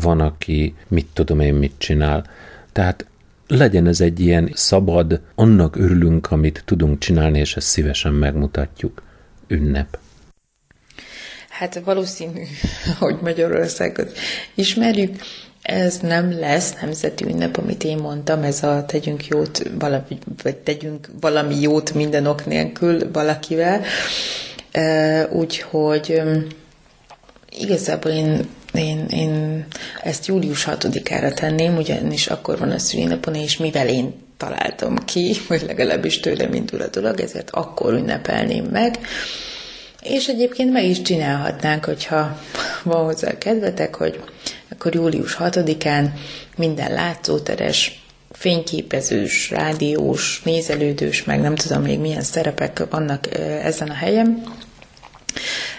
van, 0.00 0.20
aki 0.20 0.74
mit 0.88 1.06
tudom 1.12 1.40
én 1.40 1.54
mit 1.54 1.74
csinál. 1.78 2.24
Tehát 2.72 3.06
legyen 3.46 3.86
ez 3.86 4.00
egy 4.00 4.20
ilyen 4.20 4.50
szabad, 4.54 5.20
annak 5.34 5.76
örülünk, 5.76 6.30
amit 6.30 6.62
tudunk 6.64 6.98
csinálni, 6.98 7.38
és 7.38 7.56
ezt 7.56 7.66
szívesen 7.66 8.12
megmutatjuk. 8.12 9.02
Ünnep. 9.46 9.98
Hát 11.48 11.80
valószínű, 11.84 12.42
hogy 12.98 13.16
Magyarországot 13.22 14.12
ismerjük, 14.54 15.16
ez 15.68 15.98
nem 15.98 16.38
lesz 16.38 16.74
nemzeti 16.80 17.24
ünnep, 17.24 17.56
amit 17.56 17.84
én 17.84 17.96
mondtam, 17.96 18.42
ez 18.42 18.62
a 18.62 18.84
tegyünk 18.86 19.26
jót, 19.26 19.62
valami, 19.78 20.18
vagy 20.42 20.56
tegyünk 20.56 21.08
valami 21.20 21.60
jót 21.60 21.94
minden 21.94 22.26
ok 22.26 22.46
nélkül 22.46 23.10
valakivel. 23.12 23.82
Úgyhogy 25.30 26.22
igazából 27.58 28.12
én 28.12 28.48
én, 28.74 29.06
én 29.10 29.66
ezt 30.02 30.26
július 30.26 30.64
6-ára 30.70 31.34
tenném, 31.34 31.76
ugyanis 31.76 32.26
akkor 32.26 32.58
van 32.58 32.70
a 32.70 32.78
szülinapon, 32.78 33.34
és 33.34 33.56
mivel 33.56 33.88
én 33.88 34.14
találtam 34.36 34.96
ki, 35.04 35.36
vagy 35.48 35.62
legalábbis 35.66 36.20
tőlem 36.20 36.54
indul 36.54 36.80
a 36.80 36.86
dolog, 36.86 37.20
ezért 37.20 37.50
akkor 37.50 37.92
ünnepelném 37.92 38.64
meg. 38.64 38.98
És 40.02 40.26
egyébként 40.26 40.72
meg 40.72 40.84
is 40.84 41.02
csinálhatnánk, 41.02 41.84
hogyha 41.84 42.40
van 42.82 43.04
hozzá 43.04 43.38
kedvetek, 43.38 43.94
hogy 43.94 44.20
akkor 44.70 44.94
július 44.94 45.36
6-án 45.40 46.10
minden 46.56 46.92
látszóteres, 46.92 48.02
fényképezős, 48.30 49.50
rádiós, 49.50 50.42
nézelődős, 50.44 51.24
meg 51.24 51.40
nem 51.40 51.54
tudom 51.54 51.82
még 51.82 51.98
milyen 51.98 52.22
szerepek 52.22 52.86
vannak 52.90 53.34
ezen 53.62 53.88
a 53.88 53.94
helyen, 53.94 54.42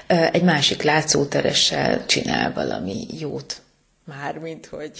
egy 0.07 0.43
másik 0.43 0.81
látszóteressel 0.81 2.05
csinál 2.05 2.53
valami 2.53 3.05
jót. 3.19 3.61
Mármint, 4.05 4.65
hogy 4.65 4.91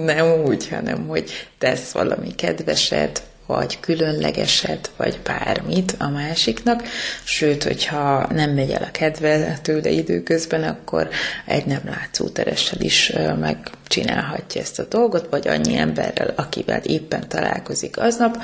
nem 0.00 0.44
úgy, 0.44 0.68
hanem 0.68 1.06
hogy 1.06 1.30
tesz 1.58 1.90
valami 1.90 2.34
kedveset, 2.34 3.22
vagy 3.46 3.80
különlegeset, 3.80 4.90
vagy 4.96 5.18
bármit 5.22 5.94
a 5.98 6.08
másiknak, 6.08 6.82
sőt, 7.24 7.62
hogyha 7.62 8.26
nem 8.32 8.50
megy 8.50 8.70
el 8.70 8.82
a 8.82 8.90
kedve 8.90 9.58
tőle 9.62 9.90
időközben, 9.90 10.62
akkor 10.62 11.08
egy 11.44 11.66
nem 11.66 11.80
látszó 11.84 12.28
teressel 12.28 12.80
is 12.80 13.12
megcsinálhatja 13.40 14.60
ezt 14.60 14.78
a 14.78 14.84
dolgot, 14.88 15.26
vagy 15.30 15.48
annyi 15.48 15.76
emberrel, 15.76 16.32
akivel 16.36 16.80
éppen 16.80 17.28
találkozik 17.28 17.98
aznap, 17.98 18.42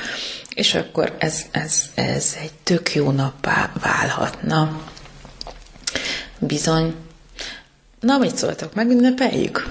és 0.54 0.74
akkor 0.74 1.14
ez, 1.18 1.42
ez, 1.50 1.82
ez 1.94 2.36
egy 2.42 2.52
tök 2.62 2.94
jó 2.94 3.10
nappá 3.10 3.72
válhatna. 3.80 4.80
Bizony. 6.38 6.94
Na, 8.00 8.18
mit 8.18 8.36
szóltok, 8.36 8.74
megünnepeljük? 8.74 9.66